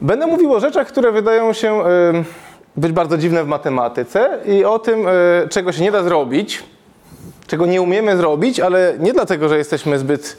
Będę 0.00 0.26
mówił 0.26 0.54
o 0.54 0.60
rzeczach, 0.60 0.86
które 0.86 1.12
wydają 1.12 1.52
się 1.52 1.82
być 2.76 2.92
bardzo 2.92 3.18
dziwne 3.18 3.44
w 3.44 3.46
matematyce 3.46 4.38
i 4.46 4.64
o 4.64 4.78
tym, 4.78 5.08
y, 5.08 5.48
czego 5.50 5.72
się 5.72 5.82
nie 5.82 5.92
da 5.92 6.02
zrobić, 6.02 6.62
czego 7.46 7.66
nie 7.66 7.82
umiemy 7.82 8.16
zrobić, 8.16 8.60
ale 8.60 8.94
nie 8.98 9.12
dlatego, 9.12 9.48
że 9.48 9.58
jesteśmy 9.58 9.98
zbyt, 9.98 10.36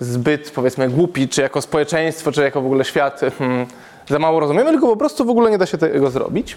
zbyt 0.00 0.50
powiedzmy 0.50 0.88
głupi, 0.88 1.28
czy 1.28 1.42
jako 1.42 1.62
społeczeństwo, 1.62 2.32
czy 2.32 2.42
jako 2.42 2.60
w 2.60 2.66
ogóle 2.66 2.84
świat 2.84 3.20
hmm, 3.38 3.66
za 4.08 4.18
mało 4.18 4.40
rozumiemy, 4.40 4.70
tylko 4.70 4.86
po 4.86 4.96
prostu 4.96 5.24
w 5.24 5.30
ogóle 5.30 5.50
nie 5.50 5.58
da 5.58 5.66
się 5.66 5.78
tego 5.78 6.10
zrobić. 6.10 6.56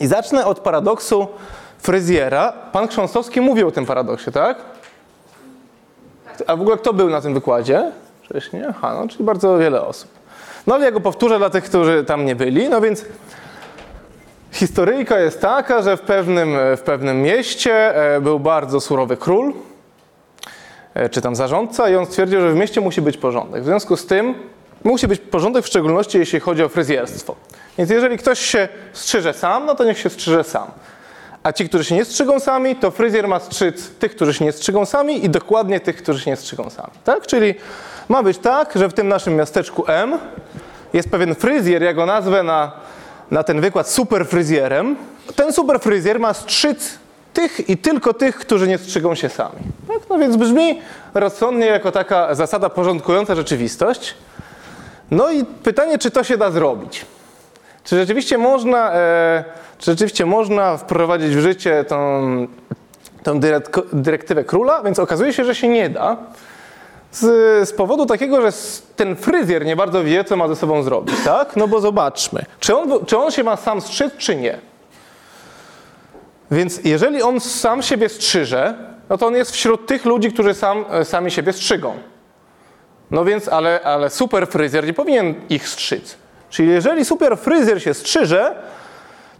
I 0.00 0.06
zacznę 0.06 0.46
od 0.46 0.60
paradoksu 0.60 1.28
fryzjera. 1.78 2.52
Pan 2.72 2.88
Krząstowski 2.88 3.40
mówił 3.40 3.68
o 3.68 3.70
tym 3.70 3.86
paradoksie, 3.86 4.32
tak? 4.32 4.58
A 6.46 6.56
w 6.56 6.60
ogóle 6.60 6.76
kto 6.76 6.92
był 6.92 7.10
na 7.10 7.20
tym 7.20 7.34
wykładzie? 7.34 7.92
Wcześniej? 8.22 8.62
Aha, 8.68 8.94
no, 9.00 9.08
czyli 9.08 9.24
bardzo 9.24 9.58
wiele 9.58 9.82
osób. 9.82 10.10
No 10.66 10.74
ale 10.74 10.84
ja 10.84 10.90
go 10.90 11.00
powtórzę 11.00 11.38
dla 11.38 11.50
tych, 11.50 11.64
którzy 11.64 12.04
tam 12.04 12.24
nie 12.24 12.36
byli. 12.36 12.68
No 12.68 12.80
więc 12.80 13.04
historyjka 14.52 15.18
jest 15.18 15.40
taka, 15.40 15.82
że 15.82 15.96
w 15.96 16.00
pewnym, 16.00 16.56
w 16.76 16.80
pewnym 16.80 17.22
mieście 17.22 17.96
e, 18.14 18.20
był 18.20 18.40
bardzo 18.40 18.80
surowy 18.80 19.16
król, 19.16 19.52
e, 20.94 21.08
czy 21.08 21.20
tam 21.20 21.36
zarządca, 21.36 21.88
i 21.90 21.96
on 21.96 22.06
stwierdził, 22.06 22.40
że 22.40 22.52
w 22.52 22.56
mieście 22.56 22.80
musi 22.80 23.02
być 23.02 23.16
porządek. 23.16 23.62
W 23.62 23.66
związku 23.66 23.96
z 23.96 24.06
tym 24.06 24.34
musi 24.84 25.08
być 25.08 25.20
porządek, 25.20 25.64
w 25.64 25.68
szczególności 25.68 26.18
jeśli 26.18 26.40
chodzi 26.40 26.62
o 26.62 26.68
fryzjerstwo. 26.68 27.36
Więc 27.78 27.90
jeżeli 27.90 28.18
ktoś 28.18 28.40
się 28.40 28.68
strzyże 28.92 29.32
sam, 29.32 29.66
no 29.66 29.74
to 29.74 29.84
niech 29.84 29.98
się 29.98 30.10
strzyże 30.10 30.44
sam. 30.44 30.70
A 31.42 31.52
ci, 31.52 31.68
którzy 31.68 31.84
się 31.84 31.94
nie 31.94 32.04
strzygą 32.04 32.40
sami, 32.40 32.76
to 32.76 32.90
fryzjer 32.90 33.28
ma 33.28 33.40
strzyc 33.40 33.90
tych, 33.90 34.14
którzy 34.14 34.34
się 34.34 34.44
nie 34.44 34.52
strzygą 34.52 34.86
sami 34.86 35.24
i 35.24 35.30
dokładnie 35.30 35.80
tych, 35.80 35.96
którzy 35.96 36.20
się 36.20 36.30
nie 36.30 36.36
strzygą 36.36 36.70
sami. 36.70 36.92
Tak? 37.04 37.26
Czyli 37.26 37.54
ma 38.08 38.22
być 38.22 38.38
tak, 38.38 38.72
że 38.74 38.88
w 38.88 38.92
tym 38.92 39.08
naszym 39.08 39.36
miasteczku 39.36 39.84
M 39.86 40.18
jest 40.92 41.10
pewien 41.10 41.34
fryzjer, 41.34 41.82
ja 41.82 41.94
go 41.94 42.06
nazwę 42.06 42.42
na, 42.42 42.72
na 43.30 43.42
ten 43.42 43.60
wykład 43.60 43.88
super 43.88 44.26
fryzjerem. 44.26 44.96
Ten 45.36 45.52
super 45.52 45.80
fryzjer 45.80 46.20
ma 46.20 46.34
strzyc 46.34 46.98
tych 47.32 47.68
i 47.68 47.76
tylko 47.76 48.14
tych, 48.14 48.36
którzy 48.36 48.68
nie 48.68 48.78
strzygą 48.78 49.14
się 49.14 49.28
sami. 49.28 49.60
Tak? 49.88 49.98
No 50.10 50.18
więc 50.18 50.36
brzmi 50.36 50.80
rozsądnie 51.14 51.66
jako 51.66 51.92
taka 51.92 52.34
zasada 52.34 52.70
porządkująca 52.70 53.34
rzeczywistość. 53.34 54.14
No 55.10 55.30
i 55.30 55.44
pytanie, 55.44 55.98
czy 55.98 56.10
to 56.10 56.24
się 56.24 56.36
da 56.36 56.50
zrobić? 56.50 57.06
Czy 57.84 57.96
rzeczywiście 57.96 58.38
można, 58.38 58.92
e, 58.94 59.44
czy 59.78 59.90
rzeczywiście 59.90 60.26
można 60.26 60.76
wprowadzić 60.76 61.36
w 61.36 61.40
życie 61.40 61.84
tą, 61.84 61.98
tą 63.22 63.40
dyrektywę 63.92 64.44
króla? 64.44 64.82
Więc 64.82 64.98
okazuje 64.98 65.32
się, 65.32 65.44
że 65.44 65.54
się 65.54 65.68
nie 65.68 65.88
da. 65.88 66.16
Z, 67.12 67.68
z, 67.68 67.72
powodu 67.72 68.06
takiego, 68.06 68.42
że 68.42 68.48
ten 68.96 69.16
fryzjer 69.16 69.66
nie 69.66 69.76
bardzo 69.76 70.04
wie, 70.04 70.24
co 70.24 70.36
ma 70.36 70.48
ze 70.48 70.56
sobą 70.56 70.82
zrobić, 70.82 71.14
tak? 71.24 71.56
No 71.56 71.68
bo 71.68 71.80
zobaczmy, 71.80 72.44
czy 72.60 72.76
on, 72.76 73.06
czy 73.06 73.18
on 73.18 73.30
się 73.30 73.44
ma 73.44 73.56
sam 73.56 73.80
strzyc, 73.80 74.12
czy 74.18 74.36
nie. 74.36 74.58
Więc 76.50 76.80
jeżeli 76.84 77.22
on 77.22 77.40
sam 77.40 77.82
siebie 77.82 78.08
strzyże, 78.08 78.74
no 79.08 79.18
to 79.18 79.26
on 79.26 79.34
jest 79.34 79.50
wśród 79.50 79.86
tych 79.86 80.04
ludzi, 80.04 80.32
którzy 80.32 80.54
sam, 80.54 80.84
sami 81.04 81.30
siebie 81.30 81.52
strzygą. 81.52 81.94
No 83.10 83.24
więc, 83.24 83.48
ale, 83.48 83.80
ale 83.84 84.10
super 84.10 84.46
fryzjer 84.46 84.86
nie 84.86 84.94
powinien 84.94 85.34
ich 85.48 85.68
strzyc. 85.68 86.16
Czyli 86.50 86.68
jeżeli 86.68 87.04
super 87.04 87.38
fryzjer 87.38 87.82
się 87.82 87.94
strzyże, 87.94 88.54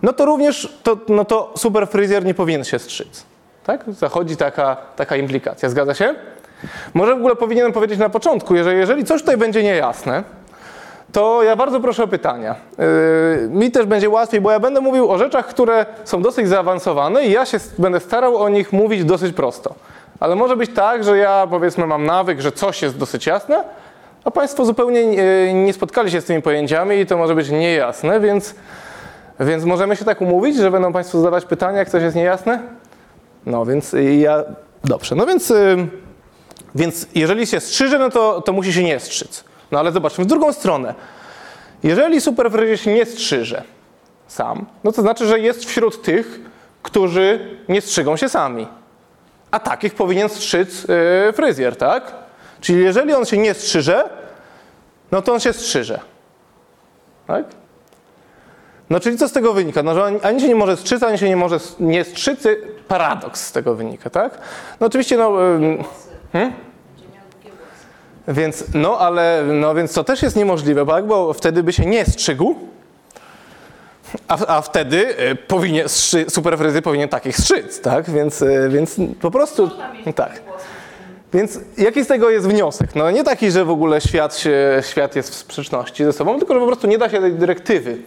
no 0.02 0.12
to 0.12 0.24
również 0.24 0.78
to, 0.82 0.96
no 1.08 1.24
to 1.24 1.52
super 1.56 1.88
fryzjer 1.88 2.24
nie 2.24 2.34
powinien 2.34 2.64
się 2.64 2.78
strzyc. 2.78 3.24
Tak? 3.64 3.84
Zachodzi 3.88 4.36
taka, 4.36 4.76
taka 4.96 5.16
implikacja. 5.16 5.68
Zgadza 5.68 5.94
się? 5.94 6.14
Może 6.94 7.14
w 7.14 7.18
ogóle 7.18 7.36
powinienem 7.36 7.72
powiedzieć 7.72 7.98
na 7.98 8.08
początku, 8.08 8.56
że 8.56 8.75
jeżeli 8.75 9.04
coś 9.04 9.20
tutaj 9.20 9.36
będzie 9.36 9.62
niejasne, 9.62 10.25
to 11.12 11.42
ja 11.42 11.56
bardzo 11.56 11.81
proszę 11.81 12.04
o 12.04 12.08
pytania. 12.08 12.54
Yy, 12.78 13.48
mi 13.48 13.70
też 13.70 13.87
będzie 13.87 14.10
łatwiej, 14.10 14.41
bo 14.41 14.50
ja 14.50 14.60
będę 14.60 14.81
mówił 14.81 15.10
o 15.10 15.19
rzeczach, 15.19 15.47
które 15.47 15.87
są 16.04 16.22
dosyć 16.22 16.48
zaawansowane 16.48 17.26
i 17.26 17.32
ja 17.32 17.47
się 17.47 17.58
będę 17.78 18.00
starał 18.00 18.37
o 18.37 18.48
nich 18.48 18.72
mówić 18.72 19.04
dosyć 19.04 19.32
prosto. 19.32 19.75
Ale 20.20 20.36
może 20.36 20.56
być 20.56 20.70
tak, 20.75 21.04
że 21.04 21.19
ja 21.19 21.47
powiedzmy 21.50 21.86
mam 21.86 22.06
nawyk, 22.06 22.41
że 22.41 22.53
coś 22.53 22.82
jest 22.82 22.98
dosyć 22.98 23.26
jasne, 23.26 23.64
a 24.25 24.31
Państwo 24.31 24.64
zupełnie 24.64 25.06
nie 25.54 25.72
spotkali 25.72 26.10
się 26.10 26.20
z 26.20 26.25
tymi 26.25 26.42
pojęciami 26.42 26.97
i 26.97 27.06
to 27.06 27.16
może 27.16 27.34
być 27.34 27.50
niejasne, 27.50 28.20
więc, 28.20 28.54
więc 29.41 29.64
możemy 29.64 29.97
się 29.97 30.04
tak 30.04 30.20
umówić, 30.20 30.56
że 30.56 30.70
będą 30.70 30.92
Państwo 30.92 31.19
zadawać 31.19 31.44
pytania, 31.44 31.78
jak 31.78 31.91
coś 31.91 32.03
jest 32.03 32.16
niejasne? 32.16 32.62
No 33.47 33.66
więc 33.66 33.97
ja... 34.19 34.44
Dobrze, 34.84 35.14
no 35.14 35.26
więc... 35.26 35.50
Yy, 35.50 35.86
więc 36.75 37.06
jeżeli 37.14 37.47
się 37.47 37.60
strzyże, 37.60 37.98
no 37.98 38.10
to, 38.10 38.42
to 38.42 38.52
musi 38.52 38.72
się 38.72 38.84
nie 38.84 39.00
strzyc. 39.00 39.44
No 39.70 39.78
ale 39.78 39.92
zobaczmy 39.92 40.25
w 40.25 40.26
drugą 40.26 40.52
stronę. 40.52 40.94
Jeżeli 41.82 42.20
superfryzjer 42.20 42.81
się 42.81 42.94
nie 42.94 43.06
strzyże 43.06 43.62
sam, 44.26 44.66
no 44.84 44.92
to 44.92 45.02
znaczy, 45.02 45.26
że 45.26 45.41
jest 45.41 45.64
wśród 45.64 46.02
tych, 46.02 46.41
którzy 46.82 47.56
nie 47.69 47.81
strzygą 47.81 48.16
się 48.16 48.28
sami. 48.28 48.66
A 49.50 49.61
takich 49.61 49.94
powinien 49.94 50.28
strzyc 50.28 50.83
yy, 50.83 51.33
fryzjer, 51.33 51.77
tak? 51.77 52.12
Czyli 52.61 52.84
jeżeli 52.84 53.15
on 53.15 53.25
się 53.25 53.38
nie 53.38 53.55
strzyże, 53.55 54.09
no 55.12 55.22
to 55.22 55.33
on 55.33 55.41
się 55.41 55.53
strzyże. 55.53 56.00
Tak? 57.27 57.44
No 58.91 59.00
czyli 59.00 59.19
co 59.19 59.28
z 59.28 59.33
tego 59.33 59.53
wynika? 59.53 59.83
No, 59.83 59.94
że 59.94 60.19
ani 60.22 60.41
się 60.41 60.49
nie 60.49 60.55
może 60.55 60.77
strzyc, 60.77 61.03
ani 61.03 61.19
się 61.19 61.28
nie 61.28 61.37
może 61.37 61.59
nie 61.81 62.05
strzycy. 62.05 62.61
Paradoks 62.88 63.47
z 63.47 63.53
tego 63.53 63.75
wynika, 63.75 64.11
tak? 64.11 64.38
No 64.81 64.87
oczywiście, 64.87 65.16
no... 65.16 65.33
Hmm? 66.32 66.53
Więc, 68.28 68.65
no 68.75 68.99
ale, 68.99 69.43
no 69.43 69.75
więc 69.75 69.93
to 69.93 70.05
też 70.05 70.22
jest 70.22 70.37
niemożliwe, 70.37 70.87
tak? 70.87 71.06
bo 71.06 71.32
wtedy 71.32 71.62
by 71.62 71.72
się 71.72 71.87
nie 71.87 72.05
strzygł, 72.05 72.55
a, 74.28 74.56
a 74.56 74.60
wtedy 74.60 75.21
y, 75.31 75.34
powinien, 75.34 75.88
superfryzy 76.28 76.82
powinien 76.82 77.09
takich 77.09 77.37
strzyc, 77.37 77.81
tak? 77.81 78.10
Więc, 78.10 78.43
y, 78.43 78.69
więc 78.69 78.97
po 79.21 79.31
prostu, 79.31 79.71
tak. 80.15 80.41
Więc 81.32 81.59
jaki 81.78 82.04
z 82.04 82.06
tego 82.06 82.31
jest 82.31 82.49
wniosek? 82.49 82.94
No 82.94 83.10
nie 83.10 83.25
taki, 83.25 83.50
że 83.50 83.65
w 83.65 83.70
ogóle 83.70 84.00
świat, 84.00 84.37
się, 84.37 84.82
świat 84.91 85.16
jest 85.16 85.31
w 85.31 85.34
sprzeczności 85.34 86.04
ze 86.04 86.12
sobą, 86.12 86.38
tylko 86.38 86.54
że 86.54 86.60
po 86.60 86.66
prostu 86.66 86.87
nie 86.87 86.99
da 86.99 87.09
się 87.09 87.20
tej 87.20 87.32
dyrektywy 87.32 87.99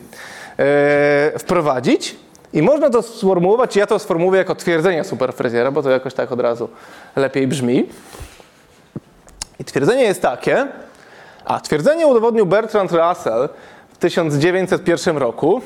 e, 0.60 1.40
wprowadzić 1.40 2.16
i 2.54 2.62
można 2.62 2.90
to 2.90 3.02
sformułować, 3.02 3.76
ja 3.76 3.88
to 3.88 4.00
sformułuję 4.00 4.38
jako 4.38 4.56
twierdzenie 4.56 5.04
superfryzjera, 5.04 5.72
bo 5.72 5.84
to 5.84 5.90
jakoś 5.90 6.14
tak 6.14 6.32
od 6.32 6.40
razu 6.40 6.70
lepiej 7.16 7.48
brzmi. 7.48 7.90
I 9.60 9.64
twierdzenie 9.64 10.04
jest 10.04 10.22
takie, 10.22 10.68
a 11.46 11.60
twierdzenie 11.60 12.08
udowodnił 12.08 12.46
Bertrand 12.46 12.92
Russell 12.92 13.50
w 13.94 13.98
1901 13.98 15.18
roku. 15.18 15.62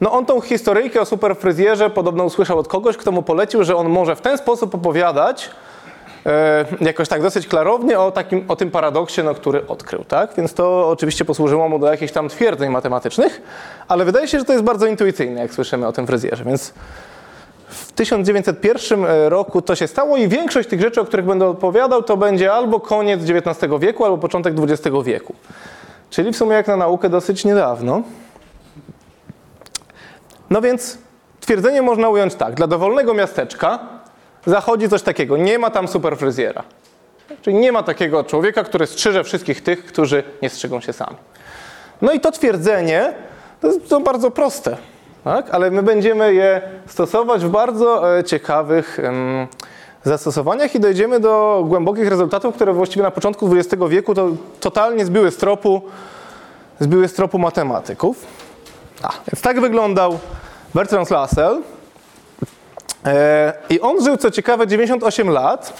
No 0.00 0.12
on 0.12 0.26
tą 0.26 0.40
historyjkę 0.40 1.00
o 1.00 1.04
superfryzjerze 1.04 1.90
podobno 1.90 2.24
usłyszał 2.24 2.58
od 2.58 2.68
kogoś, 2.68 2.96
kto 2.96 3.12
mu 3.12 3.22
polecił, 3.22 3.64
że 3.64 3.76
on 3.76 3.88
może 3.88 4.16
w 4.16 4.20
ten 4.20 4.38
sposób 4.38 4.74
opowiadać, 4.74 5.50
e, 6.26 6.64
jakoś 6.80 7.08
tak 7.08 7.22
dosyć 7.22 7.46
klarownie 7.46 8.00
o, 8.00 8.10
takim, 8.10 8.44
o 8.48 8.56
tym 8.56 8.70
paradoksie, 8.70 9.22
no, 9.22 9.34
który 9.34 9.66
odkrył. 9.66 10.04
Tak? 10.04 10.34
Więc 10.36 10.54
to 10.54 10.88
oczywiście 10.88 11.24
posłużyło 11.24 11.68
mu 11.68 11.78
do 11.78 11.90
jakichś 11.90 12.12
tam 12.12 12.28
twierdzeń 12.28 12.70
matematycznych, 12.70 13.42
ale 13.88 14.04
wydaje 14.04 14.28
się, 14.28 14.38
że 14.38 14.44
to 14.44 14.52
jest 14.52 14.64
bardzo 14.64 14.86
intuicyjne, 14.86 15.40
jak 15.40 15.54
słyszymy 15.54 15.86
o 15.86 15.92
tym 15.92 16.06
fryzjerze. 16.06 16.44
Więc 16.44 16.74
1901 17.98 19.04
e, 19.04 19.28
roku 19.28 19.62
to 19.62 19.76
się 19.76 19.86
stało 19.86 20.16
i 20.16 20.28
większość 20.28 20.68
tych 20.68 20.80
rzeczy, 20.80 21.00
o 21.00 21.04
których 21.04 21.26
będę 21.26 21.46
opowiadał, 21.46 22.02
to 22.02 22.16
będzie 22.16 22.52
albo 22.52 22.80
koniec 22.80 23.20
XIX 23.30 23.72
wieku, 23.80 24.04
albo 24.04 24.18
początek 24.18 24.54
XX 24.58 24.96
wieku. 25.04 25.34
Czyli 26.10 26.32
w 26.32 26.36
sumie 26.36 26.54
jak 26.54 26.66
na 26.66 26.76
naukę 26.76 27.08
dosyć 27.08 27.44
niedawno. 27.44 28.02
No 30.50 30.60
więc 30.60 30.98
twierdzenie 31.40 31.82
można 31.82 32.08
ująć 32.08 32.34
tak. 32.34 32.54
Dla 32.54 32.66
dowolnego 32.66 33.14
miasteczka 33.14 33.78
zachodzi 34.46 34.88
coś 34.88 35.02
takiego. 35.02 35.36
Nie 35.36 35.58
ma 35.58 35.70
tam 35.70 35.88
superfryzjera. 35.88 36.62
Czyli 37.42 37.56
nie 37.56 37.72
ma 37.72 37.82
takiego 37.82 38.24
człowieka, 38.24 38.64
który 38.64 38.86
strzyże 38.86 39.24
wszystkich 39.24 39.62
tych, 39.62 39.86
którzy 39.86 40.22
nie 40.42 40.50
strzygą 40.50 40.80
się 40.80 40.92
sami. 40.92 41.16
No 42.02 42.12
i 42.12 42.20
to 42.20 42.32
twierdzenie 42.32 43.12
to 43.60 43.66
jest 43.66 43.88
to 43.88 44.00
bardzo 44.00 44.30
proste 44.30 44.76
tak? 45.28 45.50
ale 45.50 45.70
my 45.70 45.82
będziemy 45.82 46.34
je 46.34 46.62
stosować 46.86 47.44
w 47.44 47.48
bardzo 47.48 48.18
e, 48.18 48.24
ciekawych 48.24 48.98
zastosowaniach 50.04 50.74
i 50.74 50.80
dojdziemy 50.80 51.20
do 51.20 51.64
głębokich 51.66 52.08
rezultatów, 52.08 52.54
które 52.54 52.72
właściwie 52.72 53.02
na 53.02 53.10
początku 53.10 53.56
XX 53.56 53.82
wieku 53.88 54.14
to 54.14 54.28
totalnie 54.60 55.04
zbiły 55.04 55.30
z 55.30 55.36
tropu, 55.36 55.82
zbiły 56.80 57.08
z 57.08 57.12
tropu 57.12 57.38
matematyków. 57.38 58.26
A, 59.02 59.08
więc 59.08 59.42
tak 59.42 59.60
wyglądał 59.60 60.18
Bertrand 60.74 61.10
Russell. 61.10 61.62
E, 63.04 63.52
I 63.70 63.80
on 63.80 64.04
żył, 64.04 64.16
co 64.16 64.30
ciekawe, 64.30 64.66
98 64.66 65.30
lat. 65.30 65.72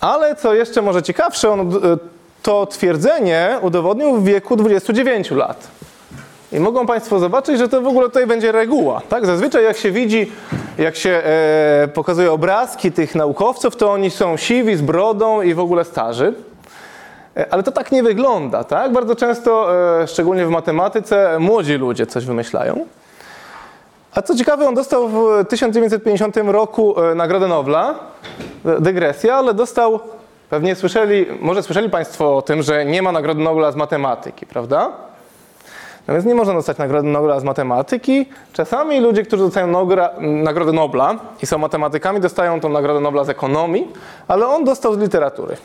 Ale 0.00 0.36
co 0.36 0.54
jeszcze 0.54 0.82
może 0.82 1.02
ciekawsze, 1.02 1.50
on 1.50 1.60
e, 1.60 1.74
to 2.42 2.66
twierdzenie 2.66 3.58
udowodnił 3.62 4.16
w 4.16 4.24
wieku 4.24 4.56
29 4.56 5.30
lat. 5.30 5.68
I 6.52 6.60
mogą 6.60 6.86
Państwo 6.86 7.18
zobaczyć, 7.18 7.58
że 7.58 7.68
to 7.68 7.82
w 7.82 7.86
ogóle 7.86 8.08
tutaj 8.08 8.26
będzie 8.26 8.52
reguła. 8.52 9.00
Tak? 9.08 9.26
Zazwyczaj 9.26 9.64
jak 9.64 9.76
się 9.76 9.90
widzi, 9.90 10.32
jak 10.78 10.96
się 10.96 11.10
e, 11.10 11.88
pokazuje 11.94 12.32
obrazki 12.32 12.92
tych 12.92 13.14
naukowców, 13.14 13.76
to 13.76 13.92
oni 13.92 14.10
są 14.10 14.36
siwi, 14.36 14.76
z 14.76 14.82
brodą 14.82 15.42
i 15.42 15.54
w 15.54 15.60
ogóle 15.60 15.84
starzy. 15.84 16.34
E, 17.36 17.52
ale 17.52 17.62
to 17.62 17.72
tak 17.72 17.92
nie 17.92 18.02
wygląda. 18.02 18.64
Tak? 18.64 18.92
Bardzo 18.92 19.16
często, 19.16 19.68
e, 20.02 20.06
szczególnie 20.06 20.46
w 20.46 20.50
matematyce, 20.50 21.38
młodzi 21.38 21.74
ludzie 21.74 22.06
coś 22.06 22.24
wymyślają. 22.24 22.86
A 24.14 24.22
co 24.22 24.34
ciekawe, 24.34 24.68
on 24.68 24.74
dostał 24.74 25.08
w 25.08 25.44
1950 25.48 26.36
roku 26.36 27.02
e, 27.02 27.14
Nagrodę 27.14 27.48
Nobla. 27.48 27.94
E, 28.64 28.80
Dygresja, 28.80 29.34
ale 29.34 29.54
dostał, 29.54 30.00
pewnie 30.50 30.74
słyszeli, 30.74 31.26
może 31.40 31.62
słyszeli 31.62 31.90
Państwo 31.90 32.36
o 32.36 32.42
tym, 32.42 32.62
że 32.62 32.84
nie 32.84 33.02
ma 33.02 33.12
Nagrody 33.12 33.42
Nobla 33.42 33.72
z 33.72 33.76
matematyki, 33.76 34.46
prawda? 34.46 35.05
No 36.08 36.14
więc 36.14 36.26
nie 36.26 36.34
można 36.34 36.54
dostać 36.54 36.78
Nagrody 36.78 37.08
Nobla 37.08 37.40
z 37.40 37.44
matematyki. 37.44 38.26
Czasami 38.52 39.00
ludzie, 39.00 39.22
którzy 39.22 39.42
dostają 39.42 39.66
Nogra, 39.66 40.10
Nagrodę 40.20 40.72
Nobla 40.72 41.18
i 41.42 41.46
są 41.46 41.58
matematykami, 41.58 42.20
dostają 42.20 42.60
tą 42.60 42.68
Nagrodę 42.68 43.00
Nobla 43.00 43.24
z 43.24 43.28
ekonomii, 43.28 43.88
ale 44.28 44.46
on 44.46 44.64
dostał 44.64 44.94
z 44.94 44.98
literatury. 44.98 45.56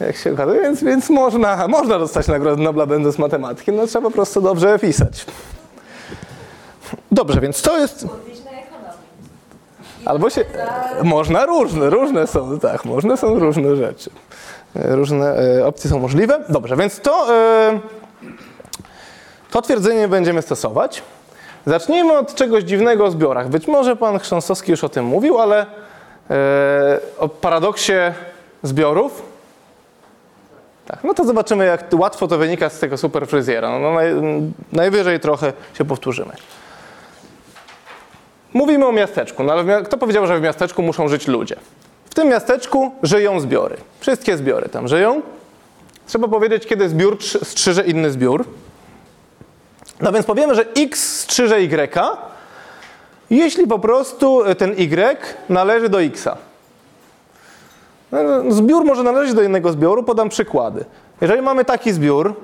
Jak 0.00 0.16
się 0.16 0.32
okazuje, 0.32 0.60
więc, 0.62 0.84
więc 0.84 1.10
można, 1.10 1.68
można 1.68 1.98
dostać 1.98 2.28
Nagrodę 2.28 2.62
Nobla 2.62 2.86
będąc 2.86 3.18
matematykiem, 3.18 3.76
no 3.76 3.86
trzeba 3.86 4.08
po 4.08 4.14
prostu 4.14 4.40
dobrze 4.40 4.78
pisać. 4.78 5.26
Dobrze, 7.12 7.40
więc 7.40 7.62
to 7.62 7.78
jest... 7.78 8.06
Albo 10.04 10.30
się. 10.30 10.44
Można 11.02 11.46
różne, 11.46 11.90
różne 11.90 12.26
są, 12.26 12.58
tak, 12.58 12.84
można 12.84 13.16
są 13.16 13.38
różne 13.38 13.76
rzeczy. 13.76 14.10
E, 14.76 14.96
Różne 14.96 15.36
e, 15.36 15.66
opcje 15.66 15.90
są 15.90 15.98
możliwe. 15.98 16.44
Dobrze, 16.48 16.76
więc 16.76 17.00
to, 17.00 17.34
e, 17.34 17.80
to 19.50 19.62
twierdzenie 19.62 20.08
będziemy 20.08 20.42
stosować. 20.42 21.02
Zacznijmy 21.66 22.18
od 22.18 22.34
czegoś 22.34 22.64
dziwnego 22.64 23.04
o 23.04 23.10
zbiorach. 23.10 23.48
Być 23.48 23.66
może 23.66 23.96
pan 23.96 24.18
Chrząstowski 24.18 24.70
już 24.70 24.84
o 24.84 24.88
tym 24.88 25.04
mówił, 25.04 25.38
ale 25.38 25.66
e, 26.30 27.00
o 27.18 27.28
paradoksie 27.28 27.92
zbiorów. 28.62 29.22
Tak, 30.86 31.04
no 31.04 31.14
to 31.14 31.24
zobaczymy, 31.24 31.66
jak 31.66 31.84
łatwo 31.92 32.28
to 32.28 32.38
wynika 32.38 32.70
z 32.70 32.78
tego 32.78 32.96
superfryzjera. 32.96 33.70
No, 33.70 33.78
no 33.78 33.94
naj, 33.94 34.14
najwyżej 34.72 35.20
trochę 35.20 35.52
się 35.78 35.84
powtórzymy. 35.84 36.32
Mówimy 38.52 38.86
o 38.86 38.92
miasteczku, 38.92 39.44
no 39.44 39.52
ale 39.52 39.82
kto 39.82 39.98
powiedział, 39.98 40.26
że 40.26 40.38
w 40.38 40.42
miasteczku 40.42 40.82
muszą 40.82 41.08
żyć 41.08 41.28
ludzie? 41.28 41.56
W 42.10 42.14
tym 42.14 42.28
miasteczku 42.28 42.92
żyją 43.02 43.40
zbiory. 43.40 43.76
Wszystkie 44.00 44.36
zbiory 44.36 44.68
tam 44.68 44.88
żyją. 44.88 45.22
Trzeba 46.06 46.28
powiedzieć, 46.28 46.66
kiedy 46.66 46.88
zbiór 46.88 47.18
trz- 47.18 47.44
strzyże 47.44 47.84
inny 47.84 48.10
zbiór. 48.10 48.44
No 50.00 50.12
więc 50.12 50.26
powiemy, 50.26 50.54
że 50.54 50.64
x 50.76 51.20
strzyże 51.20 51.60
y, 51.60 51.98
jeśli 53.30 53.66
po 53.66 53.78
prostu 53.78 54.42
ten 54.58 54.70
y 54.70 55.16
należy 55.48 55.88
do 55.88 56.02
xa. 56.02 56.36
No, 58.12 58.18
Zbiór 58.48 58.84
może 58.84 59.02
należeć 59.02 59.34
do 59.34 59.42
innego 59.42 59.72
zbioru, 59.72 60.02
podam 60.02 60.28
przykłady. 60.28 60.84
Jeżeli 61.20 61.42
mamy 61.42 61.64
taki 61.64 61.92
zbiór, 61.92 62.34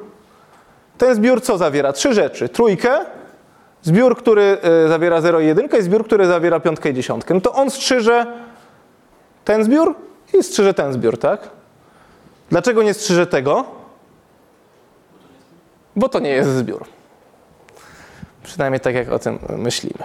ten 0.98 1.14
zbiór 1.14 1.42
co 1.42 1.58
zawiera? 1.58 1.92
Trzy 1.92 2.14
rzeczy. 2.14 2.48
Trójkę, 2.48 2.98
zbiór, 3.82 4.16
który 4.16 4.58
e, 4.62 4.88
zawiera 4.88 5.20
0 5.20 5.40
i 5.40 5.46
1 5.46 5.68
i 5.78 5.82
zbiór, 5.82 6.04
który 6.04 6.26
zawiera 6.26 6.60
piątkę 6.60 6.90
i 6.90 6.94
dziesiątkę. 6.94 7.34
No 7.34 7.40
to 7.40 7.52
on 7.52 7.70
strzyże 7.70 8.26
ten 9.44 9.64
zbiór 9.64 9.94
i 10.38 10.42
strzyże 10.42 10.74
ten 10.74 10.92
zbiór, 10.92 11.18
tak? 11.18 11.50
Dlaczego 12.50 12.82
nie 12.82 12.94
strzyże 12.94 13.26
tego? 13.26 13.64
Bo 15.96 16.08
to 16.08 16.18
nie 16.18 16.30
jest 16.30 16.50
zbiór. 16.50 16.84
Przynajmniej 18.44 18.80
tak, 18.80 18.94
jak 18.94 19.12
o 19.12 19.18
tym 19.18 19.38
myślimy. 19.56 20.04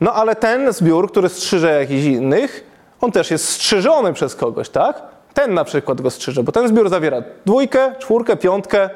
No 0.00 0.12
ale 0.14 0.36
ten 0.36 0.72
zbiór, 0.72 1.10
który 1.10 1.28
strzyże 1.28 1.80
jakichś 1.80 2.04
innych, 2.04 2.64
on 3.00 3.12
też 3.12 3.30
jest 3.30 3.48
strzyżony 3.48 4.12
przez 4.12 4.34
kogoś, 4.34 4.68
tak? 4.68 5.02
Ten 5.34 5.54
na 5.54 5.64
przykład 5.64 6.00
go 6.00 6.10
strzyże, 6.10 6.42
bo 6.42 6.52
ten 6.52 6.68
zbiór 6.68 6.88
zawiera 6.88 7.22
dwójkę, 7.46 7.94
czwórkę, 7.98 8.36
piątkę, 8.36 8.90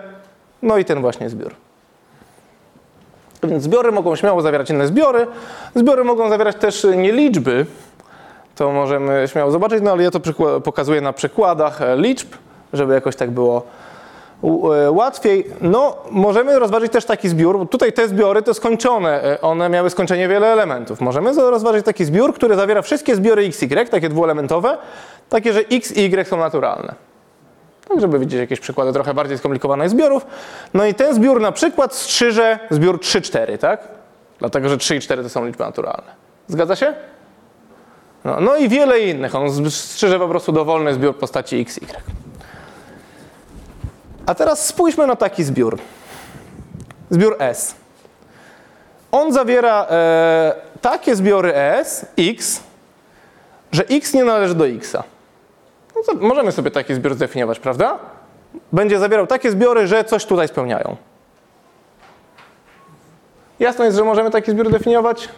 no 0.63 0.79
i 0.79 0.85
ten 0.85 1.01
właśnie 1.01 1.31
zbiór. 1.31 1.55
Więc 3.43 3.63
zbiory 3.63 3.93
mogą 3.93 4.17
śmiało 4.17 4.43
zawierać 4.43 4.71
inne 4.71 4.87
zbiory. 4.87 5.27
Zbiory 5.75 6.05
mogą 6.05 6.29
zawierać 6.29 6.57
też 6.57 6.87
nieliczby. 6.97 7.67
To 8.55 8.73
możemy 8.73 9.25
śmiało 9.29 9.51
zobaczyć, 9.51 9.83
no 9.83 9.93
ale 9.93 10.03
ja 10.03 10.11
to 10.11 10.21
pokazuję 10.61 11.01
na 11.01 11.13
przykładach 11.13 11.83
e, 11.83 11.97
liczb, 11.97 12.29
żeby 12.73 12.95
jakoś 12.95 13.17
tak 13.17 13.31
było 13.31 13.67
łatwiej. 14.91 15.47
No, 15.61 15.97
możemy 16.11 16.59
rozważyć 16.59 16.93
też 16.93 17.05
taki 17.05 17.29
zbiór. 17.29 17.59
bo 17.59 17.67
Tutaj 17.67 17.93
te 17.93 18.09
zbiory 18.09 18.43
to 18.43 18.55
skończone, 18.55 19.23
e, 19.23 19.41
one 19.41 19.69
miały 19.69 19.91
skończenie 19.91 20.29
wiele 20.29 20.53
elementów. 20.53 21.01
Możemy 21.01 21.35
rozważyć 21.35 21.85
taki 21.85 22.05
zbiór, 22.05 22.35
który 22.35 22.57
zawiera 22.57 22.83
wszystkie 22.83 23.17
zbiory 23.17 23.43
XY, 23.43 23.87
takie 23.91 24.09
dwuelementowe, 24.09 24.79
takie, 25.29 25.53
że 25.53 25.61
X 25.61 25.93
i 25.93 26.05
Y 26.05 26.29
są 26.29 26.37
naturalne. 26.37 26.95
Tak, 27.89 28.01
żeby 28.01 28.19
widzieć 28.19 28.41
jakieś 28.41 28.61
przykłady 28.61 28.93
trochę 28.93 29.15
bardziej 29.15 29.39
skomplikowanych 29.39 29.91
zbiorów. 29.91 30.27
No 30.75 30.87
i 30.87 30.95
ten 30.95 31.15
zbiór 31.15 31.41
na 31.41 31.53
przykład 31.53 31.95
strzyże 31.95 32.59
zbiór 32.71 32.99
3-4, 32.99 33.59
tak? 33.59 33.89
Dlatego, 34.39 34.69
że 34.69 34.79
3 34.79 34.97
i 34.97 35.01
4 35.01 35.23
to 35.23 35.29
są 35.29 35.47
liczby 35.47 35.65
naturalne. 35.65 36.13
Zgadza 36.49 36.77
się? 36.77 36.95
No, 38.25 38.41
no 38.41 38.57
i 38.57 38.69
wiele 38.69 39.01
innych. 39.01 39.35
On 39.35 39.71
strzyże 39.71 40.19
po 40.19 40.29
prostu 40.29 40.53
dowolny 40.53 40.95
zbiór 40.95 41.17
postaci 41.17 41.57
x, 41.57 41.77
y. 41.79 42.03
A 44.27 44.35
teraz 44.35 44.67
spójrzmy 44.67 45.07
na 45.07 45.17
taki 45.17 45.45
zbiór. 45.45 45.79
Zbiór 47.11 47.37
S. 47.39 47.75
On 49.13 49.33
zawiera 49.33 49.87
e, 49.91 50.55
takie 50.81 51.17
zbiory 51.17 51.55
S, 51.55 52.07
x, 52.19 52.63
że 53.73 53.83
x 53.89 54.15
nie 54.15 54.25
należy 54.25 54.55
do 54.55 54.67
xa. 54.67 55.05
No 55.97 56.29
możemy 56.29 56.53
sobie 56.53 56.71
taki 56.71 56.95
zbiór 56.95 57.15
zdefiniować, 57.15 57.59
prawda? 57.59 57.99
Będzie 58.73 58.99
zawierał 58.99 59.27
takie 59.27 59.51
zbiory, 59.51 59.87
że 59.87 60.05
coś 60.05 60.27
tutaj 60.27 60.49
spełniają. 60.49 60.97
Jasne 63.61 63.85
jest, 63.85 63.97
że 63.97 64.05
możemy 64.05 64.31
taki 64.31 64.51
zbiór 64.51 64.71
definiować? 64.71 65.29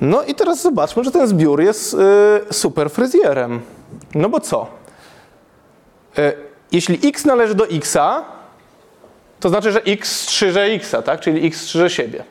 No 0.00 0.22
i 0.22 0.34
teraz 0.34 0.62
zobaczmy, 0.62 1.04
że 1.04 1.10
ten 1.10 1.26
zbiór 1.26 1.60
jest 1.60 1.94
y, 1.94 2.54
super 2.54 2.90
fryzjerem. 2.90 3.60
No 4.14 4.28
bo 4.28 4.40
co? 4.40 4.66
Y, 6.18 6.51
jeśli 6.72 7.08
x 7.08 7.24
należy 7.24 7.54
do 7.54 7.68
xa, 7.68 8.24
to 9.40 9.48
znaczy, 9.48 9.72
że 9.72 9.82
x 9.82 10.20
strzyże 10.20 10.62
x, 10.62 10.94
tak? 11.04 11.20
Czyli 11.20 11.46
x 11.46 11.60
strzyże 11.60 11.90
siebie. 11.90 12.24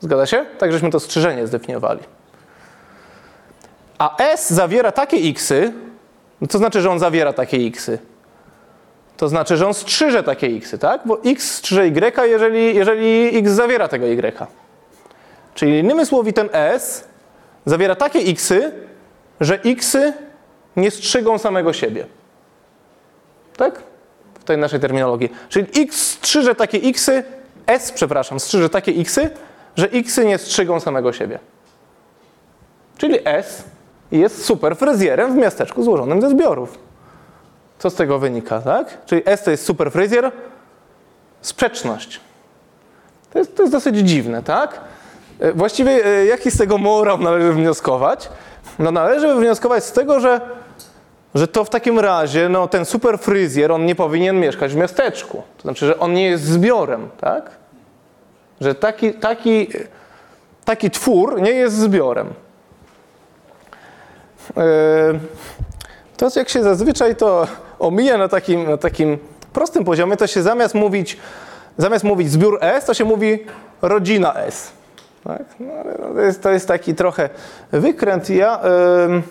Zgadza 0.00 0.26
się? 0.26 0.46
Tak, 0.58 0.72
żeśmy 0.72 0.90
to 0.90 1.00
strzyżenie 1.00 1.46
zdefiniowali. 1.46 2.00
A 3.98 4.16
S 4.16 4.50
zawiera 4.50 4.92
takie 4.92 5.16
xy, 5.16 5.72
no 6.40 6.46
to 6.46 6.58
znaczy, 6.58 6.80
że 6.80 6.90
on 6.90 6.98
zawiera 6.98 7.32
takie 7.32 7.56
xy. 7.56 7.98
To 9.16 9.28
znaczy, 9.28 9.56
że 9.56 9.66
on 9.66 9.74
strzyże 9.74 10.22
takie 10.22 10.46
xy, 10.46 10.78
tak? 10.78 11.00
Bo 11.04 11.18
x 11.24 11.54
strzyże 11.54 11.84
y, 11.84 12.28
jeżeli, 12.28 12.74
jeżeli 12.74 13.38
x 13.38 13.50
zawiera 13.50 13.88
tego 13.88 14.06
y. 14.06 14.46
Czyli 15.54 15.78
innymi 15.78 16.06
słowy, 16.06 16.32
ten 16.32 16.48
S 16.52 17.08
zawiera 17.66 17.94
takie 17.94 18.18
xy, 18.18 18.72
że 19.40 19.58
xy 19.64 20.12
nie 20.76 20.90
strzygą 20.90 21.38
samego 21.38 21.72
siebie. 21.72 22.06
Tak? 23.58 23.82
W 24.40 24.44
tej 24.44 24.58
naszej 24.58 24.80
terminologii. 24.80 25.32
Czyli 25.48 25.66
x 25.76 26.10
strzyże 26.10 26.54
takie 26.54 26.78
xy, 26.78 27.24
S, 27.66 27.92
przepraszam, 27.92 28.40
strzyże 28.40 28.68
takie 28.68 28.92
xy, 28.92 29.30
że 29.76 29.90
xy 29.90 30.24
nie 30.24 30.38
strzygą 30.38 30.80
samego 30.80 31.12
siebie. 31.12 31.38
Czyli 32.98 33.18
S 33.24 33.64
jest 34.12 34.44
super 34.44 34.76
fryzjerem 34.76 35.32
w 35.32 35.36
miasteczku 35.36 35.82
złożonym 35.82 36.20
ze 36.20 36.30
zbiorów. 36.30 36.78
Co 37.78 37.90
z 37.90 37.94
tego 37.94 38.18
wynika, 38.18 38.60
tak? 38.60 39.06
Czyli 39.06 39.22
S 39.24 39.42
to 39.42 39.50
jest 39.50 39.64
super 39.64 39.92
fryzjer, 39.92 40.32
sprzeczność. 41.40 42.20
To 43.32 43.38
jest, 43.38 43.56
to 43.56 43.62
jest 43.62 43.72
dosyć 43.72 43.96
dziwne, 43.96 44.42
tak? 44.42 44.80
E, 45.40 45.52
Właściwie 45.52 46.06
e, 46.06 46.26
jaki 46.26 46.50
z 46.50 46.58
tego 46.58 46.78
morał 46.78 47.18
należy 47.18 47.52
wnioskować? 47.52 48.28
No 48.78 48.90
należy 48.90 49.34
wnioskować 49.34 49.84
z 49.84 49.92
tego, 49.92 50.20
że, 50.20 50.40
że 51.38 51.48
to 51.48 51.64
w 51.64 51.70
takim 51.70 51.98
razie 51.98 52.48
no, 52.48 52.68
ten 52.68 52.84
super 52.84 53.18
fryzjer, 53.18 53.72
on 53.72 53.86
nie 53.86 53.94
powinien 53.94 54.40
mieszkać 54.40 54.72
w 54.72 54.76
miasteczku. 54.76 55.42
To 55.56 55.62
znaczy, 55.62 55.86
że 55.86 55.98
on 55.98 56.12
nie 56.12 56.26
jest 56.26 56.44
zbiorem, 56.44 57.08
tak? 57.20 57.50
Że 58.60 58.74
taki, 58.74 59.14
taki, 59.14 59.68
taki 60.64 60.90
twór 60.90 61.42
nie 61.42 61.50
jest 61.50 61.76
zbiorem. 61.76 62.26
Yy, 64.56 64.62
To 66.16 66.28
jak 66.36 66.48
się 66.48 66.62
zazwyczaj 66.62 67.16
to 67.16 67.46
omija 67.78 68.18
na 68.18 68.28
takim, 68.28 68.70
na 68.70 68.76
takim 68.76 69.18
prostym 69.52 69.84
poziomie, 69.84 70.16
to 70.16 70.26
się 70.26 70.42
zamiast 70.42 70.74
mówić, 70.74 71.16
zamiast 71.76 72.04
mówić 72.04 72.30
zbiór 72.30 72.58
S, 72.60 72.84
to 72.84 72.94
się 72.94 73.04
mówi 73.04 73.44
rodzina 73.82 74.34
S. 74.34 74.72
Tak? 75.24 75.42
No, 75.60 75.72
no, 75.98 76.14
to, 76.14 76.20
jest, 76.20 76.42
to 76.42 76.50
jest 76.50 76.68
taki 76.68 76.94
trochę 76.94 77.28
wykręt. 77.72 78.30
Ja 78.30 78.60
ym, 79.04 79.22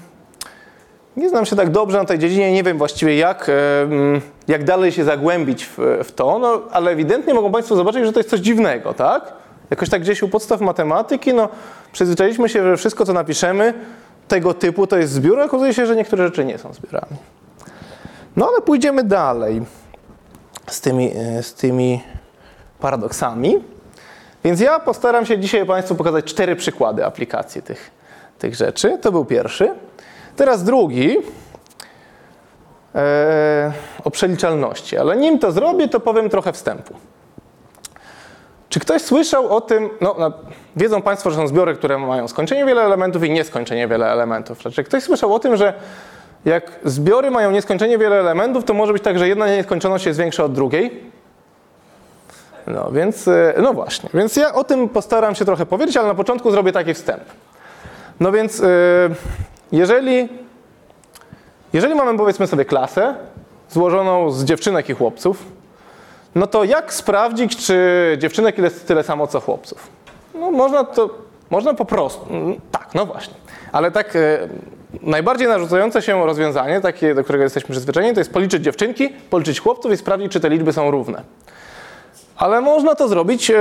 nie 1.17 1.29
znam 1.29 1.45
się 1.45 1.55
tak 1.55 1.69
dobrze 1.69 1.97
na 1.97 2.05
tej 2.05 2.19
dziedzinie, 2.19 2.51
nie 2.51 2.63
wiem 2.63 2.77
właściwie 2.77 3.17
jak 3.17 3.51
jak 4.47 4.63
dalej 4.63 4.91
się 4.91 5.03
zagłębić 5.03 5.65
w, 5.65 5.77
w 6.03 6.11
to, 6.11 6.39
no 6.39 6.61
ale 6.71 6.91
ewidentnie 6.91 7.33
mogą 7.33 7.51
Państwo 7.51 7.75
zobaczyć, 7.75 8.05
że 8.05 8.13
to 8.13 8.19
jest 8.19 8.29
coś 8.29 8.39
dziwnego, 8.39 8.93
tak? 8.93 9.33
Jakoś 9.69 9.89
tak 9.89 10.01
gdzieś 10.01 10.23
u 10.23 10.29
podstaw 10.29 10.61
matematyki, 10.61 11.33
no 11.33 11.49
przyzwyczailiśmy 11.91 12.49
się, 12.49 12.63
że 12.63 12.77
wszystko, 12.77 13.05
co 13.05 13.13
napiszemy 13.13 13.73
tego 14.27 14.53
typu, 14.53 14.87
to 14.87 14.97
jest 14.97 15.13
zbiór, 15.13 15.39
a 15.39 15.45
okazuje 15.45 15.73
się, 15.73 15.85
że 15.85 15.95
niektóre 15.95 16.25
rzeczy 16.25 16.45
nie 16.45 16.57
są 16.57 16.73
zbiorami. 16.73 17.17
No 18.35 18.47
ale 18.47 18.61
pójdziemy 18.61 19.03
dalej 19.03 19.61
z 20.67 20.81
tymi, 20.81 21.11
e, 21.15 21.43
z 21.43 21.53
tymi 21.53 22.03
paradoksami. 22.79 23.63
Więc 24.43 24.59
ja 24.59 24.79
postaram 24.79 25.25
się 25.25 25.39
dzisiaj 25.39 25.65
Państwu 25.65 25.95
pokazać 25.95 26.25
cztery 26.25 26.55
przykłady 26.55 27.05
aplikacji 27.05 27.61
tych, 27.61 27.91
tych 28.39 28.55
rzeczy. 28.55 28.97
To 29.01 29.11
był 29.11 29.25
pierwszy. 29.25 29.73
Teraz 30.37 30.63
drugi 30.63 31.17
e, 32.95 33.71
o 34.03 34.11
przeliczalności, 34.11 34.97
ale 34.97 35.17
nim 35.17 35.39
to 35.39 35.51
zrobię, 35.51 35.87
to 35.87 35.99
powiem 35.99 36.29
trochę 36.29 36.53
wstępu. 36.53 36.93
Czy 38.69 38.79
ktoś 38.79 39.01
słyszał 39.01 39.55
o 39.55 39.61
tym, 39.61 39.89
no, 40.01 40.15
no, 40.19 40.31
wiedzą 40.75 41.01
Państwo, 41.01 41.31
że 41.31 41.35
są 41.35 41.47
zbiory, 41.47 41.75
które 41.75 41.97
mają 41.97 42.27
skończenie 42.27 42.65
wiele 42.65 42.81
elementów 42.81 43.23
i 43.23 43.29
nieskończenie 43.29 43.87
wiele 43.87 44.11
elementów. 44.11 44.59
Czy 44.73 44.83
ktoś 44.83 45.03
słyszał 45.03 45.33
o 45.33 45.39
tym, 45.39 45.57
że 45.57 45.73
jak 46.45 46.79
zbiory 46.83 47.31
mają 47.31 47.51
nieskończenie 47.51 47.97
wiele 47.97 48.19
elementów, 48.19 48.63
to 48.63 48.73
może 48.73 48.93
być 48.93 49.03
tak, 49.03 49.19
że 49.19 49.27
jedna 49.27 49.47
nieskończoność 49.47 50.05
jest 50.05 50.19
większa 50.19 50.43
od 50.43 50.53
drugiej? 50.53 51.11
No 52.67 52.91
więc, 52.91 53.27
e, 53.27 53.53
no 53.61 53.73
właśnie, 53.73 54.09
więc 54.13 54.35
ja 54.35 54.53
o 54.53 54.63
tym 54.63 54.89
postaram 54.89 55.35
się 55.35 55.45
trochę 55.45 55.65
powiedzieć, 55.65 55.97
ale 55.97 56.07
na 56.07 56.15
początku 56.15 56.51
zrobię 56.51 56.71
taki 56.71 56.93
wstęp. 56.93 57.23
No 58.19 58.31
więc, 58.31 58.59
e, 58.59 58.65
jeżeli, 59.71 60.29
jeżeli 61.73 61.95
mamy 61.95 62.17
powiedzmy 62.17 62.47
sobie 62.47 62.65
klasę 62.65 63.15
złożoną 63.69 64.31
z 64.31 64.43
dziewczynek 64.43 64.89
i 64.89 64.93
chłopców, 64.93 65.45
no 66.35 66.47
to 66.47 66.63
jak 66.63 66.93
sprawdzić, 66.93 67.57
czy 67.57 67.77
dziewczynek 68.19 68.57
jest 68.57 68.87
tyle 68.87 69.03
samo 69.03 69.27
co 69.27 69.39
chłopców? 69.39 69.87
No 70.35 70.51
można 70.51 70.83
to, 70.83 71.09
można 71.49 71.73
po 71.73 71.85
prostu, 71.85 72.25
mm, 72.29 72.59
tak, 72.71 72.89
no 72.95 73.05
właśnie. 73.05 73.33
Ale 73.71 73.91
tak 73.91 74.15
e, 74.15 74.47
najbardziej 75.01 75.47
narzucające 75.47 76.01
się 76.01 76.25
rozwiązanie, 76.25 76.81
takie, 76.81 77.15
do 77.15 77.23
którego 77.23 77.43
jesteśmy 77.43 77.71
przyzwyczajeni, 77.71 78.13
to 78.13 78.19
jest 78.19 78.33
policzyć 78.33 78.63
dziewczynki, 78.63 79.09
policzyć 79.09 79.59
chłopców 79.59 79.91
i 79.91 79.97
sprawdzić, 79.97 80.31
czy 80.31 80.39
te 80.39 80.49
liczby 80.49 80.73
są 80.73 80.91
równe. 80.91 81.23
Ale 82.37 82.61
można 82.61 82.95
to 82.95 83.07
zrobić 83.07 83.51
e, 83.51 83.55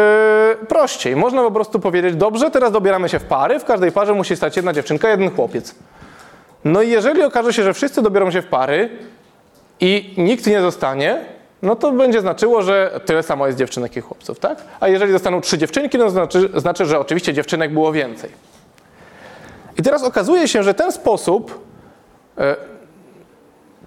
prościej. 0.69 1.17
Można 1.17 1.43
po 1.43 1.51
prostu 1.51 1.81
powiedzieć, 1.81 2.17
dobrze, 2.17 2.51
teraz 2.51 2.73
dobieramy 2.73 3.09
się 3.09 3.19
w 3.19 3.25
pary, 3.25 3.59
w 3.59 3.65
każdej 3.65 3.93
parze 3.93 4.15
musi 4.15 4.37
stać 4.37 4.57
jedna 4.57 4.73
dziewczynka, 4.73 5.09
jeden 5.11 5.31
chłopiec. 5.31 5.75
No 6.65 6.83
i 6.83 6.91
jeżeli 6.91 7.23
okaże 7.23 7.53
się, 7.53 7.63
że 7.63 7.75
wszyscy 7.75 8.03
dobiorą 8.03 8.31
się 8.31 8.43
w 8.43 8.47
pary 8.47 8.91
i 9.81 10.15
nikt 10.17 10.47
nie 10.47 10.61
zostanie, 10.61 11.21
no 11.63 11.77
to 11.77 11.93
będzie 11.93 12.21
znaczyło, 12.21 12.63
że 12.63 13.01
tyle 13.07 13.23
samo 13.23 13.47
jest 13.47 13.59
dziewczynek 13.59 13.97
i 13.97 14.01
chłopców, 14.01 14.39
tak? 14.39 14.65
A 14.81 14.89
jeżeli 14.89 15.13
zostaną 15.13 15.41
trzy 15.41 15.59
dziewczynki, 15.59 15.99
no 15.99 16.05
to 16.05 16.11
znaczy, 16.11 16.51
znaczy 16.55 16.87
że 16.87 16.99
oczywiście 16.99 17.35
dziewczynek 17.35 17.73
było 17.73 17.93
więcej. 17.93 18.31
I 19.79 19.83
teraz 19.83 20.03
okazuje 20.03 20.49
się, 20.49 20.63
że 20.63 20.75
ten 20.75 20.93
sposób 20.93 21.61
e, 22.39 22.57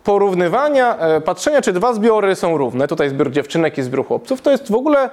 porównywania, 0.03 0.97
e, 0.97 1.21
patrzenia, 1.21 1.61
czy 1.61 1.73
dwa 1.73 1.93
zbiory 1.93 2.35
są 2.35 2.57
równe, 2.57 2.87
tutaj 2.87 3.09
zbiór 3.09 3.31
dziewczynek 3.31 3.77
i 3.77 3.81
zbiór 3.81 4.07
chłopców, 4.07 4.41
to 4.41 4.51
jest 4.51 4.71
w 4.71 4.75
ogóle 4.75 5.09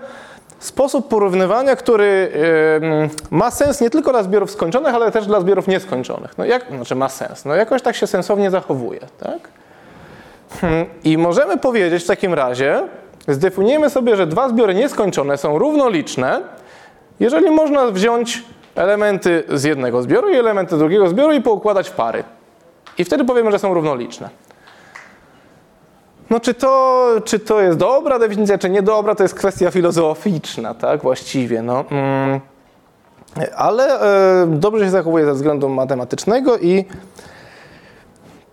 sposób 0.58 1.08
porównywania, 1.08 1.76
który 1.76 2.32
ma 3.30 3.50
sens 3.50 3.80
nie 3.80 3.90
tylko 3.90 4.10
dla 4.10 4.22
zbiorów 4.22 4.50
skończonych, 4.50 4.94
ale 4.94 5.10
też 5.10 5.26
dla 5.26 5.40
zbiorów 5.40 5.68
nieskończonych. 5.68 6.38
No 6.38 6.44
jak, 6.44 6.66
znaczy 6.70 6.94
ma 6.94 7.08
sens, 7.08 7.44
no 7.44 7.54
jakoś 7.54 7.82
tak 7.82 7.96
się 7.96 8.06
sensownie 8.06 8.50
zachowuje, 8.50 9.00
tak? 9.20 9.48
Hmm, 10.60 10.86
I 11.04 11.18
możemy 11.18 11.56
powiedzieć 11.56 12.04
w 12.04 12.06
takim 12.06 12.34
razie, 12.34 12.82
zdefiniujemy 13.28 13.90
sobie, 13.90 14.16
że 14.16 14.26
dwa 14.26 14.48
zbiory 14.48 14.74
nieskończone 14.74 15.38
są 15.38 15.58
równoliczne, 15.58 16.40
jeżeli 17.20 17.50
można 17.50 17.86
wziąć 17.86 18.42
elementy 18.74 19.44
z 19.48 19.64
jednego 19.64 20.02
zbioru 20.02 20.28
i 20.28 20.36
elementy 20.36 20.76
drugiego 20.76 21.08
zbioru 21.08 21.32
i 21.32 21.40
poukładać 21.40 21.88
w 21.88 21.92
pary. 21.92 22.24
I 22.98 23.04
wtedy 23.04 23.24
powiemy, 23.24 23.52
że 23.52 23.58
są 23.58 23.74
równoliczne. 23.74 24.28
No 26.30 26.40
czy 26.40 26.54
to, 26.54 27.06
czy 27.24 27.38
to 27.38 27.60
jest 27.60 27.78
dobra 27.78 28.18
definicja, 28.18 28.58
czy 28.58 28.70
niedobra, 28.70 29.14
to 29.14 29.22
jest 29.22 29.34
kwestia 29.34 29.70
filozoficzna, 29.70 30.74
tak, 30.74 31.02
właściwie, 31.02 31.62
no. 31.62 31.84
Mm. 31.90 32.40
Ale 33.56 34.00
e, 34.42 34.46
dobrze 34.46 34.84
się 34.84 34.90
zachowuje 34.90 35.24
ze 35.24 35.34
względu 35.34 35.68
matematycznego 35.68 36.58
i 36.58 36.84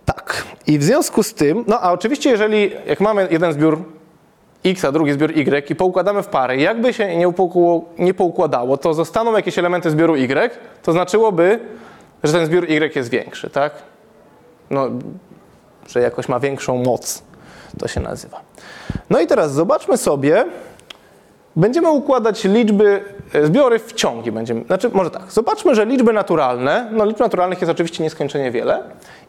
tak. 0.04 0.44
I 0.66 0.78
w 0.78 0.82
związku 0.82 1.22
z 1.22 1.34
tym, 1.34 1.64
no 1.66 1.80
a 1.80 1.92
oczywiście 1.92 2.30
jeżeli, 2.30 2.70
jak 2.86 3.00
mamy 3.00 3.28
jeden 3.30 3.52
zbiór 3.52 3.78
X, 4.64 4.84
a 4.84 4.92
drugi 4.92 5.12
zbiór 5.12 5.30
Y 5.30 5.70
i 5.70 5.74
poukładamy 5.74 6.22
w 6.22 6.26
pary, 6.26 6.56
jakby 6.56 6.92
się 6.92 7.16
nie, 7.16 7.32
nie 7.98 8.14
poukładało, 8.14 8.76
to 8.76 8.94
zostaną 8.94 9.36
jakieś 9.36 9.58
elementy 9.58 9.90
zbioru 9.90 10.14
Y, 10.16 10.50
to 10.82 10.92
znaczyłoby, 10.92 11.60
że 12.24 12.32
ten 12.32 12.46
zbiór 12.46 12.64
Y 12.64 12.96
jest 12.96 13.10
większy, 13.10 13.50
tak? 13.50 13.72
No, 14.70 14.88
że 15.88 16.00
jakoś 16.00 16.28
ma 16.28 16.40
większą 16.40 16.82
moc 16.82 17.22
to 17.78 17.88
się 17.88 18.00
nazywa. 18.00 18.40
No 19.10 19.20
i 19.20 19.26
teraz 19.26 19.52
zobaczmy 19.52 19.96
sobie, 19.96 20.44
będziemy 21.56 21.90
układać 21.90 22.44
liczby, 22.44 23.04
e, 23.32 23.46
zbiory 23.46 23.78
w 23.78 23.92
ciągi. 23.92 24.32
Będziemy, 24.32 24.64
znaczy, 24.64 24.90
może 24.92 25.10
tak, 25.10 25.32
zobaczmy, 25.32 25.74
że 25.74 25.86
liczby 25.86 26.12
naturalne, 26.12 26.88
no 26.92 27.04
liczb 27.04 27.20
naturalnych 27.20 27.60
jest 27.60 27.70
oczywiście 27.70 28.02
nieskończenie 28.02 28.50
wiele 28.50 28.82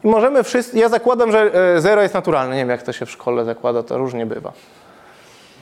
i 0.04 0.08
możemy 0.08 0.44
wszyscy, 0.44 0.80
ja 0.80 0.90
zakładam, 0.90 1.32
że 1.32 1.52
0 1.78 2.02
e, 2.02 2.04
jest 2.04 2.14
naturalne, 2.14 2.56
nie 2.56 2.62
wiem 2.62 2.70
jak 2.70 2.84
to 2.84 2.94
się 2.94 3.06
w 3.06 3.12
szkole 3.12 3.46
zakłada, 3.46 3.84
to 3.84 3.98
różnie 3.98 4.26
bywa. 4.26 4.52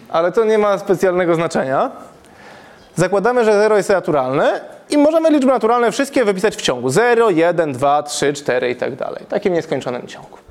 Ale 0.10 0.32
to 0.32 0.46
nie 0.46 0.58
ma 0.58 0.78
specjalnego 0.78 1.36
znaczenia. 1.36 1.92
Zakładamy, 2.96 3.46
że 3.46 3.54
0 3.54 3.78
jest 3.78 3.90
naturalne 3.90 4.62
i 4.90 4.98
możemy 4.98 5.30
liczby 5.30 5.52
naturalne 5.52 5.92
wszystkie 5.92 6.26
wypisać 6.26 6.56
w 6.56 6.62
ciągu. 6.62 6.90
0, 6.90 7.30
1, 7.30 7.74
2, 7.74 8.04
3, 8.04 8.34
4 8.34 8.70
i 8.70 8.76
tak 8.76 8.96
dalej. 8.96 9.26
Takim 9.30 9.54
nieskończonym 9.54 10.08
ciągu. 10.08 10.43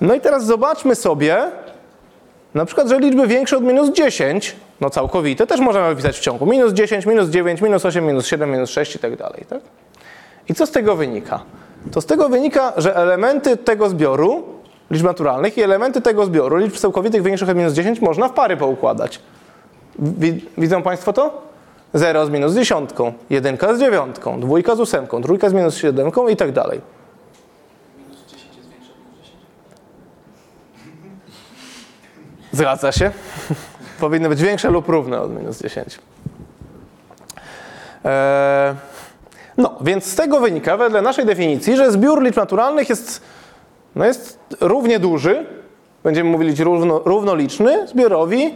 No 0.00 0.14
i 0.14 0.20
teraz 0.20 0.46
zobaczmy 0.46 0.94
sobie, 0.94 1.42
na 2.54 2.64
przykład, 2.64 2.88
że 2.88 2.98
liczby 2.98 3.26
większe 3.26 3.56
od 3.56 3.64
minus 3.64 3.90
10, 3.90 4.56
no 4.80 4.90
całkowite, 4.90 5.46
też 5.46 5.60
możemy 5.60 5.88
wypisać 5.88 6.18
w 6.18 6.20
ciągu. 6.20 6.46
Minus 6.46 6.72
10, 6.72 7.06
minus 7.06 7.28
9, 7.28 7.60
minus 7.60 7.86
8, 7.86 8.06
minus 8.06 8.26
7, 8.26 8.50
minus 8.50 8.70
6 8.70 8.96
i 8.96 8.98
tak 8.98 9.16
dalej. 9.16 9.44
Tak? 9.48 9.60
I 10.48 10.54
co 10.54 10.66
z 10.66 10.70
tego 10.70 10.96
wynika? 10.96 11.40
To 11.92 12.00
z 12.00 12.06
tego 12.06 12.28
wynika, 12.28 12.72
że 12.76 12.96
elementy 12.96 13.56
tego 13.56 13.88
zbioru, 13.88 14.44
liczb 14.90 15.04
naturalnych 15.04 15.58
i 15.58 15.62
elementy 15.62 16.00
tego 16.00 16.24
zbioru, 16.26 16.56
liczb 16.56 16.76
całkowitych 16.76 17.22
większych 17.22 17.48
od 17.48 17.56
minus 17.56 17.72
10 17.72 18.00
można 18.00 18.28
w 18.28 18.32
pary 18.32 18.56
poukładać. 18.56 19.20
Widzą 20.58 20.82
Państwo 20.82 21.12
to? 21.12 21.48
0 21.94 22.26
z 22.26 22.30
minus 22.30 22.54
dziesiątką, 22.54 23.12
1 23.30 23.58
z 23.76 23.80
dziewiątką, 23.80 24.40
2 24.40 24.76
z 24.76 24.80
ósemką, 24.80 25.22
trójka 25.22 25.50
z 25.50 25.52
minus 25.52 25.76
siódemką 25.76 26.28
i 26.28 26.36
tak 26.36 26.52
dalej. 26.52 26.80
Zgadza 32.58 32.92
się. 32.92 33.10
Powinny 34.00 34.28
być 34.28 34.42
większe 34.42 34.70
lub 34.70 34.88
równe 34.88 35.20
od 35.20 35.36
minus 35.36 35.62
10. 35.62 35.98
Eee, 38.04 38.74
no, 39.56 39.78
więc 39.80 40.04
z 40.04 40.14
tego 40.14 40.40
wynika, 40.40 40.76
wedle 40.76 41.02
naszej 41.02 41.26
definicji, 41.26 41.76
że 41.76 41.92
zbiór 41.92 42.22
liczb 42.22 42.36
naturalnych 42.36 42.88
jest, 42.88 43.22
no 43.96 44.06
jest 44.06 44.38
równie 44.60 44.98
duży, 44.98 45.46
będziemy 46.04 46.30
mówić 46.30 46.60
równo, 46.60 46.98
równoliczny 47.04 47.86
zbiorowi 47.88 48.54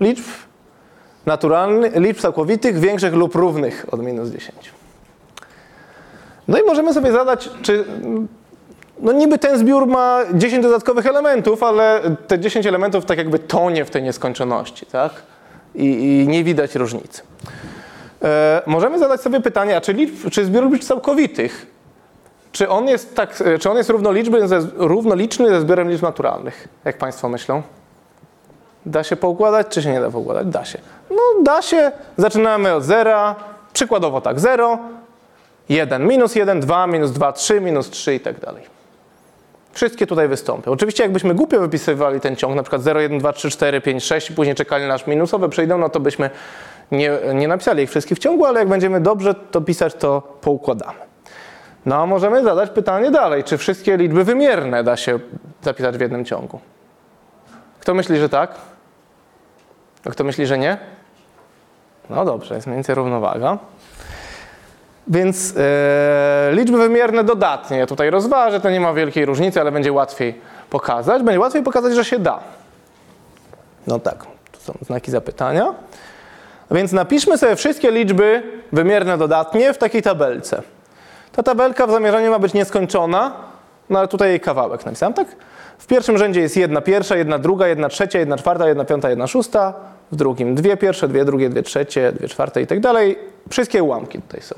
liczb 0.00 0.24
naturalnych, 1.26 1.96
liczb 1.96 2.20
całkowitych 2.20 2.78
większych 2.78 3.14
lub 3.14 3.34
równych 3.34 3.86
od 3.90 4.02
minus 4.02 4.28
10. 4.28 4.72
No 6.48 6.58
i 6.58 6.62
możemy 6.62 6.94
sobie 6.94 7.12
zadać, 7.12 7.50
czy 7.62 7.84
no 9.02 9.12
niby 9.12 9.38
ten 9.38 9.58
zbiór 9.58 9.86
ma 9.86 10.20
10 10.34 10.62
dodatkowych 10.62 11.06
elementów, 11.06 11.62
ale 11.62 12.00
te 12.26 12.38
10 12.38 12.66
elementów 12.66 13.04
tak 13.04 13.18
jakby 13.18 13.38
tonie 13.38 13.84
w 13.84 13.90
tej 13.90 14.02
nieskończoności, 14.02 14.86
tak? 14.86 15.12
I, 15.74 15.84
i 15.84 16.28
nie 16.28 16.44
widać 16.44 16.74
różnicy. 16.74 17.22
E, 18.22 18.62
możemy 18.66 18.98
zadać 18.98 19.20
sobie 19.20 19.40
pytanie, 19.40 19.76
a 19.76 19.80
czy, 19.80 19.92
liczb, 19.92 20.30
czy 20.30 20.44
zbiór 20.44 20.70
liczb 20.70 20.84
całkowitych, 20.84 21.66
czy 22.52 22.68
on 22.68 22.88
jest, 22.88 23.14
tak, 23.14 23.42
czy 23.60 23.70
on 23.70 23.76
jest 23.76 23.90
równoliczny 23.90 24.48
ze, 24.48 24.60
równoliczny 24.76 25.48
ze 25.48 25.60
zbiorem 25.60 25.90
liczb 25.90 26.02
naturalnych? 26.02 26.68
Jak 26.84 26.98
Państwo 26.98 27.28
myślą? 27.28 27.62
Da 28.86 29.04
się 29.04 29.16
poukładać, 29.16 29.66
czy 29.68 29.82
się 29.82 29.92
nie 29.92 30.00
da 30.00 30.10
poukładać? 30.10 30.46
Da 30.46 30.64
się. 30.64 30.78
No 31.10 31.42
da 31.42 31.62
się, 31.62 31.92
zaczynamy 32.16 32.74
od 32.74 32.84
zera, 32.84 33.34
przykładowo 33.72 34.20
tak, 34.20 34.40
0, 34.40 34.78
1, 35.68 36.06
minus 36.06 36.34
1, 36.34 36.60
2, 36.60 36.86
minus 36.86 37.10
2, 37.10 37.32
3, 37.32 37.60
minus 37.60 37.90
3 37.90 38.14
i 38.14 38.20
tak 38.20 38.40
dalej. 38.40 38.81
Wszystkie 39.72 40.06
tutaj 40.06 40.28
wystąpią. 40.28 40.72
Oczywiście 40.72 41.02
jakbyśmy 41.02 41.34
głupio 41.34 41.60
wypisywali 41.60 42.20
ten 42.20 42.36
ciąg, 42.36 42.56
na 42.56 42.62
przykład 42.62 42.82
0, 42.82 43.00
1, 43.00 43.18
2, 43.18 43.32
3, 43.32 43.50
4, 43.50 43.80
5, 43.80 44.04
6 44.04 44.30
i 44.30 44.34
później 44.34 44.54
czekali 44.54 44.86
na 44.86 44.94
aż 44.94 45.06
minusowe 45.06 45.48
przejdą, 45.48 45.78
no 45.78 45.88
to 45.88 46.00
byśmy 46.00 46.30
nie, 46.92 47.10
nie 47.34 47.48
napisali 47.48 47.82
ich 47.82 47.90
wszystkich 47.90 48.18
w 48.18 48.20
ciągu, 48.20 48.44
ale 48.44 48.58
jak 48.58 48.68
będziemy 48.68 49.00
dobrze 49.00 49.34
to 49.34 49.60
pisać, 49.60 49.94
to 49.94 50.22
poukładamy. 50.40 50.98
No 51.86 52.02
a 52.02 52.06
możemy 52.06 52.44
zadać 52.44 52.70
pytanie 52.70 53.10
dalej, 53.10 53.44
czy 53.44 53.58
wszystkie 53.58 53.96
liczby 53.96 54.24
wymierne 54.24 54.84
da 54.84 54.96
się 54.96 55.18
zapisać 55.62 55.96
w 55.96 56.00
jednym 56.00 56.24
ciągu? 56.24 56.60
Kto 57.80 57.94
myśli, 57.94 58.18
że 58.18 58.28
tak? 58.28 58.54
A 60.06 60.10
kto 60.10 60.24
myśli, 60.24 60.46
że 60.46 60.58
nie? 60.58 60.78
No 62.10 62.24
dobrze, 62.24 62.54
jest 62.54 62.66
mniej 62.66 62.76
więcej 62.76 62.94
równowaga. 62.94 63.58
Więc 65.08 65.54
e, 65.56 66.50
liczby 66.52 66.78
wymierne 66.78 67.24
dodatnie 67.24 67.78
ja 67.78 67.86
tutaj 67.86 68.10
rozważę, 68.10 68.60
to 68.60 68.70
nie 68.70 68.80
ma 68.80 68.92
wielkiej 68.92 69.24
różnicy, 69.24 69.60
ale 69.60 69.72
będzie 69.72 69.92
łatwiej 69.92 70.40
pokazać. 70.70 71.22
Będzie 71.22 71.40
łatwiej 71.40 71.62
pokazać, 71.62 71.94
że 71.94 72.04
się 72.04 72.18
da. 72.18 72.40
No 73.86 73.98
tak, 73.98 74.26
tu 74.52 74.60
są 74.60 74.78
znaki 74.86 75.10
zapytania. 75.10 75.74
Więc 76.70 76.92
napiszmy 76.92 77.38
sobie 77.38 77.56
wszystkie 77.56 77.90
liczby 77.90 78.42
wymierne 78.72 79.18
dodatnie 79.18 79.72
w 79.72 79.78
takiej 79.78 80.02
tabelce. 80.02 80.62
Ta 81.32 81.42
tabelka 81.42 81.86
w 81.86 81.90
zamierzeniu 81.90 82.30
ma 82.30 82.38
być 82.38 82.54
nieskończona, 82.54 83.32
no 83.90 83.98
ale 83.98 84.08
tutaj 84.08 84.28
jej 84.28 84.40
kawałek 84.40 84.86
napisałem, 84.86 85.14
tak? 85.14 85.26
W 85.78 85.86
pierwszym 85.86 86.18
rzędzie 86.18 86.40
jest 86.40 86.56
jedna 86.56 86.80
pierwsza, 86.80 87.16
jedna 87.16 87.38
druga, 87.38 87.66
jedna 87.66 87.88
trzecia, 87.88 88.18
jedna 88.18 88.36
czwarta, 88.36 88.68
jedna 88.68 88.84
piąta, 88.84 89.10
jedna 89.10 89.26
szósta. 89.26 89.74
W 90.12 90.16
drugim 90.16 90.54
dwie 90.54 90.76
pierwsze, 90.76 91.08
dwie 91.08 91.24
drugie, 91.24 91.48
dwie 91.48 91.62
trzecie, 91.62 92.12
dwie 92.12 92.28
czwarte 92.28 92.62
i 92.62 92.66
tak 92.66 92.80
dalej. 92.80 93.18
Wszystkie 93.50 93.82
ułamki 93.82 94.22
tutaj 94.22 94.40
są. 94.40 94.54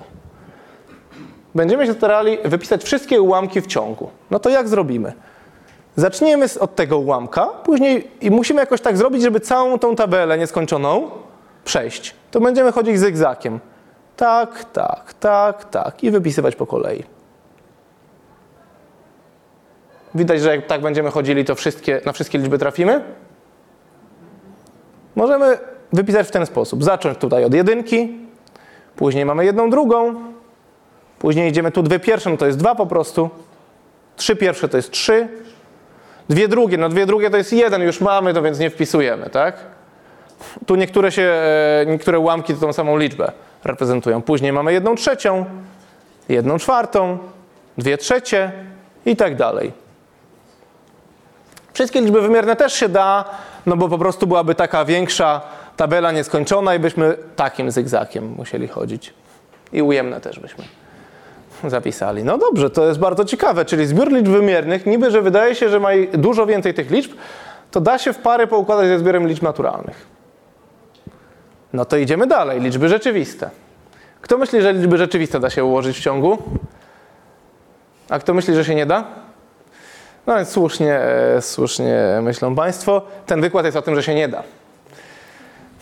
Będziemy 1.54 1.86
się 1.86 1.92
starali 1.92 2.38
wypisać 2.44 2.84
wszystkie 2.84 3.22
ułamki 3.22 3.60
w 3.60 3.66
ciągu. 3.66 4.10
No 4.30 4.38
to 4.38 4.50
jak 4.50 4.68
zrobimy? 4.68 5.12
Zaczniemy 5.96 6.46
od 6.60 6.74
tego 6.74 6.98
ułamka, 6.98 7.46
później 7.46 8.10
i 8.20 8.30
musimy 8.30 8.60
jakoś 8.60 8.80
tak 8.80 8.96
zrobić, 8.96 9.22
żeby 9.22 9.40
całą 9.40 9.78
tą 9.78 9.96
tabelę 9.96 10.38
nieskończoną 10.38 11.10
przejść. 11.64 12.14
To 12.30 12.40
będziemy 12.40 12.72
chodzić 12.72 12.98
zygzakiem. 12.98 13.60
Tak, 14.16 14.64
tak, 14.64 15.14
tak, 15.14 15.64
tak 15.64 16.04
i 16.04 16.10
wypisywać 16.10 16.56
po 16.56 16.66
kolei. 16.66 17.04
Widać, 20.14 20.40
że 20.40 20.56
jak 20.56 20.66
tak 20.66 20.80
będziemy 20.80 21.10
chodzili, 21.10 21.44
to 21.44 21.54
wszystkie, 21.54 22.00
na 22.06 22.12
wszystkie 22.12 22.38
liczby 22.38 22.58
trafimy? 22.58 23.04
Możemy 25.16 25.58
wypisać 25.92 26.26
w 26.28 26.30
ten 26.30 26.46
sposób. 26.46 26.84
Zacząć 26.84 27.18
tutaj 27.18 27.44
od 27.44 27.54
jedynki, 27.54 28.18
później 28.96 29.24
mamy 29.24 29.44
jedną 29.44 29.70
drugą, 29.70 30.14
później 31.24 31.50
idziemy 31.50 31.70
tu 31.70 31.82
dwie 31.82 31.98
pierwsze, 31.98 32.30
no 32.30 32.36
to 32.36 32.46
jest 32.46 32.58
dwa 32.58 32.74
po 32.74 32.86
prostu, 32.86 33.30
trzy 34.16 34.36
pierwsze 34.36 34.68
to 34.68 34.76
jest 34.76 34.90
trzy, 34.90 35.28
dwie 36.28 36.48
drugie, 36.48 36.78
no 36.78 36.88
dwie 36.88 37.06
drugie 37.06 37.30
to 37.30 37.36
jest 37.36 37.52
jeden, 37.52 37.82
już 37.82 38.00
mamy, 38.00 38.34
to 38.34 38.42
więc 38.42 38.58
nie 38.58 38.70
wpisujemy, 38.70 39.30
tak? 39.30 39.56
Tu 40.66 40.74
niektóre, 40.74 41.12
się, 41.12 41.22
e, 41.22 41.86
niektóre 41.86 42.18
ułamki 42.18 42.54
to 42.54 42.60
tą 42.60 42.72
samą 42.72 42.98
liczbę 42.98 43.32
reprezentują. 43.64 44.22
Później 44.22 44.52
mamy 44.52 44.72
jedną 44.72 44.94
trzecią, 44.94 45.44
jedną 46.28 46.58
czwartą, 46.58 47.18
dwie 47.78 47.98
trzecie 47.98 48.52
i 49.06 49.16
tak 49.16 49.36
dalej. 49.36 49.72
Wszystkie 51.72 52.00
liczby 52.00 52.22
wymierne 52.22 52.56
też 52.56 52.72
się 52.72 52.88
da, 52.88 53.24
no 53.66 53.76
bo 53.76 53.88
po 53.88 53.98
prostu 53.98 54.26
byłaby 54.26 54.54
taka 54.54 54.84
większa 54.84 55.40
tabela 55.76 56.12
nieskończona 56.12 56.74
i 56.74 56.78
byśmy 56.78 57.16
takim 57.36 57.70
zygzakiem 57.70 58.34
musieli 58.36 58.68
chodzić. 58.68 59.14
I 59.72 59.82
ujemne 59.82 60.20
też 60.20 60.38
byśmy 60.38 60.64
zapisali. 61.70 62.24
No 62.24 62.38
dobrze, 62.38 62.70
to 62.70 62.86
jest 62.86 62.98
bardzo 62.98 63.24
ciekawe, 63.24 63.64
czyli 63.64 63.86
zbiór 63.86 64.12
liczb 64.12 64.28
wymiernych, 64.28 64.86
niby, 64.86 65.10
że 65.10 65.22
wydaje 65.22 65.54
się, 65.54 65.68
że 65.68 65.80
ma 65.80 65.88
dużo 66.12 66.46
więcej 66.46 66.74
tych 66.74 66.90
liczb, 66.90 67.12
to 67.70 67.80
da 67.80 67.98
się 67.98 68.12
w 68.12 68.18
pary 68.18 68.46
poukładać 68.46 68.86
ze 68.86 68.98
zbiorem 68.98 69.28
liczb 69.28 69.42
naturalnych. 69.42 70.06
No 71.72 71.84
to 71.84 71.96
idziemy 71.96 72.26
dalej, 72.26 72.60
liczby 72.60 72.88
rzeczywiste. 72.88 73.50
Kto 74.20 74.38
myśli, 74.38 74.62
że 74.62 74.72
liczby 74.72 74.96
rzeczywiste 74.96 75.40
da 75.40 75.50
się 75.50 75.64
ułożyć 75.64 75.98
w 75.98 76.00
ciągu? 76.00 76.38
A 78.08 78.18
kto 78.18 78.34
myśli, 78.34 78.54
że 78.54 78.64
się 78.64 78.74
nie 78.74 78.86
da? 78.86 79.04
No 80.26 80.36
więc 80.36 80.48
słusznie, 80.48 80.98
e, 80.98 81.42
słusznie 81.42 82.18
myślą 82.22 82.54
Państwo. 82.54 83.02
Ten 83.26 83.40
wykład 83.40 83.64
jest 83.64 83.76
o 83.76 83.82
tym, 83.82 83.94
że 83.94 84.02
się 84.02 84.14
nie 84.14 84.28
da. 84.28 84.42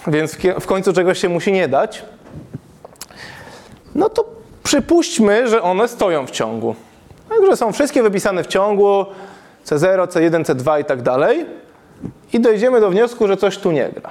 Więc 0.06 0.36
w 0.60 0.66
końcu 0.66 0.92
czegoś 0.92 1.18
się 1.18 1.28
musi 1.28 1.52
nie 1.52 1.68
dać. 1.68 2.04
No 3.94 4.08
to 4.08 4.41
przypuśćmy, 4.62 5.48
że 5.48 5.62
one 5.62 5.88
stoją 5.88 6.26
w 6.26 6.30
ciągu. 6.30 6.74
Także 7.28 7.56
są 7.56 7.72
wszystkie 7.72 8.02
wypisane 8.02 8.44
w 8.44 8.46
ciągu 8.46 9.06
C0, 9.66 10.06
C1, 10.06 10.44
C2 10.44 10.80
i 10.80 10.84
tak 10.84 11.02
dalej. 11.02 11.46
I 12.32 12.40
dojdziemy 12.40 12.80
do 12.80 12.90
wniosku, 12.90 13.28
że 13.28 13.36
coś 13.36 13.58
tu 13.58 13.70
nie 13.70 13.88
gra. 13.88 14.10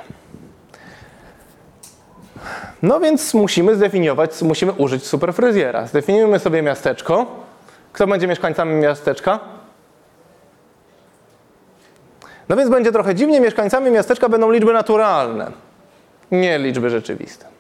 No 2.82 3.00
więc 3.00 3.34
musimy 3.34 3.76
zdefiniować, 3.76 4.42
musimy 4.42 4.72
użyć 4.72 5.08
superfryzjera. 5.08 5.88
Zdefiniujmy 5.88 6.40
sobie 6.40 6.62
miasteczko. 6.62 7.26
Kto 7.94 8.08
będzie 8.08 8.28
mieszkańcami 8.28 8.76
miasteczka? 8.76 9.40
No 12.50 12.58
więc 12.58 12.70
będzie 12.70 12.92
trochę 12.92 13.16
dziwnie, 13.16 13.42
mieszkańcami 13.42 13.92
miasteczka 13.92 14.30
będą 14.30 14.52
liczby 14.52 14.74
naturalne, 14.74 15.52
nie 16.32 16.60
liczby 16.60 16.90
rzeczywiste. 16.90 17.51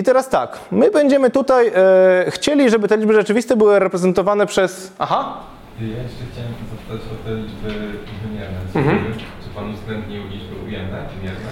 I 0.00 0.02
teraz 0.02 0.28
tak, 0.28 0.58
my 0.70 0.90
będziemy 0.90 1.30
tutaj 1.30 1.72
e, 1.74 2.30
chcieli, 2.30 2.70
żeby 2.70 2.88
te 2.88 2.96
liczby 2.96 3.14
rzeczywiste 3.14 3.56
były 3.56 3.78
reprezentowane 3.78 4.46
przez... 4.46 4.92
Aha? 4.98 5.36
Ja 5.80 5.86
jeszcze 5.86 6.24
chciałem 6.32 6.52
zapytać 6.70 7.12
o 7.12 7.24
te 7.24 7.34
liczby 7.34 7.98
wymierne. 8.22 8.58
Mhm. 8.74 9.14
Czy 9.44 9.54
Pan 9.54 9.70
uwzględnił 9.70 10.22
liczby 10.22 10.66
ujemne, 10.66 11.04
wymierne? 11.16 11.48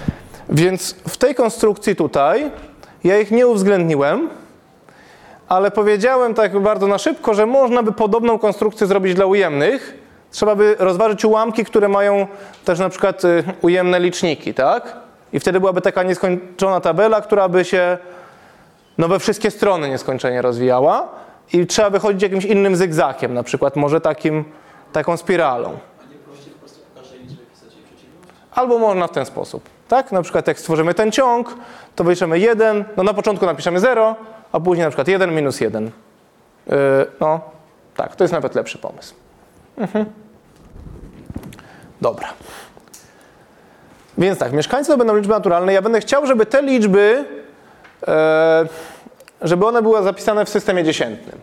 Więc 0.49 0.95
w 1.07 1.17
tej 1.17 1.35
konstrukcji 1.35 1.95
tutaj 1.95 2.51
ja 3.03 3.19
ich 3.19 3.31
nie 3.31 3.47
uwzględniłem, 3.47 4.29
ale 5.47 5.71
powiedziałem 5.71 6.33
tak 6.33 6.59
bardzo 6.59 6.87
na 6.87 6.97
szybko, 6.97 7.33
że 7.33 7.45
można 7.45 7.83
by 7.83 7.91
podobną 7.91 8.39
konstrukcję 8.39 8.87
zrobić 8.87 9.13
dla 9.13 9.25
ujemnych, 9.25 9.99
Trzeba 10.31 10.55
by 10.55 10.75
rozważyć 10.79 11.25
ułamki, 11.25 11.65
które 11.65 11.87
mają 11.87 12.27
też 12.65 12.79
na 12.79 12.89
przykład 12.89 13.25
y, 13.25 13.43
ujemne 13.61 13.99
liczniki, 13.99 14.53
tak? 14.53 14.97
I 15.33 15.39
wtedy 15.39 15.59
byłaby 15.59 15.81
taka 15.81 16.03
nieskończona 16.03 16.81
tabela, 16.81 17.21
która 17.21 17.49
by 17.49 17.65
się 17.65 17.97
no, 18.99 19.07
we 19.07 19.19
wszystkie 19.19 19.51
strony 19.51 19.89
nieskończenie 19.89 20.41
rozwijała 20.41 21.07
i 21.53 21.67
trzeba 21.67 21.89
by 21.89 21.99
chodzić 21.99 22.23
jakimś 22.23 22.45
innym 22.45 22.75
zygzakiem, 22.75 23.33
na 23.33 23.43
przykład 23.43 23.75
może 23.75 24.01
takim, 24.01 24.45
taką 24.93 25.17
spiralą. 25.17 25.77
Albo 28.51 28.79
można 28.79 29.07
w 29.07 29.11
ten 29.11 29.25
sposób, 29.25 29.69
tak? 29.87 30.11
Na 30.11 30.21
przykład 30.21 30.47
jak 30.47 30.59
stworzymy 30.59 30.93
ten 30.93 31.11
ciąg, 31.11 31.55
to 31.95 32.03
wyliczymy 32.03 32.39
1, 32.39 32.85
no 32.97 33.03
na 33.03 33.13
początku 33.13 33.45
napiszemy 33.45 33.79
0, 33.79 34.15
a 34.51 34.59
później 34.59 34.85
na 34.85 34.89
przykład 34.89 35.07
1 35.07 35.35
minus 35.35 35.61
1. 35.61 35.85
Yy, 35.85 36.73
no, 37.19 37.41
tak, 37.95 38.15
to 38.15 38.23
jest 38.23 38.33
nawet 38.33 38.55
lepszy 38.55 38.77
pomysł. 38.77 39.13
Mhm. 39.77 40.05
Dobra. 42.01 42.27
Więc 44.17 44.39
tak, 44.39 44.53
mieszkańcy 44.53 44.91
to 44.91 44.97
będą 44.97 45.15
liczby 45.15 45.33
naturalne. 45.33 45.73
Ja 45.73 45.81
będę 45.81 45.99
chciał, 45.99 46.25
żeby 46.25 46.45
te 46.45 46.61
liczby, 46.61 47.25
żeby 49.41 49.65
one 49.65 49.81
były 49.81 50.03
zapisane 50.03 50.45
w 50.45 50.49
systemie 50.49 50.83
dziesiętnym. 50.83 51.39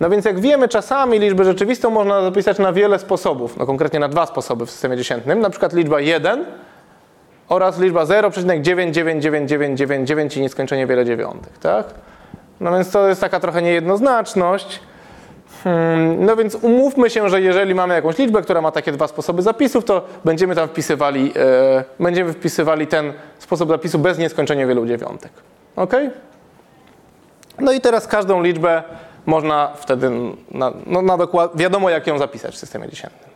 No 0.00 0.10
więc 0.10 0.24
jak 0.24 0.40
wiemy, 0.40 0.68
czasami 0.68 1.18
liczbę 1.18 1.44
rzeczywistą 1.44 1.90
można 1.90 2.22
zapisać 2.22 2.58
na 2.58 2.72
wiele 2.72 2.98
sposobów, 2.98 3.56
no 3.56 3.66
konkretnie 3.66 4.00
na 4.00 4.08
dwa 4.08 4.26
sposoby 4.26 4.66
w 4.66 4.70
systemie 4.70 4.96
dziesiętnym, 4.96 5.40
na 5.40 5.50
przykład 5.50 5.72
liczba 5.72 6.00
1 6.00 6.44
oraz 7.48 7.80
liczba 7.80 8.04
0,99999 8.04 10.36
i 10.36 10.40
nieskończenie 10.40 10.86
wiele 10.86 11.04
dziewiątych, 11.04 11.58
tak? 11.58 11.86
No 12.60 12.72
więc 12.72 12.90
to 12.90 13.08
jest 13.08 13.20
taka 13.20 13.40
trochę 13.40 13.62
niejednoznaczność. 13.62 14.80
Hmm, 15.64 16.24
no 16.24 16.36
więc 16.36 16.54
umówmy 16.54 17.10
się, 17.10 17.28
że 17.28 17.40
jeżeli 17.40 17.74
mamy 17.74 17.94
jakąś 17.94 18.18
liczbę, 18.18 18.42
która 18.42 18.60
ma 18.60 18.70
takie 18.70 18.92
dwa 18.92 19.08
sposoby 19.08 19.42
zapisów, 19.42 19.84
to 19.84 20.04
będziemy 20.24 20.54
tam 20.54 20.68
wpisywali, 20.68 21.32
e, 21.36 21.84
będziemy 22.00 22.32
wpisywali 22.32 22.86
ten 22.86 23.12
sposób 23.38 23.68
zapisu 23.68 23.98
bez 23.98 24.18
nieskończenia 24.18 24.66
wielu 24.66 24.86
dziewiątek. 24.86 25.32
Ok? 25.76 25.92
No 27.58 27.72
i 27.72 27.80
teraz 27.80 28.06
każdą 28.06 28.42
liczbę 28.42 28.82
można 29.26 29.72
wtedy 29.76 30.10
na, 30.50 30.72
no 30.86 31.02
na 31.02 31.16
dokład, 31.16 31.56
wiadomo 31.56 31.90
jak 31.90 32.06
ją 32.06 32.18
zapisać 32.18 32.54
w 32.54 32.58
systemie 32.58 32.88
dziesiętnym. 32.88 33.30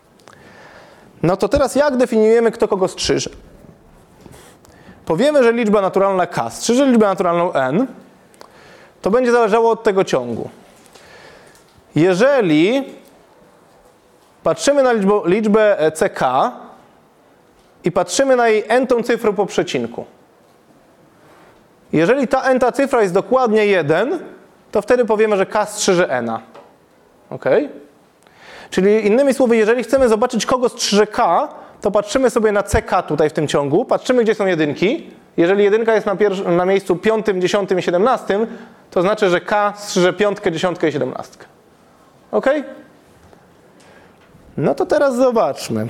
No 1.23 1.37
to 1.37 1.49
teraz 1.49 1.75
jak 1.75 1.97
definiujemy 1.97 2.51
kto 2.51 2.69
kogo 2.69 2.89
strzyże? 2.89 3.31
Powiemy, 5.07 5.45
że 5.45 5.53
liczba 5.53 5.81
naturalna 5.81 6.27
k 6.27 6.51
strzyże 6.51 6.87
liczbę 6.87 7.07
naturalną 7.07 7.53
n, 7.53 7.87
to 9.03 9.11
będzie 9.11 9.33
zależało 9.33 9.71
od 9.71 9.83
tego 9.83 10.05
ciągu. 10.05 10.51
Jeżeli 11.95 12.85
patrzymy 14.43 14.83
na 14.83 14.93
liczbę, 14.93 15.21
liczbę 15.25 15.93
CK 15.95 16.21
i 17.85 17.93
patrzymy 17.93 18.37
na 18.37 18.49
jej 18.49 18.65
n-tą 18.69 19.03
cyfrę 19.03 19.33
po 19.33 19.47
przecinku, 19.47 20.05
jeżeli 21.93 22.29
ta 22.29 22.43
n-ta 22.43 22.73
cyfra 22.73 23.03
jest 23.03 23.15
dokładnie 23.15 23.67
1, 23.67 24.19
to 24.73 24.83
wtedy 24.83 25.05
powiemy, 25.05 25.37
że 25.37 25.47
k 25.47 25.67
strzyże 25.67 26.11
n. 26.11 26.31
Ok? 27.31 27.45
Czyli 28.71 29.07
innymi 29.07 29.35
słowy, 29.35 29.57
jeżeli 29.57 29.83
chcemy 29.83 30.09
zobaczyć, 30.09 30.47
kogo 30.47 30.69
strzyże 30.69 31.07
k, 31.07 31.49
to 31.81 31.91
patrzymy 31.91 32.31
sobie 32.31 32.53
na 32.53 32.63
ck 32.63 33.03
tutaj 33.09 33.31
w 33.31 33.33
tym 33.33 33.49
ciągu, 33.49 33.85
patrzymy, 33.85 34.25
gdzie 34.25 34.35
są 34.35 34.47
jedynki. 34.47 35.11
Jeżeli 35.37 35.65
jedynka 35.65 35.95
jest 35.95 36.07
na, 36.07 36.17
na 36.51 36.65
miejscu 36.65 36.97
piątym, 36.97 37.41
dziesiątym 37.41 37.79
i 37.79 37.83
siedemnastym, 37.83 38.47
to 38.91 39.03
znaczy, 39.03 39.31
że 39.31 39.41
k 39.41 39.73
strzyże 39.77 40.13
piątkę, 40.13 40.53
dziesiątkę 40.53 40.89
i 40.89 40.93
siedemnastkę. 40.93 41.45
Ok? 42.31 42.47
No 44.57 44.75
to 44.75 44.87
teraz 44.87 45.17
zobaczmy. 45.17 45.87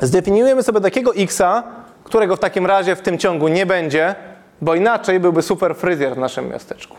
zdefiniujemy 0.00 0.62
sobie 0.62 0.80
takiego 0.80 1.14
xa, 1.14 1.62
którego 2.04 2.36
w 2.36 2.40
takim 2.40 2.66
razie 2.66 2.96
w 2.96 3.00
tym 3.00 3.18
ciągu 3.18 3.48
nie 3.48 3.66
będzie, 3.66 4.14
bo 4.62 4.74
inaczej 4.74 5.20
byłby 5.20 5.42
super 5.42 5.74
fryzjer 5.76 6.14
w 6.14 6.18
naszym 6.18 6.48
miasteczku. 6.48 6.96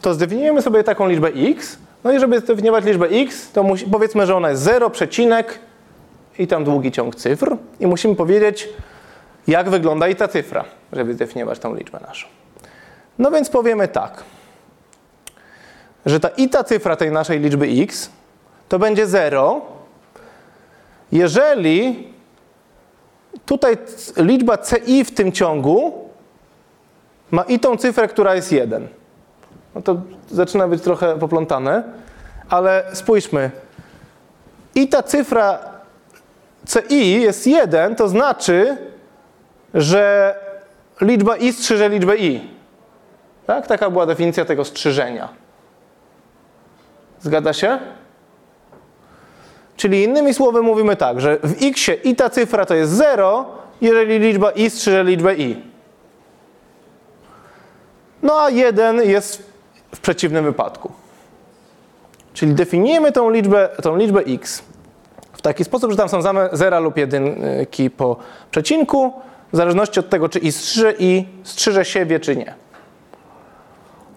To 0.00 0.14
zdefiniujemy 0.14 0.62
sobie 0.62 0.84
taką 0.84 1.08
liczbę 1.08 1.28
x. 1.28 1.78
No 2.04 2.12
i 2.12 2.20
żeby 2.20 2.40
zdefiniować 2.40 2.84
liczbę 2.84 3.06
x, 3.06 3.52
to 3.52 3.62
musi, 3.62 3.84
powiedzmy, 3.84 4.26
że 4.26 4.36
ona 4.36 4.50
jest 4.50 4.62
0, 4.62 4.90
przecinek 4.90 5.58
i 6.38 6.46
tam 6.46 6.64
długi 6.64 6.92
ciąg 6.92 7.14
cyfr. 7.14 7.56
I 7.80 7.86
musimy 7.86 8.16
powiedzieć, 8.16 8.68
jak 9.46 9.70
wygląda 9.70 10.08
i 10.08 10.16
ta 10.16 10.28
cyfra, 10.28 10.64
żeby 10.92 11.14
zdefiniować 11.14 11.58
tą 11.58 11.74
liczbę 11.74 12.00
naszą. 12.08 12.26
No 13.18 13.30
więc 13.30 13.50
powiemy 13.50 13.88
tak, 13.88 14.22
że 16.06 16.20
ta 16.20 16.28
i 16.28 16.48
ta 16.48 16.64
cyfra 16.64 16.96
tej 16.96 17.10
naszej 17.10 17.40
liczby 17.40 17.66
x 17.66 18.10
to 18.68 18.78
będzie 18.78 19.06
0, 19.06 19.62
jeżeli 21.12 22.08
tutaj 23.46 23.76
liczba 24.16 24.58
ci 24.58 25.04
w 25.04 25.14
tym 25.14 25.32
ciągu 25.32 26.03
ma 27.34 27.42
i 27.42 27.58
tą 27.58 27.76
cyfrę, 27.76 28.08
która 28.08 28.34
jest 28.34 28.52
1. 28.52 28.88
No 29.74 29.82
to 29.82 29.96
zaczyna 30.30 30.68
być 30.68 30.82
trochę 30.82 31.18
poplątane, 31.18 31.82
ale 32.48 32.84
spójrzmy. 32.92 33.50
I 34.74 34.88
ta 34.88 35.02
cyfra 35.02 35.58
ci 36.88 37.20
jest 37.20 37.46
1, 37.46 37.96
to 37.96 38.08
znaczy, 38.08 38.76
że 39.74 40.34
liczba 41.00 41.36
i 41.36 41.52
strzyże 41.52 41.88
liczbę 41.88 42.16
i. 42.16 42.48
Tak? 43.46 43.66
Taka 43.66 43.90
była 43.90 44.06
definicja 44.06 44.44
tego 44.44 44.64
strzyżenia. 44.64 45.28
Zgadza 47.20 47.52
się? 47.52 47.78
Czyli 49.76 50.04
innymi 50.04 50.34
słowy 50.34 50.62
mówimy 50.62 50.96
tak, 50.96 51.20
że 51.20 51.38
w 51.42 51.62
x 51.62 51.90
i 52.04 52.16
ta 52.16 52.30
cyfra 52.30 52.66
to 52.66 52.74
jest 52.74 52.92
0, 52.92 53.46
jeżeli 53.80 54.18
liczba 54.18 54.50
i 54.50 54.70
strzyże 54.70 55.04
liczbę 55.04 55.34
i. 55.34 55.73
No 58.24 58.40
a 58.40 58.50
1 58.50 59.02
jest 59.02 59.42
w 59.94 60.00
przeciwnym 60.00 60.44
wypadku. 60.44 60.92
Czyli 62.32 62.54
definiujemy 62.54 63.12
tą 63.12 63.30
liczbę, 63.30 63.68
tą 63.82 63.96
liczbę 63.96 64.20
x 64.20 64.62
w 65.32 65.42
taki 65.42 65.64
sposób, 65.64 65.90
że 65.90 65.96
tam 65.96 66.08
są 66.08 66.22
same 66.22 66.48
zera 66.52 66.80
lub 66.80 66.96
jedynki 66.96 67.90
po 67.90 68.16
przecinku, 68.50 69.12
w 69.52 69.56
zależności 69.56 70.00
od 70.00 70.08
tego, 70.08 70.28
czy 70.28 70.38
i 70.38 70.52
strzyże 70.52 70.94
i 70.98 71.24
strzyże 71.42 71.84
siebie, 71.84 72.20
czy 72.20 72.36
nie. 72.36 72.54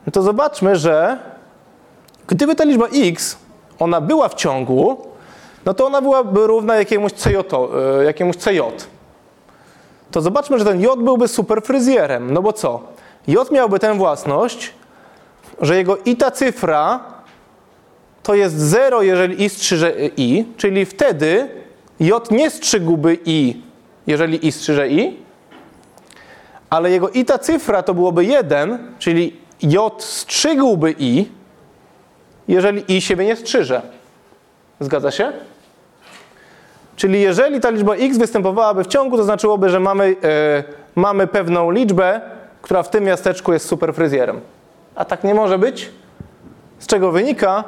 No 0.06 0.12
to 0.12 0.22
zobaczmy, 0.22 0.76
że 0.76 1.18
gdyby 2.28 2.56
ta 2.56 2.64
liczba 2.64 2.86
x, 2.94 3.38
ona 3.80 4.02
była 4.02 4.30
w 4.30 4.36
ciągu, 4.36 5.08
no 5.66 5.74
to 5.74 5.86
ona 5.86 6.02
byłaby 6.02 6.48
równa 6.48 6.76
jakiemuś 6.76 7.14
CJ, 7.14 7.36
e, 7.36 8.04
jakiemuś 8.04 8.38
CJ. 8.38 8.60
To 10.12 10.22
zobaczmy, 10.22 10.60
że 10.60 10.66
ten 10.66 10.82
J 10.82 11.00
byłby 11.00 11.28
super 11.28 11.62
fryzjerem. 11.62 12.34
No 12.34 12.42
bo 12.42 12.54
co? 12.54 12.97
J 13.28 13.52
miałby 13.52 13.80
tę 13.80 13.98
własność, 13.98 14.74
że 15.62 15.76
jego 15.76 15.98
i 15.98 16.16
ta 16.16 16.32
cyfra 16.32 17.00
to 18.24 18.36
jest 18.36 18.60
0, 18.60 19.02
jeżeli 19.02 19.44
i 19.44 19.50
strzyże 19.50 19.94
i, 20.18 20.46
czyli 20.58 20.86
wtedy 20.86 21.50
J 22.00 22.32
nie 22.32 22.50
strzygłby 22.50 23.18
i, 23.26 23.62
jeżeli 24.08 24.48
i 24.48 24.52
strzyże 24.52 24.90
i, 24.90 25.18
ale 26.70 26.92
jego 26.92 27.10
i 27.10 27.26
ta 27.26 27.38
cyfra 27.38 27.84
to 27.84 27.94
byłoby 27.94 28.26
1, 28.26 28.96
czyli 29.00 29.40
J 29.62 30.04
strzygłby 30.04 30.96
i, 31.00 31.26
jeżeli 32.48 32.98
i 32.98 33.02
siebie 33.02 33.26
nie 33.26 33.36
strzyże. 33.36 33.82
Zgadza 34.80 35.12
się? 35.12 35.32
Czyli 36.96 37.22
jeżeli 37.22 37.60
ta 37.60 37.70
liczba 37.70 37.96
x 37.96 38.18
występowałaby 38.18 38.84
w 38.84 38.88
ciągu, 38.88 39.18
to 39.18 39.24
znaczyłoby, 39.24 39.70
że 39.70 39.80
mamy, 39.80 40.16
e, 40.24 40.64
mamy 40.96 41.28
pewną 41.28 41.72
liczbę, 41.72 42.22
która 42.68 42.84
w 42.84 42.90
tym 42.90 43.04
miasteczku 43.04 43.54
jest 43.54 43.66
super 43.68 43.94
fryzjerem. 43.94 44.42
A 44.96 45.06
tak 45.06 45.24
nie 45.24 45.34
może 45.34 45.60
być. 45.60 45.90
Z 46.80 46.88
czego 46.88 47.12
wynika, 47.12 47.64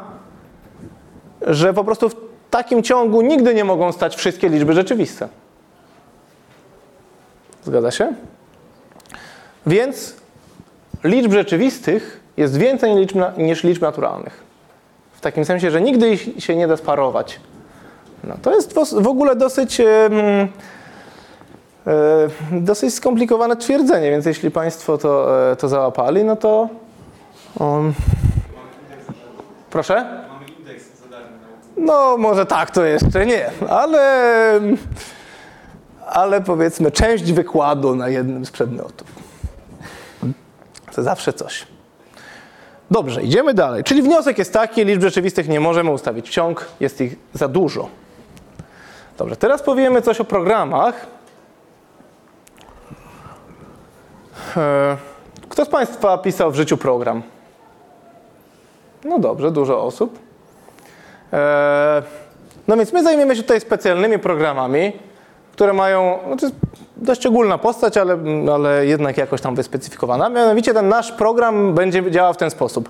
że 1.42 1.74
po 1.74 1.84
prostu 1.84 2.10
w 2.10 2.16
takim 2.50 2.84
ciągu 2.84 3.22
nigdy 3.22 3.54
nie 3.56 3.64
mogą 3.64 3.92
stać 3.92 4.16
wszystkie 4.16 4.50
liczby 4.50 4.74
rzeczywiste. 4.74 5.28
Zgadza 7.64 7.92
się? 7.92 8.14
Więc 9.68 10.16
liczb 11.04 11.32
rzeczywistych 11.34 12.20
jest 12.38 12.58
więcej 12.58 12.96
liczb 12.96 13.16
na, 13.16 13.32
niż 13.38 13.64
liczb 13.64 13.82
naturalnych. 13.82 14.44
W 15.14 15.22
takim 15.22 15.46
sensie, 15.46 15.72
że 15.72 15.82
nigdy 15.82 16.18
się 16.18 16.56
nie 16.56 16.68
da 16.68 16.78
sparować. 16.78 17.40
No, 18.24 18.36
to 18.42 18.56
jest 18.56 18.74
w- 19.02 19.08
ogóle 19.08 19.36
dosyć, 19.36 19.80
e, 19.80 19.86
dosyć 22.52 22.94
skomplikowane 22.94 23.56
twierdzenie, 23.56 24.12
więc 24.12 24.26
jeśli 24.26 24.52
Państwo 24.52 24.98
to, 24.98 25.42
e, 25.52 25.56
to 25.56 25.68
załapali, 25.68 26.24
no 26.24 26.36
to. 26.36 26.70
Um, 27.60 27.94
proszę? 29.70 30.26
No, 31.78 32.18
może 32.18 32.46
tak 32.46 32.72
to 32.72 32.86
jeszcze 32.86 33.26
nie, 33.26 33.50
ale, 33.70 34.60
ale 36.08 36.42
powiedzmy 36.42 36.92
część 36.92 37.34
wykładu 37.34 37.96
na 37.96 38.10
jednym 38.10 38.46
z 38.46 38.52
przedmiotów. 38.52 39.08
To 40.96 41.04
zawsze 41.04 41.34
coś. 41.34 41.68
Dobrze, 42.92 43.24
idziemy 43.24 43.54
dalej. 43.54 43.84
Czyli 43.84 44.02
wniosek 44.02 44.38
jest 44.38 44.54
taki, 44.54 44.86
liczb 44.86 45.02
rzeczywistych 45.02 45.48
nie 45.48 45.60
możemy 45.60 45.92
ustawić 45.92 46.30
w 46.30 46.32
ciąg, 46.32 46.65
jest 46.80 47.02
ich 47.02 47.15
za 47.34 47.48
dużo. 47.48 47.89
Dobrze, 49.18 49.36
teraz 49.36 49.62
powiemy 49.62 50.02
coś 50.02 50.22
o 50.22 50.24
programach. 50.24 51.08
E, 54.29 54.29
Kto 55.49 55.65
z 55.65 55.69
Państwa 55.69 56.17
pisał 56.17 56.52
w 56.52 56.56
życiu 56.56 56.78
program? 56.78 57.21
No 59.06 59.19
dobrze, 59.19 59.52
dużo 59.52 59.84
osób. 59.84 60.19
E, 61.34 62.04
No 62.67 62.78
więc 62.78 62.93
my 62.93 63.04
zajmiemy 63.04 63.36
się 63.36 63.41
tutaj 63.41 63.62
specjalnymi 63.62 64.19
programami, 64.19 64.91
które 65.52 65.73
mają, 65.73 66.19
jest 66.41 66.56
dość 66.97 67.25
ogólna 67.25 67.58
postać, 67.58 67.97
ale, 67.97 68.17
ale 68.54 68.86
jednak 68.86 69.17
jakoś 69.17 69.41
tam 69.41 69.56
wyspecyfikowana. 69.56 70.30
Mianowicie 70.30 70.73
ten 70.73 70.88
nasz 70.88 71.12
program 71.12 71.73
będzie 71.73 72.12
działał 72.12 72.34
w 72.34 72.38
ten 72.38 72.49
sposób. 72.49 72.89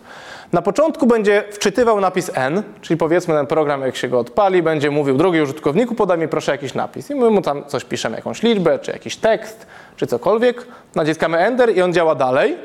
Na 0.53 0.61
początku 0.61 1.07
będzie 1.07 1.43
wczytywał 1.51 2.01
napis 2.01 2.31
n, 2.33 2.63
czyli 2.81 2.97
powiedzmy 2.97 3.33
ten 3.33 3.47
program 3.47 3.81
jak 3.81 3.95
się 3.95 4.07
go 4.07 4.19
odpali, 4.19 4.63
będzie 4.63 4.91
mówił 4.91 5.17
drugi 5.17 5.41
użytkowniku, 5.41 5.95
podaj 5.95 6.17
mi 6.17 6.27
proszę 6.27 6.51
jakiś 6.51 6.73
napis. 6.73 7.09
I 7.09 7.15
my 7.15 7.29
mu 7.29 7.41
tam 7.41 7.65
coś 7.65 7.85
piszemy, 7.85 8.15
jakąś 8.15 8.43
liczbę, 8.43 8.79
czy 8.79 8.91
jakiś 8.91 9.15
tekst, 9.17 9.67
czy 9.95 10.07
cokolwiek. 10.07 10.67
Naciskamy 10.95 11.37
enter 11.37 11.75
i 11.75 11.81
on 11.81 11.93
działa 11.93 12.15
dalej. 12.15 12.57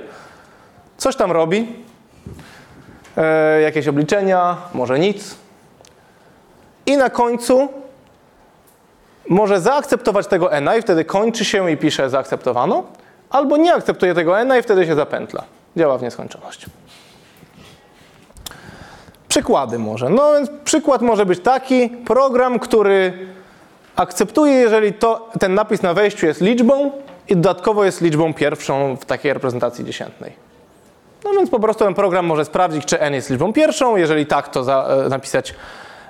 Coś 0.97 1.17
tam 1.17 1.33
robi. 1.33 1.67
E, 3.17 3.61
jakieś 3.61 3.89
obliczenia, 3.89 4.57
może 4.75 4.99
nic. 4.99 5.35
I 6.87 6.97
na 6.97 7.11
końcu 7.11 7.69
może 9.29 9.61
zaakceptować 9.61 10.27
tego 10.27 10.53
n 10.53 10.71
i 10.79 10.83
wtedy 10.83 11.05
kończy 11.05 11.45
się 11.45 11.71
i 11.71 11.77
pisze 11.77 12.11
zaakceptowano, 12.11 12.85
albo 13.31 13.57
nie 13.57 13.75
akceptuje 13.75 14.15
tego 14.15 14.41
n 14.41 14.59
i 14.59 14.63
wtedy 14.63 14.87
się 14.87 14.95
zapętla. 14.95 15.45
Działa 15.77 15.99
w 15.99 16.03
nieskończoność. 16.03 16.67
Przykłady 19.35 19.79
może. 19.79 20.11
No 20.11 20.33
więc 20.33 20.51
przykład 20.65 21.03
może 21.03 21.27
być 21.27 21.41
taki, 21.41 21.89
program, 21.89 22.59
który 22.59 23.13
akceptuje, 23.97 24.53
jeżeli 24.53 24.93
to, 24.93 25.29
ten 25.41 25.55
napis 25.55 25.83
na 25.83 25.95
wejściu 25.95 26.27
jest 26.27 26.41
liczbą 26.41 26.91
i 27.29 27.37
dodatkowo 27.37 27.85
jest 27.85 28.01
liczbą 28.01 28.35
pierwszą 28.35 28.97
w 28.97 29.05
takiej 29.05 29.33
reprezentacji 29.33 29.85
dziesiętnej. 29.85 30.33
No 31.25 31.31
więc 31.31 31.51
po 31.51 31.61
prostu 31.61 31.85
ten 31.85 31.95
program 31.95 32.27
może 32.27 32.45
sprawdzić, 32.45 32.85
czy 32.85 33.01
n 33.01 33.15
jest 33.15 33.31
liczbą 33.31 33.53
pierwszą. 33.53 33.97
Jeżeli 33.97 34.27
tak, 34.27 34.49
to 34.49 34.65
za, 34.65 34.89
e, 35.07 35.09
napisać 35.09 35.55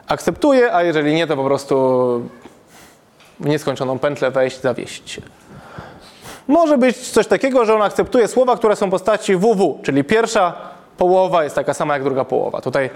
akceptuje, 0.09 0.75
a 0.75 0.83
jeżeli 0.83 1.15
nie, 1.15 1.27
to 1.27 1.37
po 1.37 1.45
prostu 1.45 1.77
w 3.41 3.47
nieskończoną 3.47 3.99
pętlę 3.99 4.31
wejść, 4.31 4.61
zawiesić 4.61 5.11
się. 5.11 5.23
Może 6.49 6.79
być 6.79 6.97
coś 6.97 7.27
takiego, 7.27 7.65
że 7.65 7.75
on 7.75 7.83
akceptuje 7.83 8.29
słowa, 8.29 8.57
które 8.57 8.77
są 8.77 8.87
w 8.87 8.91
postaci 8.91 9.37
ww, 9.37 9.79
czyli 9.83 10.05
pierwsza 10.05 10.74
połowa 10.99 11.45
jest 11.45 11.57
taka 11.57 11.75
sama 11.75 11.95
jak 11.95 12.05
druga 12.05 12.25
połowa. 12.25 12.61
Tutaj 12.61 12.91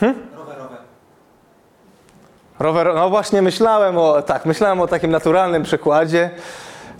Rower. 0.00 0.80
Rower, 2.58 2.94
no 2.94 3.10
właśnie 3.10 3.42
myślałem 3.42 3.98
o, 3.98 4.22
tak, 4.22 4.46
myślałem 4.46 4.80
o 4.80 4.86
takim 4.86 5.10
naturalnym 5.10 5.62
przykładzie. 5.62 6.30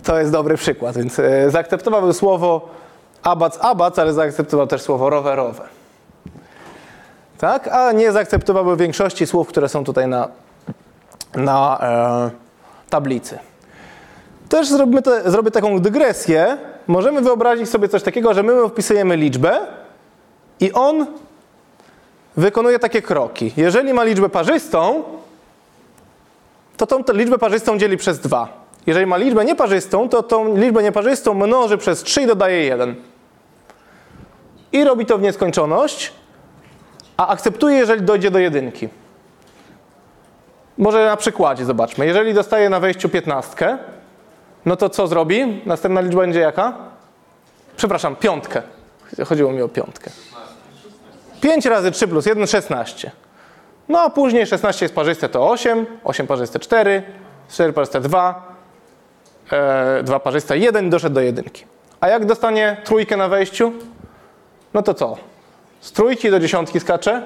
To 0.03 0.19
jest 0.19 0.31
dobry 0.31 0.57
przykład, 0.57 0.97
więc 0.97 1.19
e, 1.19 1.51
zaakceptował 1.51 2.13
słowo 2.13 2.69
abac, 3.23 3.57
abac, 3.61 3.99
ale 3.99 4.13
zaakceptował 4.13 4.67
też 4.67 4.81
słowo 4.81 5.09
rowerowe. 5.09 5.63
Tak, 7.37 7.67
a 7.67 7.91
nie 7.91 8.11
zaakceptowałby 8.11 8.77
większości 8.77 9.27
słów, 9.27 9.47
które 9.47 9.69
są 9.69 9.83
tutaj 9.83 10.07
na, 10.07 10.27
na 11.35 11.79
e, 11.81 12.89
tablicy. 12.89 13.39
Też 14.49 14.69
zrobimy 14.69 15.01
te, 15.01 15.31
zrobię 15.31 15.51
taką 15.51 15.79
dygresję. 15.79 16.57
Możemy 16.87 17.21
wyobrazić 17.21 17.69
sobie 17.69 17.89
coś 17.89 18.03
takiego, 18.03 18.33
że 18.33 18.43
my 18.43 18.69
wpisujemy 18.69 19.17
liczbę 19.17 19.59
i 20.61 20.71
on 20.73 21.05
wykonuje 22.37 22.79
takie 22.79 23.01
kroki. 23.01 23.53
Jeżeli 23.57 23.93
ma 23.93 24.03
liczbę 24.03 24.29
parzystą, 24.29 25.03
to 26.77 26.87
tą 26.87 27.13
liczbę 27.13 27.37
parzystą 27.37 27.77
dzieli 27.77 27.97
przez 27.97 28.19
2. 28.19 28.47
Jeżeli 28.87 29.05
ma 29.05 29.17
liczbę 29.17 29.45
nieparzystą, 29.45 30.09
to 30.09 30.23
tą 30.23 30.57
liczbę 30.57 30.83
nieparzystą 30.83 31.33
mnoży 31.33 31.77
przez 31.77 32.03
3 32.03 32.21
i 32.21 32.27
dodaje 32.27 32.63
1. 32.63 32.95
I 34.71 34.83
robi 34.83 35.05
to 35.05 35.17
w 35.17 35.21
nieskończoność, 35.21 36.13
a 37.17 37.27
akceptuje, 37.27 37.77
jeżeli 37.77 38.01
dojdzie 38.01 38.31
do 38.31 38.39
jedynki. 38.39 38.89
Może 40.77 41.05
na 41.05 41.17
przykładzie 41.17 41.65
zobaczmy. 41.65 42.05
Jeżeli 42.05 42.33
dostaje 42.33 42.69
na 42.69 42.79
wejściu 42.79 43.09
15, 43.09 43.77
no 44.65 44.75
to 44.75 44.89
co 44.89 45.07
zrobi? 45.07 45.61
Następna 45.65 46.01
liczba 46.01 46.21
będzie 46.21 46.39
jaka? 46.39 46.73
Przepraszam, 47.77 48.15
piątkę. 48.15 48.61
Chodziło 49.25 49.51
mi 49.51 49.61
o 49.61 49.69
piątkę. 49.69 50.11
5 51.41 51.65
razy 51.65 51.91
3 51.91 52.07
plus 52.07 52.25
1, 52.25 52.47
16. 52.47 53.11
No 53.89 53.99
a 53.99 54.09
później 54.09 54.47
16 54.47 54.85
jest 54.85 54.95
parzyste 54.95 55.29
to 55.29 55.49
8, 55.49 55.85
8 56.03 56.27
parzyste 56.27 56.59
4, 56.59 57.03
4 57.49 57.73
parzyste 57.73 58.01
2, 58.01 58.55
e, 59.51 60.03
2 60.03 60.19
parzyste 60.19 60.57
1 60.57 60.89
doszedł 60.89 61.15
do 61.15 61.21
jedynki. 61.21 61.65
A 61.99 62.07
jak 62.07 62.25
dostanie 62.25 62.77
trójkę 62.83 63.17
na 63.17 63.27
wejściu? 63.27 63.73
No 64.73 64.81
to 64.81 64.93
co? 64.93 65.17
Z 65.81 65.91
trójki 65.91 66.31
do 66.31 66.39
dziesiątki 66.39 66.79
skacze. 66.79 67.21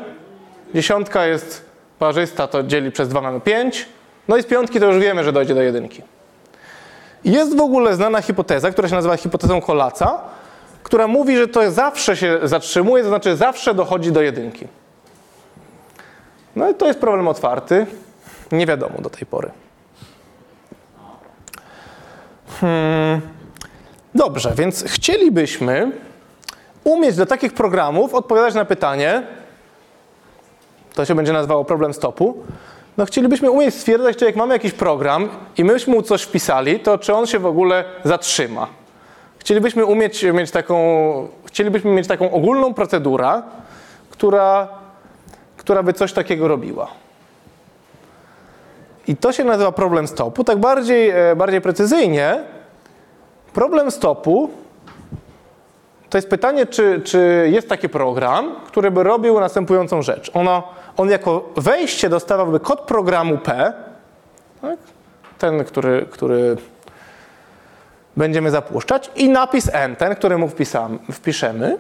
Dziesiątka 0.76 1.26
jest 1.26 1.66
parzysta, 2.00 2.48
to 2.48 2.64
dzieli 2.64 2.92
przez 2.92 3.10
2 3.10 3.22
mamy 3.22 3.42
5. 3.42 3.86
No 4.28 4.38
i 4.38 4.44
z 4.44 4.46
piątki 4.46 4.80
to 4.80 4.86
już 4.86 5.04
wiemy, 5.04 5.24
że 5.24 5.32
dojdzie 5.32 5.56
do 5.56 5.62
jedynki. 5.62 6.02
Jest 7.26 7.58
w 7.58 7.62
ogóle 7.62 7.96
znana 7.96 8.22
hipoteza, 8.22 8.72
która 8.72 8.88
się 8.88 8.96
nazywa 8.96 9.18
hipotezą 9.18 9.62
Kolaca, 9.62 10.22
która 10.86 11.08
mówi, 11.08 11.38
że 11.38 11.48
to 11.48 11.72
zawsze 11.72 12.18
się 12.18 12.40
zatrzymuje, 12.44 13.04
to 13.04 13.10
znaczy 13.10 13.36
zawsze 13.36 13.74
dochodzi 13.74 14.12
do 14.12 14.22
jedynki. 14.22 14.68
No 16.56 16.70
i 16.70 16.74
to 16.74 16.88
jest 16.88 17.00
problem 17.00 17.28
otwarty. 17.28 17.86
Nie 18.52 18.66
wiadomo 18.66 19.02
do 19.02 19.10
tej 19.10 19.26
pory. 19.26 19.52
Hmm. 22.62 23.22
Dobrze, 24.16 24.54
więc 24.56 24.84
chcielibyśmy 24.84 25.92
umieć 26.84 27.16
do 27.16 27.26
takich 27.26 27.54
programów 27.54 28.14
odpowiadać 28.14 28.54
na 28.54 28.66
pytanie, 28.66 29.24
to 30.94 31.06
się 31.06 31.16
będzie 31.16 31.34
nazywało 31.34 31.66
problem 31.66 31.94
stopu, 31.94 32.44
no 32.98 33.06
chcielibyśmy 33.06 33.52
umieć 33.52 33.76
stwierdzać, 33.76 34.18
czy 34.18 34.26
jak 34.26 34.36
mamy 34.36 34.54
jakiś 34.54 34.72
program 34.72 35.30
i 35.58 35.64
myśmy 35.64 35.94
mu 35.94 36.02
coś 36.02 36.22
wpisali, 36.22 36.80
to 36.80 36.98
czy 36.98 37.14
on 37.14 37.26
się 37.26 37.40
w 37.40 37.46
ogóle 37.46 37.84
zatrzyma. 38.04 38.85
Chcielibyśmy 39.46 39.86
umieć 39.86 40.24
mieć 40.24 40.52
taką, 40.52 40.78
chcielibyśmy 41.46 41.92
mieć 41.92 42.08
taką 42.08 42.32
ogólną 42.32 42.74
procedurę, 42.74 43.42
która, 44.10 44.68
która 45.58 45.84
by 45.84 45.94
coś 45.94 46.14
takiego 46.14 46.48
robiła. 46.48 46.88
I 49.08 49.16
to 49.16 49.32
się 49.32 49.44
nazywa 49.44 49.72
problem 49.72 50.08
stopu. 50.08 50.44
Tak 50.44 50.58
bardziej, 50.58 51.10
e, 51.10 51.36
bardziej 51.36 51.62
precyzyjnie, 51.62 52.44
problem 53.54 53.92
stopu 53.92 54.50
to 56.10 56.18
jest 56.18 56.30
pytanie, 56.30 56.66
czy, 56.66 57.02
czy 57.02 57.50
jest 57.52 57.70
taki 57.70 57.90
program, 57.90 58.56
który 58.68 58.92
by 58.92 59.04
robił 59.04 59.40
następującą 59.40 60.02
rzecz. 60.02 60.32
Ono, 60.34 60.64
on 60.98 61.10
jako 61.10 61.50
wejście 61.58 62.10
dostawałby 62.10 62.60
kod 62.60 62.82
programu 62.82 63.38
P, 63.38 63.74
tak? 64.62 64.80
ten, 65.38 65.64
który, 65.64 66.06
który 66.12 66.58
będziemy 68.18 68.52
zapuszczać, 68.52 69.12
i 69.16 69.30
napis 69.30 69.70
N, 69.74 69.96
ten, 69.96 70.16
który 70.16 70.38
mu 70.38 70.48
wpisam, 70.48 71.00
wpiszemy. 71.12 71.78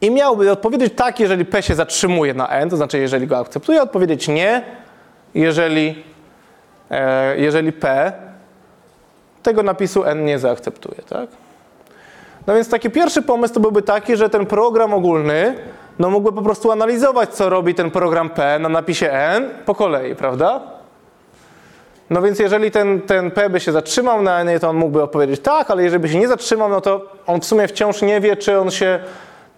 I 0.00 0.10
miałby 0.10 0.50
odpowiedzieć 0.50 0.92
tak, 0.96 1.20
jeżeli 1.20 1.44
P 1.44 1.62
się 1.62 1.74
zatrzymuje 1.74 2.34
na 2.34 2.48
N, 2.48 2.70
to 2.70 2.76
znaczy 2.76 2.98
jeżeli 2.98 3.26
go 3.26 3.38
akceptuje, 3.38 3.82
odpowiedzieć 3.82 4.28
nie, 4.28 4.62
jeżeli, 5.34 6.04
e, 6.90 7.38
jeżeli 7.38 7.72
P 7.72 8.12
tego 9.42 9.62
napisu 9.62 10.04
N 10.04 10.24
nie 10.24 10.38
zaakceptuje. 10.38 11.02
Tak? 11.08 11.28
No 12.46 12.54
więc 12.54 12.70
taki 12.70 12.90
pierwszy 12.90 13.22
pomysł 13.22 13.54
to 13.54 13.60
byłby 13.60 13.82
taki, 13.82 14.16
że 14.16 14.30
ten 14.30 14.46
program 14.46 14.94
ogólny 14.94 15.54
no 15.98 16.10
mógłby 16.10 16.32
po 16.32 16.42
prostu 16.42 16.70
analizować, 16.70 17.30
co 17.30 17.48
robi 17.48 17.74
ten 17.74 17.90
program 17.90 18.30
P 18.30 18.58
na 18.58 18.68
napisie 18.68 19.12
N 19.12 19.50
po 19.66 19.74
kolei, 19.74 20.14
prawda? 20.14 20.60
No 22.14 22.22
więc 22.22 22.38
jeżeli 22.38 22.70
ten, 22.70 23.00
ten 23.00 23.30
P 23.30 23.50
by 23.50 23.60
się 23.60 23.72
zatrzymał 23.72 24.22
na 24.22 24.40
N, 24.40 24.60
to 24.60 24.68
on 24.68 24.76
mógłby 24.76 25.02
odpowiedzieć 25.02 25.40
tak, 25.40 25.70
ale 25.70 25.82
jeżeli 25.82 26.02
by 26.02 26.08
się 26.08 26.18
nie 26.18 26.28
zatrzymał, 26.28 26.68
no 26.68 26.80
to 26.80 27.06
on 27.26 27.40
w 27.40 27.44
sumie 27.44 27.68
wciąż 27.68 28.02
nie 28.02 28.20
wie, 28.20 28.36
czy 28.36 28.58
on 28.60 28.70
się 28.70 28.98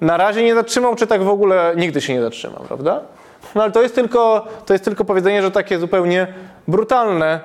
na 0.00 0.16
razie 0.16 0.42
nie 0.42 0.54
zatrzymał, 0.54 0.94
czy 0.94 1.06
tak 1.06 1.22
w 1.22 1.28
ogóle 1.28 1.74
nigdy 1.76 2.00
się 2.00 2.14
nie 2.14 2.22
zatrzymał, 2.22 2.62
prawda? 2.68 3.00
No 3.54 3.62
ale 3.62 3.72
to 3.72 3.82
jest 3.82 3.94
tylko, 3.94 4.46
to 4.66 4.72
jest 4.72 4.84
tylko 4.84 5.04
powiedzenie, 5.04 5.42
że 5.42 5.50
takie 5.50 5.78
zupełnie 5.78 6.26
brutalne 6.68 7.40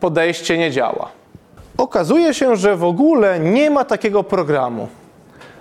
podejście 0.00 0.58
nie 0.58 0.70
działa. 0.70 1.08
Okazuje 1.78 2.34
się, 2.34 2.56
że 2.56 2.76
w 2.76 2.84
ogóle 2.84 3.40
nie 3.40 3.70
ma 3.70 3.84
takiego 3.84 4.22
programu. 4.22 4.88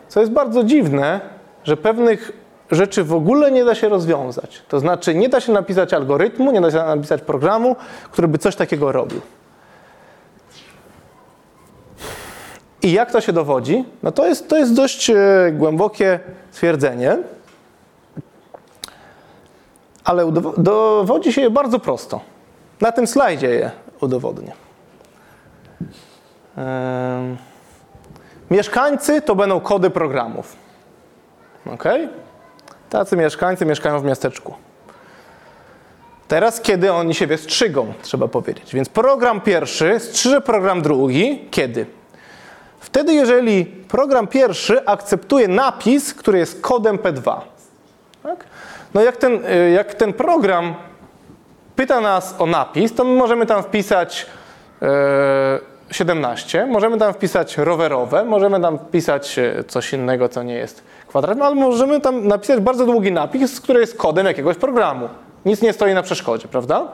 Co 0.07 0.19
jest 0.19 0.31
bardzo 0.31 0.63
dziwne, 0.63 1.19
że 1.63 1.77
pewnych 1.77 2.42
rzeczy 2.73 3.03
w 3.03 3.13
ogóle 3.13 3.51
nie 3.51 3.65
da 3.65 3.75
się 3.75 3.89
rozwiązać. 3.89 4.61
To 4.67 4.79
znaczy, 4.79 5.15
nie 5.15 5.29
da 5.29 5.39
się 5.39 5.51
napisać 5.51 5.93
algorytmu, 5.93 6.51
nie 6.51 6.61
da 6.61 6.71
się 6.71 6.77
napisać 6.77 7.21
programu, 7.21 7.75
który 8.11 8.27
by 8.27 8.37
coś 8.37 8.55
takiego 8.55 8.91
robił. 8.91 9.21
I 12.81 12.91
jak 12.91 13.11
to 13.11 13.21
się 13.21 13.33
dowodzi? 13.33 13.85
No 14.03 14.11
to 14.11 14.27
jest, 14.27 14.49
to 14.49 14.57
jest 14.57 14.73
dość 14.73 15.09
e, 15.09 15.15
głębokie 15.51 16.19
stwierdzenie, 16.51 17.17
ale 20.03 20.31
dowodzi 20.57 21.33
się 21.33 21.41
je 21.41 21.49
bardzo 21.49 21.79
prosto. 21.79 22.21
Na 22.81 22.91
tym 22.91 23.07
slajdzie 23.07 23.49
je 23.49 23.71
udowodnię. 24.01 24.51
Mieszkańcy 28.51 29.21
to 29.21 29.35
będą 29.35 29.59
kody 29.59 29.89
programów. 29.89 30.55
Ok? 31.65 31.83
Tacy 32.93 33.17
mieszkańcy 33.17 33.65
mieszkają 33.65 33.99
w 33.99 34.03
miasteczku. 34.03 34.53
Teraz, 36.27 36.61
kiedy 36.61 36.91
oni 36.91 37.13
siebie 37.13 37.37
strzygą, 37.37 37.93
trzeba 38.01 38.27
powiedzieć. 38.27 38.73
Więc 38.73 38.89
program 38.89 39.41
pierwszy 39.41 39.99
strzyże 39.99 40.41
program 40.41 40.81
drugi. 40.81 41.47
Kiedy? 41.51 41.85
Wtedy, 42.79 43.13
jeżeli 43.13 43.65
program 43.65 44.27
pierwszy 44.27 44.85
akceptuje 44.85 45.47
napis, 45.47 46.13
który 46.13 46.39
jest 46.39 46.61
kodem 46.61 46.97
P2. 46.97 47.41
Tak? 48.23 48.43
No 48.93 49.01
jak 49.01 49.17
ten, 49.17 49.45
y, 49.45 49.71
jak 49.71 49.93
ten 49.93 50.13
program 50.13 50.75
pyta 51.75 52.01
nas 52.01 52.35
o 52.39 52.45
napis, 52.45 52.93
to 52.93 53.03
my 53.03 53.15
możemy 53.15 53.45
tam 53.45 53.63
wpisać 53.63 54.25
e, 54.81 55.59
17, 55.91 56.65
możemy 56.65 56.97
tam 56.97 57.13
wpisać 57.13 57.57
rowerowe, 57.57 58.23
możemy 58.23 58.61
tam 58.61 58.79
wpisać 58.79 59.39
e, 59.39 59.63
coś 59.63 59.93
innego, 59.93 60.29
co 60.29 60.43
nie 60.43 60.55
jest 60.55 60.83
kwadratem, 61.13 61.41
ale 61.41 61.55
możemy 61.55 62.01
tam 62.01 62.27
napisać 62.27 62.59
bardzo 62.59 62.85
długi 62.85 63.11
napis, 63.11 63.61
który 63.61 63.79
jest 63.79 63.97
kodem 63.97 64.25
jakiegoś 64.25 64.57
programu. 64.57 65.09
Nic 65.45 65.61
nie 65.61 65.73
stoi 65.73 65.93
na 65.93 66.01
przeszkodzie, 66.01 66.47
prawda? 66.47 66.87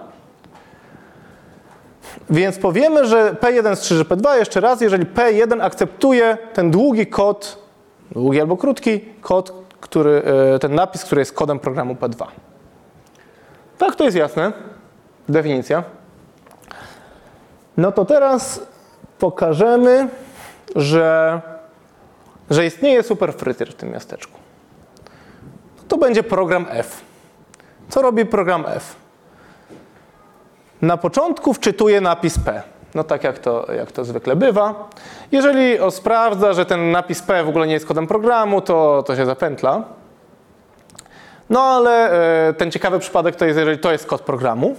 Więc 2.29 2.57
powiemy, 2.57 3.07
że 3.07 3.33
P1 3.33 3.75
strzyże 3.75 4.03
P2 4.03 4.35
jeszcze 4.35 4.59
raz, 4.59 4.81
jeżeli 4.81 5.05
P1 5.05 5.61
akceptuje 5.61 6.37
ten 6.53 6.71
długi 6.71 7.07
kod, 7.07 7.57
długi 8.11 8.41
albo 8.41 8.57
krótki 8.57 9.01
kod, 9.21 9.53
który, 9.79 10.21
e, 10.55 10.59
ten 10.59 10.75
napis, 10.75 11.03
który 11.03 11.21
jest 11.21 11.33
kodem 11.33 11.59
programu 11.59 11.93
P2. 11.93 12.25
Tak, 13.77 13.95
to 13.95 14.03
jest 14.03 14.17
jasne. 14.17 14.53
Definicja. 15.29 15.83
No 17.77 17.91
to 17.91 18.05
teraz 18.05 18.61
pokażemy, 19.19 20.07
że, 20.75 21.41
że 22.49 22.65
istnieje 22.65 23.03
superfryzjer 23.03 23.71
w 23.71 23.75
tym 23.75 23.91
miasteczku. 23.91 24.39
To 25.87 25.97
będzie 25.97 26.23
program 26.23 26.65
F. 26.69 27.01
Co 27.89 28.01
robi 28.01 28.25
program 28.25 28.65
F? 28.67 28.95
Na 30.81 30.97
początku 30.97 31.53
wczytuje 31.53 32.01
napis 32.01 32.39
P. 32.39 32.61
No 32.95 33.03
tak 33.03 33.23
jak 33.23 33.39
to, 33.39 33.73
jak 33.73 33.91
to 33.91 34.05
zwykle 34.05 34.35
bywa. 34.35 34.89
Jeżeli 35.31 35.77
sprawdza, 35.91 36.53
że 36.53 36.65
ten 36.65 36.91
napis 36.91 37.21
P 37.21 37.43
w 37.43 37.49
ogóle 37.49 37.67
nie 37.67 37.73
jest 37.73 37.85
kodem 37.85 38.07
programu, 38.07 38.61
to, 38.61 39.03
to 39.07 39.15
się 39.15 39.25
zapętla. 39.25 39.83
No 41.49 41.61
ale 41.61 42.11
e, 42.49 42.53
ten 42.53 42.71
ciekawy 42.71 42.99
przypadek 42.99 43.35
to 43.35 43.45
jest, 43.45 43.57
jeżeli 43.59 43.79
to 43.79 43.91
jest 43.91 44.05
kod 44.05 44.21
programu. 44.21 44.75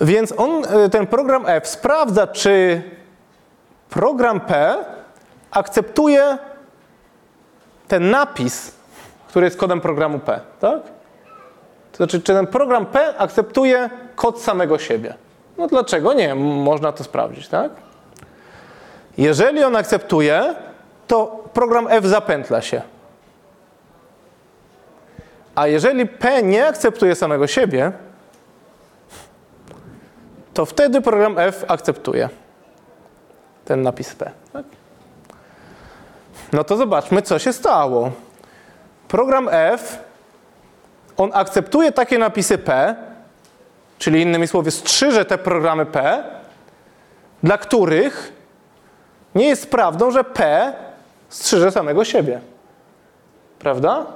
Więc 0.00 0.34
on, 0.36 0.62
e, 0.64 0.88
ten 0.88 1.06
program 1.06 1.44
F 1.46 1.68
sprawdza, 1.68 2.26
czy 2.26 2.82
program 3.90 4.40
P 4.40 4.76
akceptuje 5.56 6.38
ten 7.88 8.10
napis, 8.10 8.74
który 9.28 9.46
jest 9.46 9.58
kodem 9.58 9.80
programu 9.80 10.18
P, 10.18 10.40
tak? 10.60 10.82
To 11.92 11.96
znaczy, 11.96 12.20
czy 12.20 12.34
ten 12.34 12.46
program 12.46 12.86
P 12.86 13.14
akceptuje 13.18 13.90
kod 14.16 14.42
samego 14.42 14.78
siebie? 14.78 15.14
No 15.58 15.66
dlaczego 15.66 16.12
nie? 16.12 16.34
Można 16.34 16.92
to 16.92 17.04
sprawdzić, 17.04 17.48
tak? 17.48 17.70
Jeżeli 19.18 19.64
on 19.64 19.76
akceptuje, 19.76 20.54
to 21.06 21.44
program 21.52 21.86
F 21.90 22.04
zapętla 22.04 22.62
się. 22.62 22.82
A 25.54 25.66
jeżeli 25.66 26.06
P 26.06 26.42
nie 26.42 26.66
akceptuje 26.66 27.14
samego 27.14 27.46
siebie, 27.46 27.92
to 30.54 30.66
wtedy 30.66 31.00
program 31.00 31.38
F 31.38 31.64
akceptuje 31.68 32.28
ten 33.64 33.82
napis 33.82 34.14
P. 34.14 34.30
Tak? 34.52 34.64
No 36.52 36.64
to 36.64 36.76
zobaczmy, 36.76 37.22
co 37.22 37.38
się 37.38 37.52
stało. 37.52 38.10
Program 39.08 39.48
F, 39.50 39.98
on 41.16 41.30
akceptuje 41.34 41.92
takie 41.92 42.18
napisy 42.18 42.58
P, 42.58 42.94
czyli 43.98 44.22
innymi 44.22 44.48
słowy 44.48 44.70
strzyże 44.70 45.24
te 45.24 45.38
programy 45.38 45.86
P, 45.86 46.24
dla 47.42 47.58
których 47.58 48.32
nie 49.34 49.48
jest 49.48 49.70
prawdą, 49.70 50.10
że 50.10 50.24
P 50.24 50.72
strzyże 51.28 51.72
samego 51.72 52.04
siebie. 52.04 52.40
Prawda? 53.58 54.06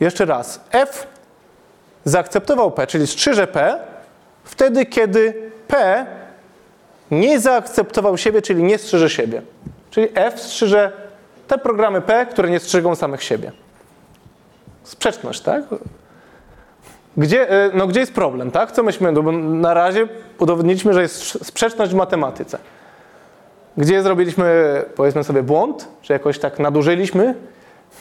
Jeszcze 0.00 0.24
raz. 0.24 0.60
F 0.70 1.06
zaakceptował 2.04 2.70
P, 2.70 2.86
czyli 2.86 3.06
strzyże 3.06 3.46
P, 3.46 3.78
wtedy, 4.44 4.86
kiedy 4.86 5.50
P 5.68 6.06
nie 7.10 7.40
zaakceptował 7.40 8.16
siebie, 8.16 8.42
czyli 8.42 8.62
nie 8.62 8.78
strzyże 8.78 9.10
siebie. 9.10 9.42
Czyli 9.96 10.08
F 10.14 10.40
strzyże 10.40 10.92
te 11.48 11.58
programy 11.58 12.00
P, 12.00 12.26
które 12.26 12.50
nie 12.50 12.60
strzygą 12.60 12.94
samych 12.94 13.22
siebie. 13.22 13.52
Sprzeczność, 14.82 15.40
tak? 15.40 15.64
Gdzie, 17.16 17.50
e, 17.50 17.70
no, 17.74 17.86
gdzie 17.86 18.00
jest 18.00 18.14
problem, 18.14 18.50
tak? 18.50 18.72
Co 18.72 18.82
myśmy, 18.82 19.12
no 19.12 19.22
bo 19.22 19.32
na 19.32 19.74
razie 19.74 20.08
udowodniliśmy, 20.38 20.94
że 20.94 21.02
jest 21.02 21.44
sprzeczność 21.44 21.92
w 21.92 21.94
matematyce. 21.94 22.58
Gdzie 23.76 24.02
zrobiliśmy, 24.02 24.82
powiedzmy 24.96 25.24
sobie, 25.24 25.42
błąd, 25.42 25.88
że 26.02 26.14
jakoś 26.14 26.38
tak 26.38 26.58
nadużyliśmy 26.58 27.34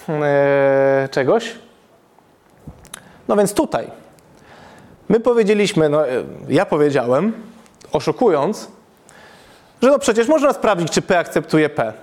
e, 0.10 1.10
czegoś? 1.12 1.56
No 3.28 3.36
więc 3.36 3.54
tutaj. 3.54 3.92
My 5.10 5.20
powiedzieliśmy, 5.20 5.90
no 5.90 6.10
e, 6.10 6.24
ja 6.50 6.66
powiedziałem, 6.66 7.34
oszukując, 7.92 8.75
że 9.82 9.90
no 9.90 10.00
przecież 10.00 10.28
można 10.28 10.54
sprawdzić, 10.54 10.92
czy 10.92 11.02
P 11.02 11.20
akceptuje 11.20 11.70
P. 11.70 11.94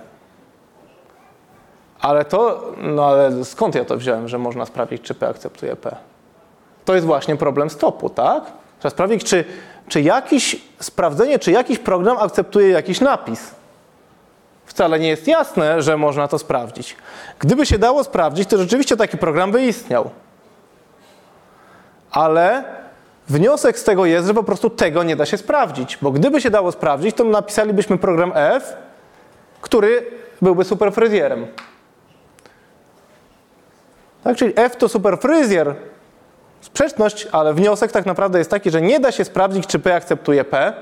Ale 1.99 2.25
to, 2.25 2.71
no 2.77 3.05
ale 3.05 3.45
skąd 3.45 3.75
ja 3.75 3.85
to 3.85 3.97
wziąłem, 3.97 4.27
że 4.27 4.37
można 4.37 4.65
sprawdzić, 4.65 5.01
czy 5.01 5.13
P 5.13 5.27
akceptuje 5.27 5.75
P? 5.75 5.95
To 6.85 6.95
jest 6.95 7.05
właśnie 7.07 7.35
problem 7.35 7.69
stopu, 7.69 8.09
tak? 8.09 8.43
Trzeba 8.79 8.89
sprawdzić, 8.89 9.23
czy, 9.23 9.45
czy 9.87 10.01
jakiś, 10.01 10.61
sprawdzenie, 10.79 11.39
czy 11.39 11.51
jakiś 11.51 11.79
program 11.79 12.17
akceptuje 12.17 12.69
jakiś 12.69 13.01
napis. 13.01 13.51
Wcale 14.65 14.99
nie 14.99 15.07
jest 15.07 15.27
jasne, 15.27 15.81
że 15.81 15.97
można 15.97 16.27
to 16.27 16.39
sprawdzić. 16.39 16.95
Gdyby 17.39 17.65
się 17.65 17.77
dało 17.77 18.03
sprawdzić, 18.03 18.49
to 18.49 18.57
rzeczywiście 18.57 18.97
taki 18.97 19.17
program 19.17 19.51
by 19.51 19.63
istniał. 19.63 20.09
Ale 22.11 22.63
wniosek 23.27 23.79
z 23.79 23.83
tego 23.83 24.05
jest, 24.05 24.27
że 24.27 24.33
po 24.33 24.43
prostu 24.43 24.69
tego 24.69 25.03
nie 25.03 25.15
da 25.15 25.25
się 25.25 25.37
sprawdzić. 25.37 25.97
Bo 26.01 26.11
gdyby 26.11 26.41
się 26.41 26.49
dało 26.49 26.71
sprawdzić, 26.71 27.15
to 27.15 27.23
napisalibyśmy 27.23 27.97
program 27.97 28.31
F, 28.35 28.73
który 29.61 30.05
byłby 30.41 30.63
superfryzjerem. 30.63 31.47
Tak, 34.23 34.37
czyli 34.37 34.53
F 34.55 34.75
to 34.75 34.89
superfryzjer, 34.89 35.75
sprzeczność, 36.61 37.27
ale 37.31 37.53
wniosek 37.53 37.91
tak 37.91 38.05
naprawdę 38.05 38.37
jest 38.37 38.49
taki, 38.51 38.71
że 38.71 38.81
nie 38.81 38.99
da 38.99 39.11
się 39.11 39.25
sprawdzić, 39.25 39.67
czy 39.67 39.79
P 39.79 39.95
akceptuje 39.95 40.43
P, 40.43 40.73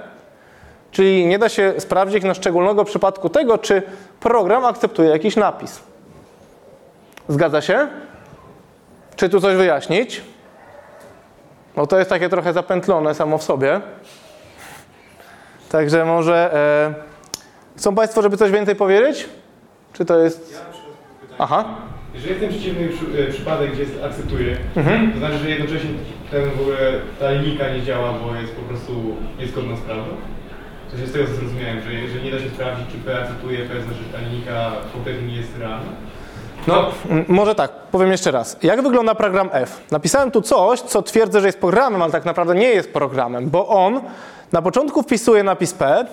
czyli 0.91 1.25
nie 1.25 1.39
da 1.39 1.49
się 1.49 1.73
sprawdzić 1.77 2.23
na 2.23 2.33
szczególnego 2.33 2.85
przypadku 2.85 3.29
tego, 3.29 3.57
czy 3.57 3.81
program 4.19 4.65
akceptuje 4.65 5.09
jakiś 5.09 5.35
napis. 5.35 5.79
Zgadza 7.27 7.61
się? 7.61 7.87
Czy 9.15 9.29
tu 9.29 9.41
coś 9.41 9.55
wyjaśnić? 9.55 10.21
No 11.77 11.87
to 11.87 11.97
jest 11.97 12.09
takie 12.09 12.29
trochę 12.29 12.53
zapętlone 12.53 13.15
samo 13.15 13.37
w 13.37 13.43
sobie. 13.43 13.81
Także 15.71 16.05
może... 16.05 16.53
E, 16.53 16.93
chcą 17.77 17.95
Państwo, 17.95 18.21
żeby 18.21 18.37
coś 18.37 18.51
więcej 18.51 18.75
powiedzieć? 18.75 19.29
Czy 19.93 20.05
to 20.05 20.19
jest... 20.19 20.61
Aha. 21.39 21.65
Jeżeli 22.13 22.29
jest 22.29 22.41
ten 22.41 22.49
przeciwny 22.49 22.87
przy, 22.89 23.23
e, 23.23 23.31
przypadek, 23.31 23.71
gdzie 23.71 23.81
jest, 23.81 24.03
akceptuje, 24.05 24.57
Mhm. 24.75 25.11
to 25.11 25.17
znaczy, 25.19 25.37
że 25.37 25.49
jednocześnie 25.49 25.89
ten 26.31 26.49
w 26.49 26.61
ogóle 26.61 26.77
ta 27.19 27.31
linijka 27.31 27.69
nie 27.73 27.81
działa, 27.81 28.13
bo 28.13 28.35
jest 28.35 28.55
po 28.55 28.61
prostu 28.61 29.15
niezgodna 29.39 29.75
z 29.75 29.79
prawdą? 29.79 30.03
To 30.91 30.97
się 30.97 31.07
z 31.07 31.11
tego 31.13 31.27
zrozumiałem, 31.27 31.81
że, 31.81 32.07
że 32.07 32.19
nie 32.23 32.31
da 32.31 32.39
się 32.39 32.49
sprawdzić, 32.49 32.85
czy 32.91 32.97
P 32.97 33.21
akceptuje 33.21 33.57
P, 33.59 33.81
znaczy, 33.81 33.99
że 34.03 34.17
ta 34.17 34.23
linijka 34.25 34.71
kompletnie 34.93 35.27
nie 35.27 35.35
jest 35.37 35.57
realna. 35.59 35.91
No, 36.67 36.87
m, 37.09 37.25
może 37.27 37.55
tak, 37.55 37.71
powiem 37.71 38.11
jeszcze 38.11 38.31
raz. 38.31 38.57
Jak 38.63 38.81
wygląda 38.81 39.15
program 39.15 39.49
F? 39.51 39.81
Napisałem 39.91 40.31
tu 40.31 40.41
coś, 40.41 40.81
co 40.81 41.01
twierdzę, 41.01 41.41
że 41.41 41.47
jest 41.47 41.59
programem, 41.59 42.01
ale 42.01 42.11
tak 42.11 42.25
naprawdę 42.25 42.55
nie 42.55 42.69
jest 42.69 42.93
programem, 42.93 43.49
bo 43.49 43.67
on 43.67 44.01
na 44.51 44.61
początku 44.61 45.03
wpisuje 45.03 45.43
napis 45.43 45.73
P, 45.73 46.05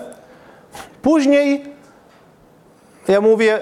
później 1.01 1.79
ja 3.07 3.21
mówię, 3.21 3.59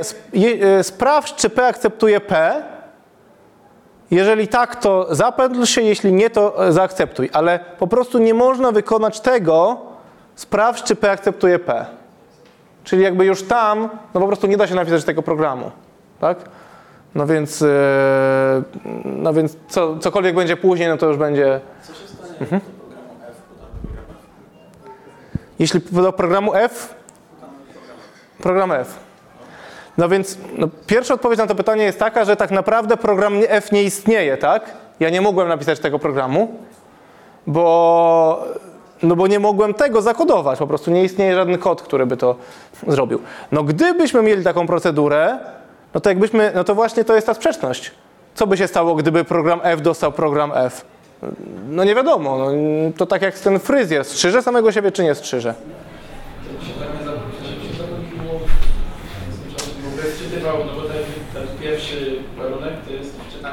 e, 0.61 0.83
sprawdź, 0.83 1.35
czy 1.35 1.49
P 1.49 1.67
akceptuje 1.67 2.19
P. 2.19 2.63
Jeżeli 4.11 4.47
tak, 4.47 4.75
to 4.75 5.15
zapędl 5.15 5.63
się, 5.63 5.81
jeśli 5.81 6.13
nie, 6.13 6.29
to 6.29 6.67
e, 6.67 6.71
zaakceptuj. 6.71 7.29
Ale 7.33 7.59
po 7.79 7.87
prostu 7.87 8.17
nie 8.19 8.33
można 8.33 8.71
wykonać 8.71 9.19
tego, 9.19 9.77
sprawdź, 10.35 10.83
czy 10.83 10.95
P 10.95 11.11
akceptuje 11.11 11.59
P. 11.59 11.85
Czyli 12.83 13.03
jakby 13.03 13.25
już 13.25 13.43
tam, 13.43 13.89
no 14.13 14.21
po 14.21 14.27
prostu 14.27 14.47
nie 14.47 14.57
da 14.57 14.67
się 14.67 14.75
napisać 14.75 15.03
tego 15.03 15.21
programu. 15.21 15.71
Tak? 16.19 16.37
No 17.17 17.27
więc, 17.27 17.61
e, 17.61 17.67
no 19.05 19.33
więc 19.33 19.57
co, 19.69 19.97
cokolwiek 19.99 20.35
będzie 20.35 20.57
później, 20.57 20.89
no 20.89 20.97
to 20.97 21.05
już 21.05 21.17
będzie. 21.17 21.59
Co 21.81 21.93
się 21.93 22.07
stanie, 22.07 22.33
jak 22.39 22.81
do 22.81 22.83
programu 22.83 23.13
F 23.23 23.43
podamy 23.43 23.73
program 23.79 24.07
F? 24.83 24.95
Jeśli 25.59 25.81
do 25.91 26.13
programu 26.13 26.53
F, 26.53 26.95
program 28.39 28.71
F. 28.71 28.99
No 29.97 30.09
więc 30.09 30.37
no, 30.57 30.67
pierwsza 30.87 31.13
odpowiedź 31.13 31.39
na 31.39 31.47
to 31.47 31.55
pytanie 31.55 31.83
jest 31.83 31.99
taka, 31.99 32.25
że 32.25 32.35
tak 32.35 32.51
naprawdę 32.51 32.97
program 32.97 33.33
F 33.47 33.71
nie 33.71 33.83
istnieje, 33.83 34.37
tak? 34.37 34.71
Ja 34.99 35.09
nie 35.09 35.21
mogłem 35.21 35.47
napisać 35.47 35.79
tego 35.79 35.99
programu, 35.99 36.55
bo, 37.47 38.43
no 39.03 39.15
bo 39.15 39.27
nie 39.27 39.39
mogłem 39.39 39.73
tego 39.73 40.01
zakodować. 40.01 40.59
Po 40.59 40.67
prostu 40.67 40.91
nie 40.91 41.03
istnieje 41.03 41.35
żaden 41.35 41.57
kod, 41.57 41.81
który 41.81 42.05
by 42.05 42.17
to 42.17 42.35
zrobił. 42.87 43.19
No 43.51 43.63
gdybyśmy 43.63 44.21
mieli 44.21 44.43
taką 44.43 44.67
procedurę, 44.67 45.39
no 45.97 46.01
to 46.01 46.09
jakbyśmy, 46.09 46.51
no 46.55 46.63
to 46.63 46.75
właśnie 46.75 47.03
to 47.03 47.15
jest 47.15 47.27
ta 47.27 47.33
sprzeczność. 47.33 47.91
Co 48.35 48.47
by 48.47 48.57
się 48.57 48.67
stało, 48.67 48.95
gdyby 48.95 49.23
program 49.23 49.59
F 49.63 49.81
dostał 49.81 50.11
program 50.11 50.51
F? 50.55 50.85
No 51.69 51.83
nie 51.83 51.95
wiadomo. 51.95 52.37
No, 52.37 52.47
to 52.97 53.05
tak 53.05 53.21
jak 53.21 53.39
ten 53.39 53.59
fryzjer. 53.59 54.05
Strzyże 54.05 54.41
samego 54.41 54.71
siebie, 54.71 54.91
czy 54.91 55.03
nie 55.03 55.15
strzyże? 55.15 55.53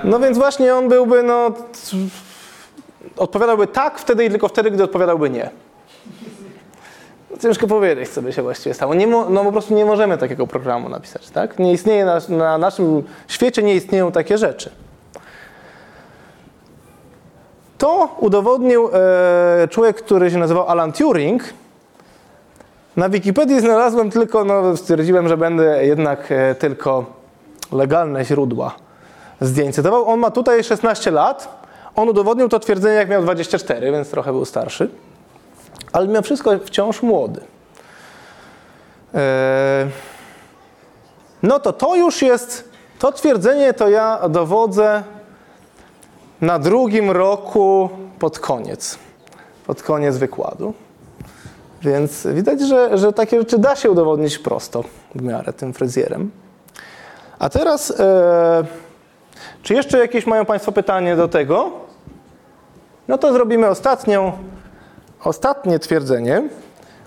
No 0.05 0.19
więc 0.21 0.39
właśnie 0.39 0.75
on 0.75 0.89
byłby, 0.89 1.23
no... 1.23 1.51
Odpowiadałby 3.17 3.67
tak 3.67 3.99
wtedy 3.99 4.25
i 4.25 4.31
tylko 4.31 4.49
wtedy, 4.49 4.71
gdy 4.71 4.85
odpowiadałby 4.85 5.31
nie. 5.31 5.51
No, 7.35 7.41
Ciężko 7.41 7.67
powiedzieć, 7.67 8.09
co 8.09 8.23
by 8.23 8.33
się 8.33 8.43
właściwie 8.43 8.75
stało. 8.75 8.95
Nie 8.95 9.07
mo, 9.07 9.31
no 9.31 9.45
po 9.45 9.53
prostu 9.53 9.75
nie 9.75 9.85
możemy 9.85 10.19
takiego 10.19 10.47
programu 10.47 10.89
napisać, 10.89 11.31
tak? 11.31 11.59
Nie 11.59 11.73
istnieje 11.73 12.05
na, 12.05 12.21
na 12.29 12.59
naszym 12.59 13.03
świecie, 13.29 13.63
nie 13.63 13.75
istnieją 13.75 14.13
takie 14.13 14.39
rzeczy. 14.39 14.71
To 17.79 18.17
udowodnił 18.19 18.91
e, 18.93 19.69
człowiek, 19.69 19.97
który 19.97 20.31
się 20.31 20.39
nazywał 20.39 20.69
Alan 20.69 20.93
Turing. 20.93 21.43
Na 22.97 23.09
Wikipedii 23.09 23.61
znalazłem 23.61 24.11
tylko, 24.11 24.45
no 24.45 24.77
stwierdziłem, 24.77 25.29
że 25.29 25.37
będę 25.37 25.87
jednak 25.87 26.33
e, 26.33 26.55
tylko 26.55 27.05
legalne 27.73 28.25
źródła 28.25 28.75
zdjęć 29.41 29.75
cytował. 29.75 30.09
On 30.09 30.21
ma 30.21 30.31
tutaj 30.31 30.65
16 30.65 31.11
lat. 31.11 31.65
On 31.97 32.09
udowodnił 32.09 32.49
to 32.49 32.59
twierdzenie, 32.61 32.95
jak 32.95 33.09
miał 33.09 33.23
24, 33.23 33.93
więc 33.93 34.11
trochę 34.11 34.33
był 34.33 34.45
starszy. 34.45 34.91
Ale 35.95 36.09
mimo 36.09 36.23
wszystko 36.23 36.59
wciąż 36.59 37.03
młody. 37.03 37.41
Eee, 39.15 39.91
No 41.43 41.61
to 41.61 41.73
to 41.73 41.97
już 41.97 42.23
jest, 42.23 42.71
to 42.99 43.13
twierdzenie 43.13 43.75
to 43.75 43.89
ja 43.89 44.29
dowodzę 44.29 45.03
na 46.41 46.59
drugim 46.59 47.11
roku 47.11 47.91
pod 48.19 48.39
koniec. 48.39 48.99
Pod 49.67 49.83
koniec 49.83 50.17
wykładu. 50.17 50.75
Więc 51.83 52.27
widać, 52.27 52.61
że, 52.61 52.99
że 52.99 53.13
takie 53.13 53.39
rzeczy 53.39 53.59
da 53.59 53.77
się 53.77 53.91
udowodnić 53.91 54.39
prosto 54.39 54.85
w 55.15 55.23
miarę 55.23 55.53
tym 55.53 55.73
fryzjerem. 55.73 56.31
A 57.39 57.49
teraz, 57.49 57.91
e, 58.01 58.65
czy 59.63 59.75
jeszcze 59.75 59.99
jakieś 59.99 60.27
mają 60.27 60.45
Państwo 60.45 60.73
pytanie 60.73 61.17
do 61.17 61.29
tego? 61.29 61.71
No 63.09 63.19
to 63.19 63.33
zrobimy 63.33 63.69
ostatnią, 63.69 64.33
ostatnie 65.25 65.79
twierdzenie, 65.79 66.43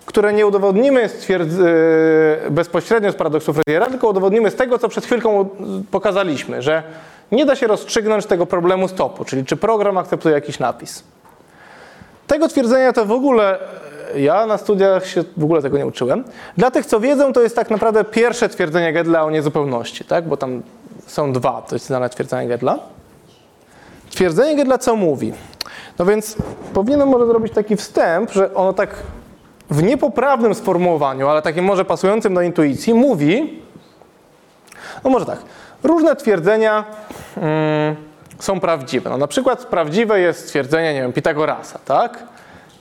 które 0.05 0.33
nie 0.33 0.47
udowodnimy 0.47 1.09
e, 1.29 2.51
bezpośrednio 2.51 3.11
z 3.11 3.15
paradoksu 3.15 3.53
fryzjera, 3.53 3.85
tylko 3.85 4.09
udowodnimy 4.09 4.51
z 4.51 4.55
tego, 4.55 4.79
co 4.79 4.89
przed 4.89 5.05
chwilką 5.05 5.49
pokazaliśmy, 5.91 6.61
że 6.61 6.83
nie 7.31 7.45
da 7.45 7.55
się 7.55 7.67
rozstrzygnąć 7.67 8.25
tego 8.25 8.45
problemu 8.45 8.87
stopu, 8.87 9.25
czyli 9.25 9.45
czy 9.45 9.55
program 9.55 9.97
akceptuje 9.97 10.35
jakiś 10.35 10.59
napis. 10.59 11.03
Tego 12.27 12.47
twierdzenia 12.47 12.93
to 12.93 13.05
w 13.05 13.11
ogóle 13.11 13.59
e, 14.15 14.19
ja 14.19 14.45
na 14.45 14.57
studiach 14.57 15.05
się 15.05 15.23
w 15.37 15.43
ogóle 15.43 15.61
tego 15.61 15.77
nie 15.77 15.85
uczyłem. 15.85 16.23
Dla 16.57 16.71
tych, 16.71 16.85
co 16.85 16.99
wiedzą, 16.99 17.33
to 17.33 17.41
jest 17.41 17.55
tak 17.55 17.69
naprawdę 17.69 18.03
pierwsze 18.03 18.49
twierdzenie 18.49 18.93
Gödela 18.93 19.25
o 19.25 19.31
niezupełności, 19.31 20.05
tak? 20.05 20.27
bo 20.27 20.37
tam 20.37 20.61
są 21.07 21.33
dwa, 21.33 21.61
to 21.61 21.75
jest 21.75 21.85
znane 21.85 22.09
twierdzenie 22.09 22.57
Gödela. 22.57 22.77
Twierdzenie 24.09 24.63
Gödela 24.63 24.77
co 24.77 24.95
mówi? 24.95 25.33
No 25.99 26.05
więc 26.05 26.35
powinienem 26.73 27.09
może 27.09 27.25
zrobić 27.25 27.53
taki 27.53 27.75
wstęp, 27.75 28.31
że 28.31 28.53
ono 28.53 28.73
tak 28.73 28.95
w 29.69 29.83
niepoprawnym 29.83 30.55
sformułowaniu, 30.55 31.27
ale 31.27 31.41
takim 31.41 31.65
może 31.65 31.85
pasującym 31.85 32.33
do 32.33 32.41
intuicji, 32.41 32.93
mówi, 32.93 33.61
no 35.03 35.09
może 35.09 35.25
tak, 35.25 35.39
różne 35.83 36.15
twierdzenia 36.15 36.85
mm, 37.37 37.95
są 38.39 38.59
prawdziwe. 38.59 39.09
No 39.09 39.17
na 39.17 39.27
przykład 39.27 39.65
prawdziwe 39.65 40.19
jest 40.19 40.39
stwierdzenie, 40.39 40.93
nie 40.93 41.01
wiem, 41.01 41.13
Pitagorasa, 41.13 41.79
tak? 41.85 42.23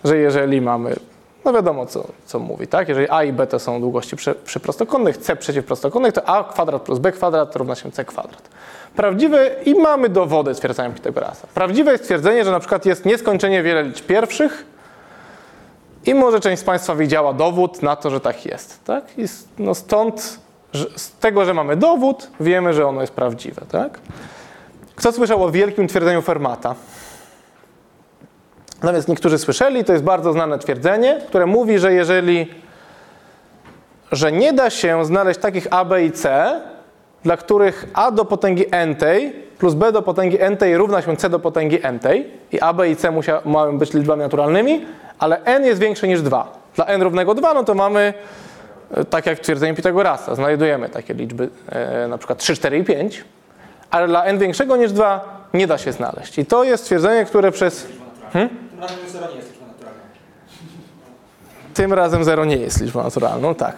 Że 0.04 0.16
jeżeli 0.16 0.60
mamy, 0.60 0.96
no 1.44 1.52
wiadomo 1.52 1.86
co, 1.86 2.04
co 2.26 2.38
mówi, 2.38 2.66
tak? 2.66 2.88
Jeżeli 2.88 3.10
a 3.10 3.24
i 3.24 3.32
b 3.32 3.46
to 3.46 3.58
są 3.58 3.80
długości 3.80 4.16
przy, 4.16 4.34
przyprostokątnych, 4.34 5.16
c 5.16 5.36
przeciwprostokątnych, 5.36 6.14
to 6.14 6.28
a 6.28 6.44
kwadrat 6.44 6.82
plus 6.82 6.98
b 6.98 7.12
kwadrat 7.12 7.56
równa 7.56 7.74
się 7.74 7.90
c 7.90 8.04
kwadrat. 8.04 8.48
Prawdziwe 8.96 9.50
i 9.64 9.74
mamy 9.74 10.08
dowody 10.08 10.54
stwierdzenia 10.54 10.90
Pitagorasa. 10.90 11.46
Prawdziwe 11.54 11.92
jest 11.92 12.04
twierdzenie, 12.04 12.44
że 12.44 12.50
na 12.50 12.60
przykład 12.60 12.86
jest 12.86 13.04
nieskończenie 13.04 13.62
wiele 13.62 13.82
liczb 13.82 14.06
pierwszych 14.06 14.66
i 16.06 16.14
może 16.14 16.40
część 16.40 16.62
z 16.62 16.64
Państwa 16.64 16.94
widziała 16.94 17.32
dowód 17.32 17.82
na 17.82 17.96
to, 17.96 18.10
że 18.10 18.20
tak 18.20 18.46
jest, 18.46 18.84
tak? 18.84 19.04
I 19.18 19.24
no 19.58 19.74
stąd, 19.74 20.38
z 20.96 21.10
tego, 21.10 21.44
że 21.44 21.54
mamy 21.54 21.76
dowód, 21.76 22.30
wiemy, 22.40 22.74
że 22.74 22.86
ono 22.86 23.00
jest 23.00 23.12
prawdziwe, 23.12 23.62
tak? 23.72 23.98
Kto 24.96 25.12
słyszał 25.12 25.44
o 25.44 25.50
wielkim 25.50 25.88
twierdzeniu 25.88 26.22
Fermata? 26.22 26.74
Więc 28.82 29.08
niektórzy 29.08 29.38
słyszeli, 29.38 29.84
to 29.84 29.92
jest 29.92 30.04
bardzo 30.04 30.32
znane 30.32 30.58
twierdzenie, 30.58 31.20
które 31.28 31.46
mówi, 31.46 31.78
że 31.78 31.92
jeżeli, 31.92 32.54
że 34.12 34.32
nie 34.32 34.52
da 34.52 34.70
się 34.70 35.04
znaleźć 35.04 35.40
takich 35.40 35.66
a, 35.70 35.84
b 35.84 36.04
i 36.04 36.12
c, 36.12 36.60
dla 37.26 37.36
których 37.36 37.86
a 37.94 38.10
do 38.10 38.24
potęgi 38.24 38.64
n 38.70 38.96
plus 39.58 39.74
b 39.74 39.92
do 39.92 40.02
potęgi 40.02 40.40
n 40.40 40.56
równa 40.74 41.02
się 41.02 41.16
c 41.16 41.30
do 41.30 41.38
potęgi 41.38 41.78
n 41.82 42.00
i 42.52 42.60
a, 42.60 42.72
b 42.72 42.90
i 42.90 42.96
c 42.96 43.12
mają 43.44 43.78
być 43.78 43.94
liczbami 43.94 44.22
naturalnymi, 44.22 44.84
ale 45.18 45.44
n 45.44 45.64
jest 45.64 45.80
większe 45.80 46.08
niż 46.08 46.22
2. 46.22 46.52
Dla 46.74 46.86
n 46.86 47.02
równego 47.02 47.34
2, 47.34 47.54
no 47.54 47.64
to 47.64 47.74
mamy, 47.74 48.14
e, 48.90 49.04
tak 49.04 49.26
jak 49.26 49.38
w 49.38 49.40
twierdzeniu 49.40 49.74
Pitagorasa, 49.74 50.34
znajdujemy 50.34 50.88
takie 50.88 51.14
liczby, 51.14 51.48
e, 51.68 52.08
na 52.08 52.18
przykład 52.18 52.38
3, 52.38 52.56
4 52.56 52.78
i 52.78 52.84
5, 52.84 53.24
ale 53.90 54.08
dla 54.08 54.24
n 54.24 54.38
większego 54.38 54.76
niż 54.76 54.92
2 54.92 55.44
nie 55.54 55.66
da 55.66 55.78
się 55.78 55.92
znaleźć. 55.92 56.38
I 56.38 56.46
to 56.46 56.64
jest 56.64 56.84
twierdzenie, 56.84 57.24
które 57.24 57.52
przez 57.52 57.86
Tym 58.32 58.72
razem 58.80 59.00
już 59.00 59.12
zero 59.12 59.24
nie 59.24 59.36
jest 59.36 59.50
liczba 59.50 59.66
naturalna. 59.66 60.00
tym 61.74 61.92
razem 61.92 62.24
0 62.24 62.44
nie 62.44 62.56
jest 62.56 62.80
liczbą 62.80 63.02
naturalną, 63.02 63.54
tak. 63.54 63.76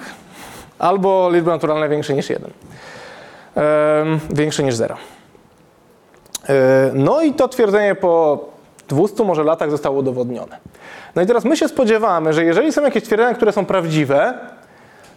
Albo 0.78 1.30
liczba 1.32 1.52
naturalna 1.52 1.88
większa 1.88 2.12
niż 2.12 2.30
1. 2.30 2.50
Większe 4.30 4.62
niż 4.62 4.74
0. 4.74 4.96
no 6.94 7.20
i 7.20 7.34
to 7.34 7.48
twierdzenie 7.48 7.94
po 7.94 8.44
200 8.88 9.24
może 9.24 9.44
latach 9.44 9.70
zostało 9.70 9.98
udowodnione. 9.98 10.58
No 11.14 11.22
i 11.22 11.26
teraz 11.26 11.44
my 11.44 11.56
się 11.56 11.68
spodziewamy, 11.68 12.32
że 12.32 12.44
jeżeli 12.44 12.72
są 12.72 12.82
jakieś 12.82 13.02
twierdzenia, 13.02 13.34
które 13.34 13.52
są 13.52 13.66
prawdziwe, 13.66 14.38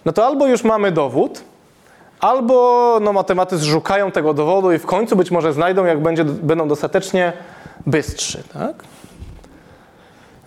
no 0.05 0.11
to 0.11 0.25
albo 0.25 0.47
już 0.47 0.63
mamy 0.63 0.91
dowód, 0.91 1.43
albo 2.19 2.97
no, 3.01 3.13
matematycy 3.13 3.65
szukają 3.65 4.11
tego 4.11 4.33
dowodu 4.33 4.71
i 4.71 4.77
w 4.77 4.85
końcu 4.85 5.15
być 5.15 5.31
może 5.31 5.53
znajdą, 5.53 5.85
jak 5.85 6.01
będzie, 6.01 6.23
będą 6.25 6.67
dostatecznie 6.67 7.33
bystrzy. 7.87 8.43
Tak? 8.53 8.73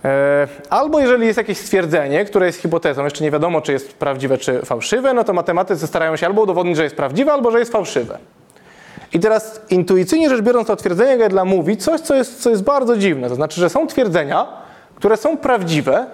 E, 0.05 0.49
Albo 0.71 1.01
jeżeli 1.01 1.27
jest 1.27 1.37
jakieś 1.39 1.59
stwierdzenie, 1.59 2.25
które 2.25 2.47
jest 2.47 2.59
hipotezą, 2.61 3.05
jeszcze 3.05 3.25
nie 3.25 3.31
wiadomo, 3.31 3.61
czy 3.61 3.73
jest 3.73 3.95
prawdziwe, 3.95 4.39
czy 4.39 4.63
fałszywe, 4.65 5.15
no 5.15 5.25
to 5.25 5.33
matematycy 5.33 5.87
starają 5.87 6.17
się 6.17 6.27
albo 6.27 6.43
udowodnić, 6.43 6.77
że 6.77 6.85
jest 6.85 6.97
prawdziwe, 6.97 7.33
albo 7.33 7.51
że 7.51 7.59
jest 7.59 7.73
fałszywe. 7.73 8.19
I 9.13 9.21
teraz 9.21 9.61
intuicyjnie 9.71 10.31
rzecz 10.31 10.41
biorąc, 10.41 10.67
to 10.69 10.77
twierdzenie 10.77 11.25
Gödela 11.25 11.45
mówi 11.45 11.77
coś, 11.77 12.01
co 12.01 12.15
jest, 12.15 12.43
co 12.43 12.51
jest 12.51 12.63
bardzo 12.63 12.97
dziwne. 12.97 13.29
To 13.29 13.35
znaczy, 13.35 13.61
że 13.61 13.71
są 13.71 13.87
twierdzenia, 13.87 14.47
które 14.95 15.17
są 15.17 15.37
prawdziwe, 15.37 16.07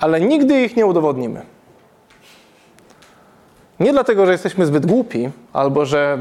ale 0.00 0.20
nigdy 0.20 0.62
ich 0.62 0.76
nie 0.76 0.86
udowodnimy. 0.86 1.42
Nie 3.80 3.92
dlatego, 3.92 4.26
że 4.26 4.32
jesteśmy 4.32 4.66
zbyt 4.66 4.86
głupi, 4.86 5.30
albo 5.52 5.86
że, 5.86 6.18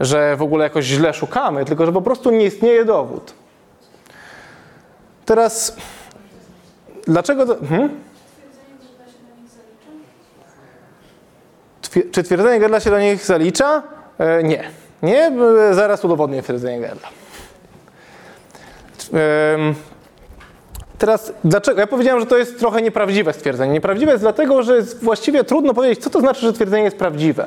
że 0.00 0.36
w 0.36 0.42
ogóle 0.42 0.64
jakoś 0.64 0.84
źle 0.84 1.14
szukamy, 1.14 1.64
tylko 1.64 1.86
że 1.86 1.92
po 1.92 2.02
prostu 2.02 2.30
nie 2.30 2.44
istnieje 2.44 2.84
dowód. 2.84 3.34
Teraz, 5.24 5.76
dlaczego. 7.06 7.46
To, 7.46 7.56
hmm? 7.68 8.00
Czy 12.12 12.22
twierdzenie 12.22 12.60
Gödela 12.60 12.80
się 12.80 12.90
do 12.90 13.00
nich 13.00 13.24
zalicza? 13.24 13.82
E, 14.18 14.42
nie. 14.42 14.70
Nie, 15.02 15.22
e, 15.70 15.74
zaraz 15.74 16.04
udowodnię 16.04 16.42
twierdzenie 16.42 16.80
Gödela. 16.80 17.08
Em, 19.12 19.74
Teraz, 20.98 21.32
dlaczego? 21.44 21.80
Ja 21.80 21.86
powiedziałem, 21.86 22.20
że 22.20 22.26
to 22.26 22.38
jest 22.38 22.58
trochę 22.58 22.82
nieprawdziwe 22.82 23.32
stwierdzenie. 23.32 23.72
Nieprawdziwe 23.72 24.12
jest 24.12 24.24
dlatego, 24.24 24.62
że 24.62 24.76
jest 24.76 25.04
właściwie 25.04 25.44
trudno 25.44 25.74
powiedzieć, 25.74 26.04
co 26.04 26.10
to 26.10 26.20
znaczy, 26.20 26.40
że 26.40 26.52
twierdzenie 26.52 26.84
jest 26.84 26.96
prawdziwe. 26.96 27.46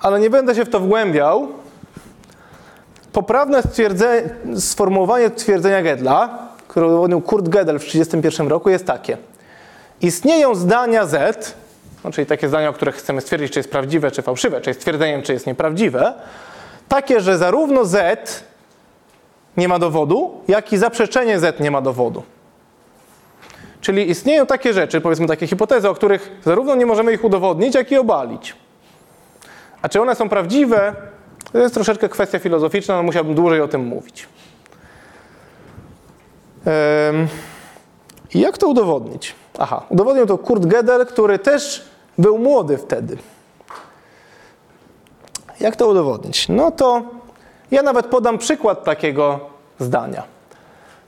Ale 0.00 0.20
nie 0.20 0.30
będę 0.30 0.54
się 0.54 0.64
w 0.64 0.68
to 0.70 0.80
wgłębiał. 0.80 1.48
Poprawne 3.12 3.62
stwierdze- 3.62 4.28
sformułowanie 4.60 5.30
twierdzenia 5.30 5.82
Gödela, 5.82 6.28
które 6.72 6.86
udowodnił 6.86 7.20
Kurt 7.20 7.48
Gödel 7.48 7.78
w 7.78 7.84
1931 7.84 8.48
roku, 8.48 8.70
jest 8.70 8.86
takie. 8.86 9.18
Istnieją 10.00 10.54
zdania 10.54 11.06
Z, 11.06 11.54
no, 12.04 12.10
czyli 12.10 12.26
takie 12.26 12.48
zdania, 12.48 12.68
o 12.68 12.72
których 12.72 12.94
chcemy 12.94 13.20
stwierdzić, 13.20 13.52
czy 13.52 13.58
jest 13.58 13.70
prawdziwe, 13.70 14.10
czy 14.10 14.22
fałszywe, 14.22 14.60
czy 14.60 14.70
jest 14.70 14.80
twierdzeniem, 14.80 15.22
czy 15.22 15.32
jest 15.32 15.46
nieprawdziwe, 15.46 16.14
takie, 16.88 17.20
że 17.20 17.38
zarówno 17.38 17.84
Z 17.84 18.44
nie 19.56 19.68
ma 19.68 19.78
dowodu, 19.78 20.40
jak 20.48 20.72
i 20.72 20.78
zaprzeczenie 20.78 21.38
Z 21.38 21.60
nie 21.60 21.70
ma 21.70 21.80
dowodu. 21.80 22.22
Czyli 23.80 24.10
istnieją 24.10 24.46
takie 24.46 24.72
rzeczy, 24.72 25.00
powiedzmy 25.00 25.26
takie 25.26 25.46
hipotezy, 25.46 25.88
o 25.88 25.94
których 25.94 26.30
zarówno 26.44 26.74
nie 26.74 26.86
możemy 26.86 27.12
ich 27.12 27.24
udowodnić, 27.24 27.74
jak 27.74 27.92
i 27.92 27.96
obalić. 27.98 28.56
A 29.82 29.88
czy 29.88 30.00
one 30.00 30.14
są 30.14 30.28
prawdziwe, 30.28 30.94
to 31.52 31.58
jest 31.58 31.74
troszeczkę 31.74 32.08
kwestia 32.08 32.38
filozoficzna, 32.38 32.96
no 32.96 33.02
musiałbym 33.02 33.34
dłużej 33.34 33.60
o 33.60 33.68
tym 33.68 33.84
mówić. 33.84 34.28
I 38.34 38.40
jak 38.40 38.58
to 38.58 38.68
udowodnić? 38.68 39.34
Aha, 39.58 39.82
udowodnił 39.88 40.26
to 40.26 40.38
Kurt 40.38 40.62
Gödel, 40.62 41.06
który 41.06 41.38
też 41.38 41.84
był 42.18 42.38
młody 42.38 42.78
wtedy. 42.78 43.16
Jak 45.60 45.76
to 45.76 45.88
udowodnić? 45.88 46.48
No 46.48 46.70
to 46.70 47.02
ja 47.70 47.82
nawet 47.82 48.06
podam 48.06 48.38
przykład 48.38 48.84
takiego 48.84 49.40
zdania. 49.78 50.22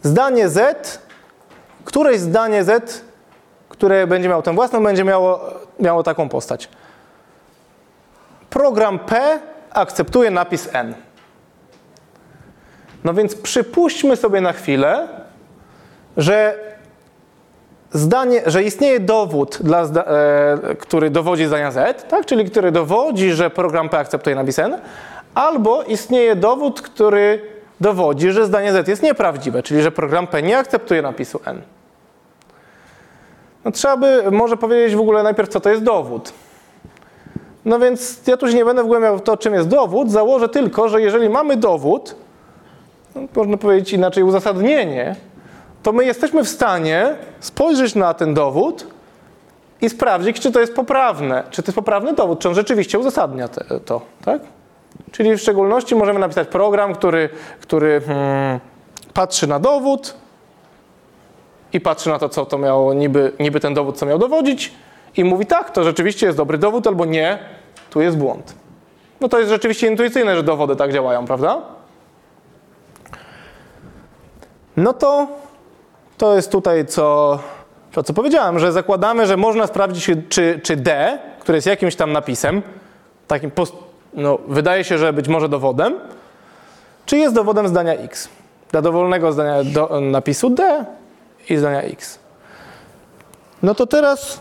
Zdanie 0.03 0.49
Z, 0.49 0.99
któreś 1.85 2.21
zdanie 2.21 2.65
Z, 2.65 3.05
które 3.69 4.07
będzie 4.07 4.29
miało 4.29 4.43
tę 4.43 4.55
własną, 4.55 4.85
będzie 4.85 5.05
miało, 5.05 5.41
miało 5.81 6.03
taką 6.03 6.29
postać. 6.29 6.69
Program 8.51 8.99
P 8.99 9.41
akceptuje 9.71 10.31
napis 10.31 10.69
N. 10.73 10.95
No 13.05 13.15
więc 13.15 13.35
przypuśćmy 13.35 14.17
sobie 14.17 14.41
na 14.41 14.53
chwilę, 14.53 15.09
że 16.17 16.59
zdanie, 17.93 18.43
że 18.47 18.63
istnieje 18.63 19.01
dowód, 19.01 19.59
dla 19.61 19.83
e, 19.83 20.75
który 20.79 21.11
dowodzi 21.11 21.47
zdania 21.47 21.71
Z, 21.71 22.09
tak? 22.09 22.27
czyli 22.27 22.45
który 22.45 22.73
dowodzi, 22.73 23.33
że 23.33 23.51
program 23.51 23.89
P 23.89 23.99
akceptuje 23.99 24.37
napis 24.37 24.59
N, 24.59 24.79
albo 25.35 25.83
istnieje 25.83 26.37
dowód, 26.37 26.83
który 26.83 27.43
dowodzi, 27.81 28.31
że 28.31 28.47
zdanie 28.47 28.73
Z 28.73 28.89
jest 28.89 29.03
nieprawdziwe, 29.03 29.63
czyli 29.63 29.83
że 29.83 29.93
program 29.93 30.27
P 30.27 30.43
nie 30.43 30.59
akceptuje 30.59 31.03
napisu 31.03 31.41
N. 31.45 31.63
No, 33.65 33.71
trzeba 33.71 33.97
by 33.97 34.31
może 34.31 34.57
powiedzieć 34.57 34.97
w 34.97 35.01
ogóle 35.01 35.23
najpierw, 35.23 35.49
co 35.49 35.61
to 35.61 35.71
jest 35.71 35.83
dowód. 35.83 36.33
No 37.65 37.79
więc 37.79 38.27
ja 38.27 38.37
tu 38.37 38.49
się 38.49 38.55
nie 38.55 38.65
będę 38.65 38.83
wgłębiał 38.83 39.19
w 39.19 39.23
to, 39.23 39.37
czym 39.37 39.55
jest 39.55 39.69
dowód, 39.69 40.11
założę 40.11 40.49
tylko, 40.49 40.89
że 40.89 41.01
jeżeli 41.01 41.29
mamy 41.29 41.57
dowód, 41.57 42.15
no, 43.15 43.23
można 43.37 43.57
powiedzieć 43.57 43.93
inaczej 43.93 44.23
uzasadnienie, 44.23 45.17
to 45.85 45.93
my 45.93 46.05
jesteśmy 46.05 46.45
w 46.45 46.49
stanie 46.49 47.17
spojrzeć 47.41 47.95
na 47.95 48.15
ten 48.15 48.35
dowód 48.35 48.87
i 49.81 49.91
sprawdzić, 49.91 50.41
czy 50.41 50.53
to 50.53 50.61
jest 50.61 50.75
poprawne, 50.75 51.45
czy 51.51 51.63
to 51.63 51.69
jest 51.69 51.77
poprawny 51.77 52.13
dowód, 52.13 52.39
czy 52.39 52.49
on 52.49 52.55
rzeczywiście 52.55 52.99
uzasadnia 52.99 53.49
te, 53.49 53.81
to, 53.81 54.01
tak? 54.25 54.43
Czyli 55.13 55.37
w 55.37 55.41
szczególności 55.41 55.95
możemy 55.95 56.21
napisać 56.21 56.49
program, 56.49 56.95
który, 56.95 57.29
który 57.61 58.01
hmm, 58.01 58.61
patrzy 59.15 59.47
na 59.47 59.59
dowód 59.59 60.15
i 61.73 61.81
patrzy 61.81 62.09
na 62.09 62.19
to, 62.19 62.29
co 62.29 62.47
to 62.47 62.59
miało, 62.59 62.95
niby, 62.95 63.33
niby 63.41 63.61
ten 63.61 63.75
dowód, 63.75 63.99
co 63.99 64.07
miał 64.07 64.19
dowodzić 64.19 64.73
i 65.17 65.25
mówi 65.25 65.47
tak, 65.47 65.71
to 65.71 65.85
rzeczywiście 65.85 66.27
jest 66.27 66.39
dobry 66.39 66.59
dowód, 66.59 66.87
albo 66.87 67.05
nie, 67.05 67.39
tu 67.91 68.01
jest 68.01 68.17
błąd. 68.17 68.55
No 69.21 69.29
to 69.29 69.39
jest 69.39 69.51
rzeczywiście 69.51 69.87
intuicyjne, 69.87 70.37
że 70.37 70.43
dowody 70.43 70.77
tak 70.77 70.93
działają, 70.93 71.27
prawda? 71.27 71.63
No 74.77 74.93
to 74.93 75.29
to 76.25 76.37
jest 76.37 76.53
tutaj 76.53 76.87
co, 76.87 77.39
to 77.93 78.03
co 78.03 78.13
powiedziałem, 78.15 78.59
że 78.59 78.73
zakładamy, 78.73 79.27
że 79.27 79.37
można 79.37 79.67
sprawdzić, 79.67 80.11
czy, 80.29 80.61
czy 80.63 80.77
D, 80.77 81.19
które 81.41 81.59
jest 81.59 81.67
jakimś 81.67 81.97
tam 81.97 82.13
napisem, 82.13 82.63
takim 83.27 83.51
post, 83.51 83.75
no, 84.15 84.39
wydaje 84.49 84.85
się, 84.85 84.99
że 84.99 85.13
być 85.13 85.29
może 85.29 85.49
dowodem, 85.49 85.95
czy 87.07 87.17
jest 87.17 87.35
dowodem 87.35 87.69
zdania 87.69 87.95
X. 87.95 88.29
Dla 88.71 88.83
dowolnego 88.83 89.33
zdania 89.33 89.65
do, 89.65 90.01
napisu 90.01 90.51
D 90.51 90.85
i 91.51 91.57
zdania 91.57 91.83
X. 91.83 92.19
No 93.63 93.75
to 93.75 93.87
teraz, 93.87 94.39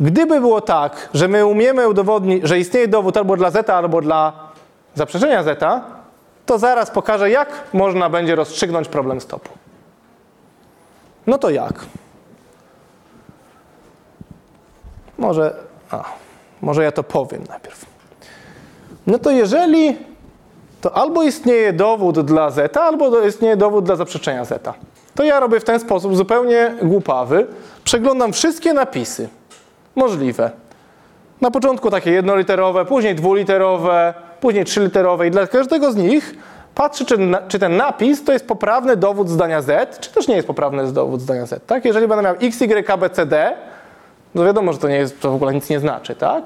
gdyby 0.00 0.40
było 0.40 0.60
tak, 0.60 1.08
że 1.14 1.28
my 1.28 1.46
umiemy 1.46 1.88
udowodnić, 1.88 2.48
że 2.48 2.58
istnieje 2.58 2.88
dowód 2.88 3.16
albo 3.16 3.36
dla 3.36 3.50
Z, 3.50 3.70
albo 3.70 4.00
dla 4.00 4.32
zaprzeczenia 4.94 5.42
Z, 5.42 5.64
to 6.46 6.58
zaraz 6.58 6.90
pokażę, 6.90 7.30
jak 7.30 7.48
można 7.72 8.08
będzie 8.08 8.34
rozstrzygnąć 8.34 8.88
problem 8.88 9.20
stopu. 9.20 9.59
No 11.26 11.38
to 11.38 11.50
jak? 11.50 11.86
Może, 15.18 15.54
a, 15.90 16.04
może 16.62 16.84
ja 16.84 16.92
to 16.92 17.02
powiem 17.02 17.44
najpierw. 17.48 17.86
No 19.06 19.18
to 19.18 19.30
jeżeli 19.30 19.96
to 20.80 20.96
albo 20.96 21.22
istnieje 21.22 21.72
dowód 21.72 22.20
dla 22.20 22.50
Z, 22.50 22.76
albo 22.76 23.20
istnieje 23.26 23.56
dowód 23.56 23.84
dla 23.84 23.96
zaprzeczenia 23.96 24.44
Z. 24.44 24.68
To 25.14 25.24
ja 25.24 25.40
robię 25.40 25.60
w 25.60 25.64
ten 25.64 25.80
sposób 25.80 26.16
zupełnie 26.16 26.74
głupawy. 26.82 27.46
Przeglądam 27.84 28.32
wszystkie 28.32 28.72
napisy 28.74 29.28
możliwe. 29.96 30.50
Na 31.40 31.50
początku 31.50 31.90
takie 31.90 32.10
jednoliterowe, 32.10 32.84
później 32.84 33.14
dwuliterowe, 33.14 34.14
później 34.40 34.64
trzyliterowe 34.64 35.26
i 35.26 35.30
dla 35.30 35.46
każdego 35.46 35.92
z 35.92 35.96
nich 35.96 36.34
patrzę, 36.74 37.04
czy, 37.04 37.18
na, 37.18 37.38
czy 37.38 37.58
ten 37.58 37.76
napis 37.76 38.24
to 38.24 38.32
jest 38.32 38.46
poprawny 38.46 38.96
dowód 38.96 39.28
zdania 39.28 39.62
Z, 39.62 40.00
czy 40.00 40.12
też 40.12 40.28
nie 40.28 40.36
jest 40.36 40.46
poprawny 40.46 40.92
dowód 40.92 41.20
zdania 41.20 41.46
Z. 41.46 41.66
Tak? 41.66 41.84
Jeżeli 41.84 42.08
będę 42.08 42.24
miał 42.24 42.34
x, 42.40 42.62
y, 42.62 42.98
b, 42.98 43.10
c, 43.10 43.26
d, 43.26 43.56
no 44.34 44.44
wiadomo, 44.44 44.72
że 44.72 44.78
to, 44.78 44.88
nie 44.88 44.96
jest, 44.96 45.20
to 45.20 45.30
w 45.30 45.34
ogóle 45.34 45.54
nic 45.54 45.70
nie 45.70 45.80
znaczy, 45.80 46.16
tak? 46.16 46.44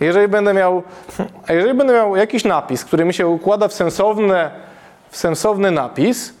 Jeżeli 0.00 0.28
będę 0.28 0.54
miał, 0.54 0.82
jeżeli 1.48 1.74
będę 1.74 1.94
miał 1.94 2.16
jakiś 2.16 2.44
napis, 2.44 2.84
który 2.84 3.04
mi 3.04 3.14
się 3.14 3.26
układa 3.26 3.68
w, 3.68 3.72
sensowne, 3.72 4.50
w 5.10 5.16
sensowny 5.16 5.70
napis, 5.70 6.32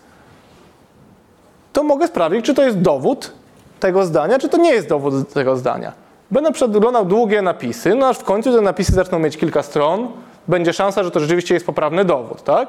to 1.72 1.82
mogę 1.82 2.06
sprawdzić, 2.06 2.44
czy 2.44 2.54
to 2.54 2.62
jest 2.62 2.80
dowód 2.80 3.32
tego 3.80 4.04
zdania, 4.04 4.38
czy 4.38 4.48
to 4.48 4.56
nie 4.56 4.70
jest 4.70 4.88
dowód 4.88 5.32
tego 5.32 5.56
zdania. 5.56 5.92
Będę 6.30 6.52
przeglądał 6.52 7.04
długie 7.04 7.42
napisy, 7.42 7.94
no 7.94 8.08
aż 8.08 8.18
w 8.18 8.24
końcu 8.24 8.54
te 8.54 8.60
napisy 8.60 8.92
zaczną 8.92 9.18
mieć 9.18 9.36
kilka 9.36 9.62
stron, 9.62 10.08
będzie 10.48 10.72
szansa, 10.72 11.04
że 11.04 11.10
to 11.10 11.20
rzeczywiście 11.20 11.54
jest 11.54 11.66
poprawny 11.66 12.04
dowód, 12.04 12.44
tak? 12.44 12.68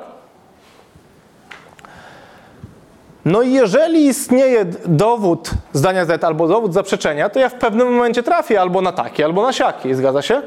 No 3.26 3.42
i 3.42 3.54
jeżeli 3.54 4.06
istnieje 4.06 4.66
dowód 4.86 5.52
zdania 5.74 6.06
Z 6.06 6.24
albo 6.24 6.48
dowód 6.48 6.74
zaprzeczenia, 6.74 7.30
to 7.30 7.40
ja 7.40 7.50
w 7.50 7.54
pewnym 7.54 7.94
momencie 7.94 8.24
trafię 8.24 8.62
albo 8.62 8.82
na 8.82 8.92
taki, 8.92 9.24
albo 9.24 9.44
na 9.44 9.54
siaki, 9.54 9.96
zgadza 9.96 10.22
się? 10.22 10.42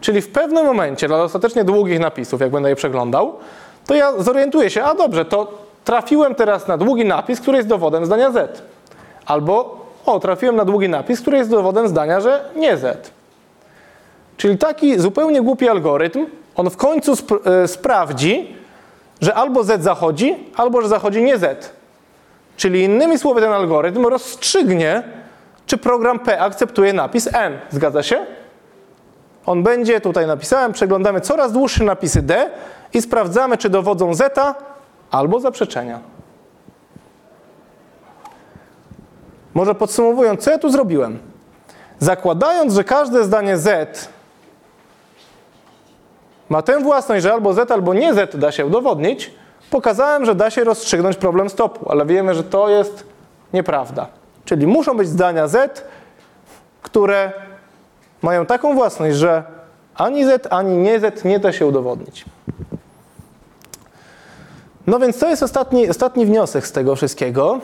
Czyli 0.00 0.22
w 0.22 0.28
pewnym 0.28 0.66
momencie, 0.66 1.08
dla 1.08 1.18
dostatecznie 1.18 1.64
długich 1.64 2.00
napisów, 2.00 2.40
jak 2.40 2.50
będę 2.50 2.68
je 2.68 2.76
przeglądał, 2.76 3.34
to 3.86 3.94
ja 3.94 4.12
zorientuję 4.18 4.70
się, 4.70 4.82
a 4.82 4.94
dobrze, 4.94 5.24
to 5.24 5.52
trafiłem 5.84 6.34
teraz 6.34 6.68
na 6.68 6.78
długi 6.78 7.04
napis, 7.04 7.40
który 7.40 7.56
jest 7.56 7.68
dowodem 7.68 8.06
zdania 8.06 8.30
Z. 8.30 8.62
Albo, 9.26 9.86
o, 10.06 10.20
trafiłem 10.20 10.56
na 10.56 10.64
długi 10.64 10.88
napis, 10.88 11.20
który 11.20 11.38
jest 11.38 11.50
dowodem 11.50 11.88
zdania, 11.88 12.20
że 12.20 12.44
nie 12.56 12.76
Z. 12.76 13.10
Czyli 14.36 14.58
taki 14.58 14.98
zupełnie 14.98 15.42
głupi 15.42 15.68
algorytm, 15.68 16.26
on 16.56 16.70
w 16.70 16.76
końcu 16.76 17.12
sp 17.20 17.30
y, 17.64 17.68
sprawdzi, 17.68 18.56
że 19.20 19.34
albo 19.34 19.64
Z 19.64 19.82
zachodzi, 19.82 20.36
albo 20.56 20.82
że 20.82 20.88
zachodzi 20.88 21.22
nie 21.22 21.38
Z. 21.38 21.72
Czyli 22.56 22.82
innymi 22.82 23.18
słowy 23.18 23.40
ten 23.40 23.52
algorytm 23.52 24.06
rozstrzygnie, 24.06 25.02
czy 25.66 25.78
program 25.78 26.18
P 26.18 26.40
akceptuje 26.40 26.92
napis 26.92 27.28
N. 27.34 27.58
Zgadza 27.70 28.02
się? 28.02 28.26
On 29.46 29.62
będzie, 29.62 30.00
tutaj 30.00 30.26
napisałem, 30.26 30.72
przeglądamy 30.72 31.20
coraz 31.20 31.52
dłuższe 31.52 31.84
napisy 31.84 32.22
D 32.22 32.50
i 32.92 33.02
sprawdzamy, 33.02 33.58
czy 33.58 33.70
dowodzą 33.70 34.14
zeta 34.14 34.54
albo 35.10 35.40
zaprzeczenia. 35.40 36.00
Może 39.54 39.74
podsumowując, 39.74 40.44
co 40.44 40.50
ja 40.50 40.58
tu 40.58 40.70
zrobiłem? 40.70 41.18
Zakładając, 41.98 42.74
że 42.74 42.84
każde 42.84 43.24
zdanie 43.24 43.56
Z 43.56 44.08
ma 46.48 46.62
tę 46.62 46.80
własność, 46.80 47.22
że 47.22 47.32
albo 47.32 47.52
Z, 47.52 47.70
albo 47.70 47.94
nie 47.94 48.14
Z 48.14 48.36
da 48.36 48.52
się 48.52 48.66
udowodnić, 48.66 49.30
pokazałem, 49.70 50.24
że 50.24 50.34
da 50.34 50.50
się 50.50 50.64
rozstrzygnąć 50.64 51.16
problem 51.16 51.50
stopu, 51.50 51.90
ale 51.90 52.06
wiemy, 52.06 52.34
że 52.34 52.44
to 52.44 52.68
jest 52.68 53.06
nieprawda. 53.52 54.06
Czyli 54.44 54.66
muszą 54.66 54.96
być 54.96 55.08
zdania 55.08 55.48
Z, 55.48 55.84
które 56.82 57.32
mają 58.22 58.46
taką 58.46 58.74
własność, 58.74 59.16
że 59.16 59.44
ani 59.94 60.24
Z, 60.24 60.48
ani 60.50 60.76
nie 60.76 61.00
Z 61.00 61.24
nie 61.24 61.38
da 61.38 61.52
się 61.52 61.66
udowodnić. 61.66 62.24
No 64.86 64.98
więc 64.98 65.18
to 65.18 65.28
jest 65.28 65.42
ostatni, 65.42 65.88
ostatni 65.88 66.26
wniosek 66.26 66.66
z 66.66 66.72
tego 66.72 66.96
wszystkiego. 66.96 67.60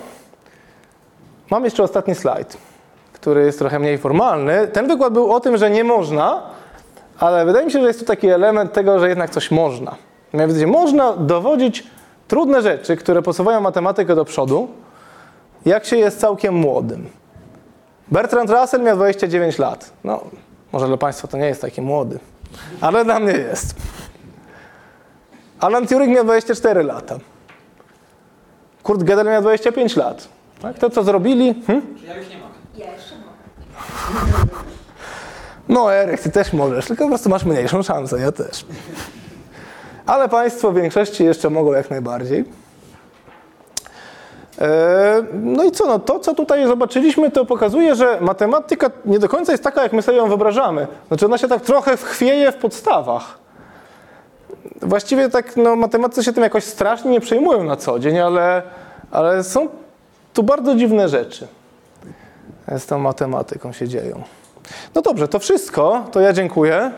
Mam 1.50 1.64
jeszcze 1.64 1.82
ostatni 1.82 2.14
slajd, 2.14 2.56
który 3.12 3.44
jest 3.44 3.58
trochę 3.58 3.78
mniej 3.78 3.98
formalny. 3.98 4.68
Ten 4.68 4.88
wykład 4.88 5.12
był 5.12 5.32
o 5.32 5.40
tym, 5.40 5.56
że 5.56 5.70
nie 5.70 5.84
można, 5.84 6.42
ale 7.22 7.46
wydaje 7.46 7.66
mi 7.66 7.72
się, 7.72 7.80
że 7.80 7.86
jest 7.86 8.00
tu 8.00 8.06
taki 8.06 8.28
element 8.28 8.72
tego, 8.72 8.98
że 8.98 9.08
jednak 9.08 9.30
coś 9.30 9.50
można. 9.50 9.94
Mianowicie 10.34 10.66
można 10.66 11.12
dowodzić 11.16 11.86
trudne 12.28 12.62
rzeczy, 12.62 12.96
które 12.96 13.22
posuwają 13.22 13.60
matematykę 13.60 14.14
do 14.14 14.24
przodu, 14.24 14.68
jak 15.64 15.84
się 15.84 15.96
jest 15.96 16.20
całkiem 16.20 16.54
młodym. 16.54 17.08
Bertrand 18.08 18.50
Russell 18.50 18.82
miał 18.82 18.96
29 18.96 19.58
lat. 19.58 19.92
No, 20.04 20.20
może 20.72 20.86
dla 20.86 20.96
Państwa 20.96 21.28
to 21.28 21.36
nie 21.36 21.46
jest 21.46 21.60
taki 21.60 21.82
młody, 21.82 22.18
ale 22.80 23.04
dla 23.04 23.20
mnie 23.20 23.32
jest. 23.32 23.74
Alan 25.60 25.86
Turing 25.86 26.14
miał 26.14 26.24
24 26.24 26.82
lata. 26.82 27.18
Kurt 28.82 29.02
Gödel 29.02 29.26
miał 29.26 29.42
25 29.42 29.96
lat. 29.96 30.28
Tak? 30.62 30.78
To, 30.78 30.90
co 30.90 31.02
zrobili... 31.02 31.54
Hm? 31.66 31.82
Ja 32.06 32.16
już 32.16 32.28
nie 32.28 32.38
mogę. 32.38 32.54
Ja 32.76 32.92
jeszcze 32.92 33.14
mogę. 33.14 34.62
No, 35.72 35.94
Eryk, 35.94 36.20
ty 36.20 36.30
też 36.30 36.52
możesz, 36.52 36.86
tylko 36.86 37.04
po 37.04 37.08
prostu 37.08 37.28
masz 37.28 37.44
mniejszą 37.44 37.82
szansę, 37.82 38.20
ja 38.20 38.32
też. 38.32 38.66
Ale 40.06 40.28
Państwo 40.28 40.72
w 40.72 40.74
większości 40.74 41.24
jeszcze 41.24 41.50
mogą 41.50 41.72
jak 41.72 41.90
najbardziej. 41.90 42.44
E, 44.60 45.22
No 45.32 45.64
i 45.64 45.70
co, 45.72 45.86
no 45.86 45.98
to 45.98 46.18
co 46.20 46.34
tutaj 46.34 46.66
zobaczyliśmy, 46.66 47.30
to 47.30 47.44
pokazuje, 47.44 47.94
że 47.94 48.18
matematyka 48.20 48.90
nie 49.04 49.18
do 49.18 49.28
końca 49.28 49.52
jest 49.52 49.64
taka, 49.64 49.82
jak 49.82 49.92
my 49.92 50.02
sobie 50.02 50.18
ją 50.18 50.28
wyobrażamy. 50.28 50.86
Znaczy 51.08 51.26
ona 51.26 51.38
się 51.38 51.48
tak 51.48 51.62
trochę 51.62 51.96
chwieje 51.96 52.52
w 52.52 52.56
podstawach. 52.56 53.38
Właściwie 54.82 55.28
tak, 55.28 55.56
no 55.56 55.76
matematycy 55.76 56.24
się 56.24 56.32
tym 56.32 56.42
jakoś 56.42 56.64
strasznie 56.64 57.10
nie 57.10 57.20
przejmują 57.20 57.64
na 57.64 57.76
co 57.76 57.98
dzień, 57.98 58.18
ale, 58.18 58.62
ale 59.10 59.44
są 59.44 59.68
tu 60.34 60.42
bardzo 60.42 60.74
dziwne 60.74 61.08
rzeczy. 61.08 61.46
Z 62.78 62.86
tą 62.86 62.98
matematyką 62.98 63.72
się 63.72 63.88
dzieją. 63.88 64.22
No 64.94 65.02
dobrze, 65.02 65.28
to 65.28 65.38
wszystko. 65.38 66.06
To 66.12 66.20
ja 66.20 66.32
dziękuję. 66.32 66.90